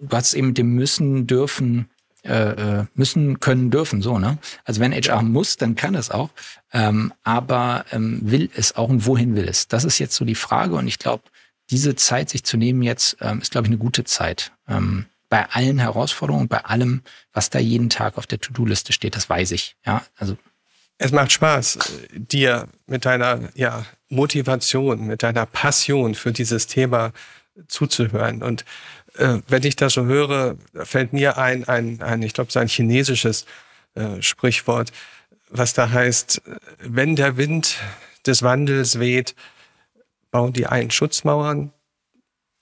du 0.00 0.16
hast 0.16 0.28
es 0.28 0.34
eben 0.34 0.48
mit 0.48 0.58
dem 0.58 0.74
müssen, 0.74 1.26
dürfen, 1.26 1.90
äh, 2.28 2.80
äh, 2.80 2.84
müssen, 2.94 3.40
können, 3.40 3.70
dürfen, 3.70 4.02
so, 4.02 4.18
ne? 4.18 4.38
Also 4.64 4.80
wenn 4.80 4.92
HR 4.92 5.22
muss, 5.22 5.56
dann 5.56 5.74
kann 5.74 5.94
es 5.94 6.10
auch. 6.10 6.30
Ähm, 6.72 7.12
aber 7.24 7.84
ähm, 7.90 8.20
will 8.22 8.50
es 8.54 8.76
auch 8.76 8.88
und 8.88 9.06
wohin 9.06 9.34
will 9.34 9.48
es? 9.48 9.68
Das 9.68 9.84
ist 9.84 9.98
jetzt 9.98 10.14
so 10.14 10.24
die 10.24 10.34
Frage 10.34 10.74
und 10.74 10.86
ich 10.86 10.98
glaube, 10.98 11.24
diese 11.70 11.96
Zeit 11.96 12.30
sich 12.30 12.44
zu 12.44 12.56
nehmen 12.56 12.82
jetzt, 12.82 13.16
ähm, 13.20 13.40
ist, 13.40 13.52
glaube 13.52 13.66
ich, 13.66 13.70
eine 13.70 13.78
gute 13.78 14.04
Zeit. 14.04 14.52
Ähm, 14.68 15.06
bei 15.28 15.48
allen 15.50 15.78
Herausforderungen, 15.78 16.48
bei 16.48 16.64
allem, 16.64 17.02
was 17.32 17.50
da 17.50 17.58
jeden 17.58 17.90
Tag 17.90 18.16
auf 18.16 18.26
der 18.26 18.40
To-Do-Liste 18.40 18.92
steht, 18.92 19.16
das 19.16 19.28
weiß 19.28 19.50
ich. 19.52 19.76
Ja, 19.84 20.04
also 20.16 20.36
es 20.98 21.12
macht 21.12 21.32
Spaß, 21.32 21.78
dir 22.12 22.68
mit 22.86 23.04
deiner 23.04 23.50
ja, 23.54 23.86
Motivation, 24.08 25.06
mit 25.06 25.22
deiner 25.22 25.46
Passion 25.46 26.14
für 26.14 26.32
dieses 26.32 26.66
Thema 26.66 27.12
zuzuhören. 27.68 28.42
Und 28.42 28.64
äh, 29.18 29.40
wenn 29.48 29.64
ich 29.64 29.76
das 29.76 29.94
so 29.94 30.04
höre, 30.04 30.56
fällt 30.74 31.12
mir 31.12 31.38
ein, 31.38 31.66
ein, 31.68 32.00
ein 32.02 32.22
ich 32.22 32.32
glaube, 32.32 32.48
es 32.48 32.56
ist 32.56 32.60
ein 32.60 32.68
chinesisches 32.68 33.46
äh, 33.94 34.22
Sprichwort, 34.22 34.92
was 35.50 35.72
da 35.72 35.90
heißt, 35.90 36.42
wenn 36.78 37.16
der 37.16 37.36
Wind 37.36 37.78
des 38.26 38.42
Wandels 38.42 39.00
weht, 39.00 39.34
bauen 40.30 40.52
die 40.52 40.66
einen 40.66 40.90
Schutzmauern 40.90 41.72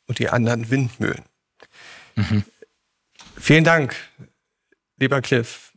und 0.07 0.19
die 0.19 0.29
anderen 0.29 0.71
Windmühlen. 0.71 1.25
Mhm. 2.15 2.45
Vielen 3.39 3.65
Dank, 3.65 3.97
lieber 4.99 5.21
Cliff. 5.21 5.73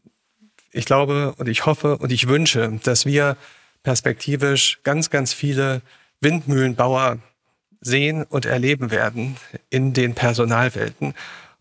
Ich 0.72 0.86
glaube 0.86 1.34
und 1.38 1.50
ich 1.50 1.66
hoffe 1.66 1.98
und 1.98 2.12
ich 2.12 2.28
wünsche, 2.28 2.80
dass 2.84 3.06
wir 3.06 3.38
perspektivisch 3.84 4.80
ganz, 4.84 5.10
ganz 5.10 5.34
viele 5.34 5.82
Windmühlenbauer 6.22 7.18
sehen 7.82 8.24
und 8.24 8.46
erleben 8.46 8.92
werden 8.92 9.38
in 9.70 9.94
den 9.94 10.16
Personalwelten. 10.16 11.14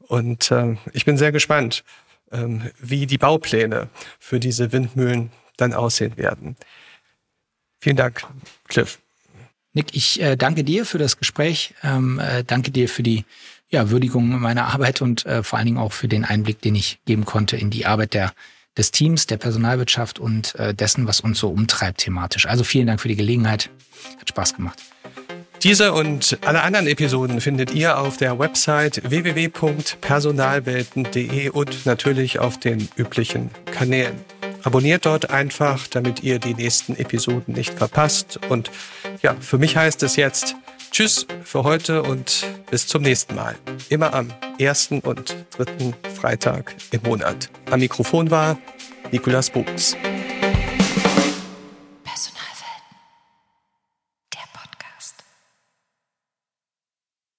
Und 0.07 0.51
äh, 0.51 0.77
ich 0.93 1.05
bin 1.05 1.17
sehr 1.17 1.33
gespannt, 1.33 1.85
äh, 2.31 2.47
wie 2.79 3.07
die 3.07 3.19
Baupläne 3.19 3.89
für 4.19 4.41
diese 4.41 4.73
Windmühlen 4.73 5.31
dann 5.57 5.75
aussehen 5.75 6.17
werden. 6.17 6.57
Vielen 7.81 7.97
Dank, 7.97 8.25
Cliff. 8.69 8.99
Nick, 9.73 9.95
ich 9.95 10.21
äh, 10.21 10.37
danke 10.37 10.65
dir 10.65 10.85
für 10.85 10.99
das 10.99 11.19
Gespräch, 11.19 11.75
ähm, 11.85 12.19
äh, 12.19 12.43
danke 12.43 12.71
dir 12.71 12.89
für 12.89 13.03
die 13.03 13.25
ja, 13.69 13.91
Würdigung 13.91 14.41
meiner 14.41 14.73
Arbeit 14.73 15.03
und 15.03 15.27
äh, 15.27 15.43
vor 15.43 15.59
allen 15.59 15.67
Dingen 15.67 15.79
auch 15.79 15.93
für 15.93 16.09
den 16.09 16.25
Einblick, 16.25 16.63
den 16.63 16.75
ich 16.75 16.99
geben 17.05 17.25
konnte 17.25 17.57
in 17.57 17.71
die 17.71 17.87
Arbeit 17.87 18.15
der 18.15 18.33
des 18.79 18.93
Teams, 18.93 19.27
der 19.27 19.37
Personalwirtschaft 19.37 20.19
und 20.19 20.55
äh, 20.55 20.73
dessen, 20.73 21.07
was 21.07 21.21
uns 21.21 21.39
so 21.41 21.51
umtreibt 21.51 21.99
thematisch. 21.99 22.47
Also 22.47 22.65
vielen 22.65 22.87
Dank 22.87 23.01
für 23.01 23.09
die 23.09 23.17
Gelegenheit. 23.17 23.71
Hat 24.21 24.29
Spaß 24.29 24.55
gemacht. 24.55 24.79
Diese 25.63 25.93
und 25.93 26.39
alle 26.45 26.63
anderen 26.63 26.87
Episoden 26.87 27.41
findet 27.41 27.75
ihr 27.75 27.99
auf 27.99 28.17
der 28.17 28.39
Website 28.39 29.11
www.personalwelten.de 29.11 31.49
und 31.51 31.85
natürlich 31.85 32.39
auf 32.39 32.61
den 32.61 32.89
üblichen 32.97 33.51
Kanälen. 33.73 34.15
Abonniert 34.63 35.05
dort 35.07 35.31
einfach, 35.31 35.89
damit 35.89 36.23
ihr 36.23 36.39
die 36.39 36.55
nächsten 36.55 36.95
Episoden 36.97 37.55
nicht 37.55 37.75
verpasst. 37.75 38.39
Und 38.49 38.71
ja, 39.23 39.35
für 39.41 39.59
mich 39.59 39.77
heißt 39.77 40.05
es 40.05 40.15
jetzt 40.17 40.55
Tschüss 40.93 41.27
für 41.45 41.65
heute 41.65 42.03
und 42.03 42.47
bis 42.71 42.87
zum 42.87 43.03
nächsten 43.03 43.35
Mal. 43.35 43.57
Immer 43.89 44.15
am 44.15 44.29
ersten 44.59 45.01
und 45.01 45.35
dritten 45.57 45.95
Freitag 46.15 46.77
im 46.93 47.03
Monat. 47.03 47.51
Am 47.71 47.81
Mikrofon 47.81 48.31
war 48.31 48.59
Nikolas 49.11 49.51
Buchs. 49.51 49.97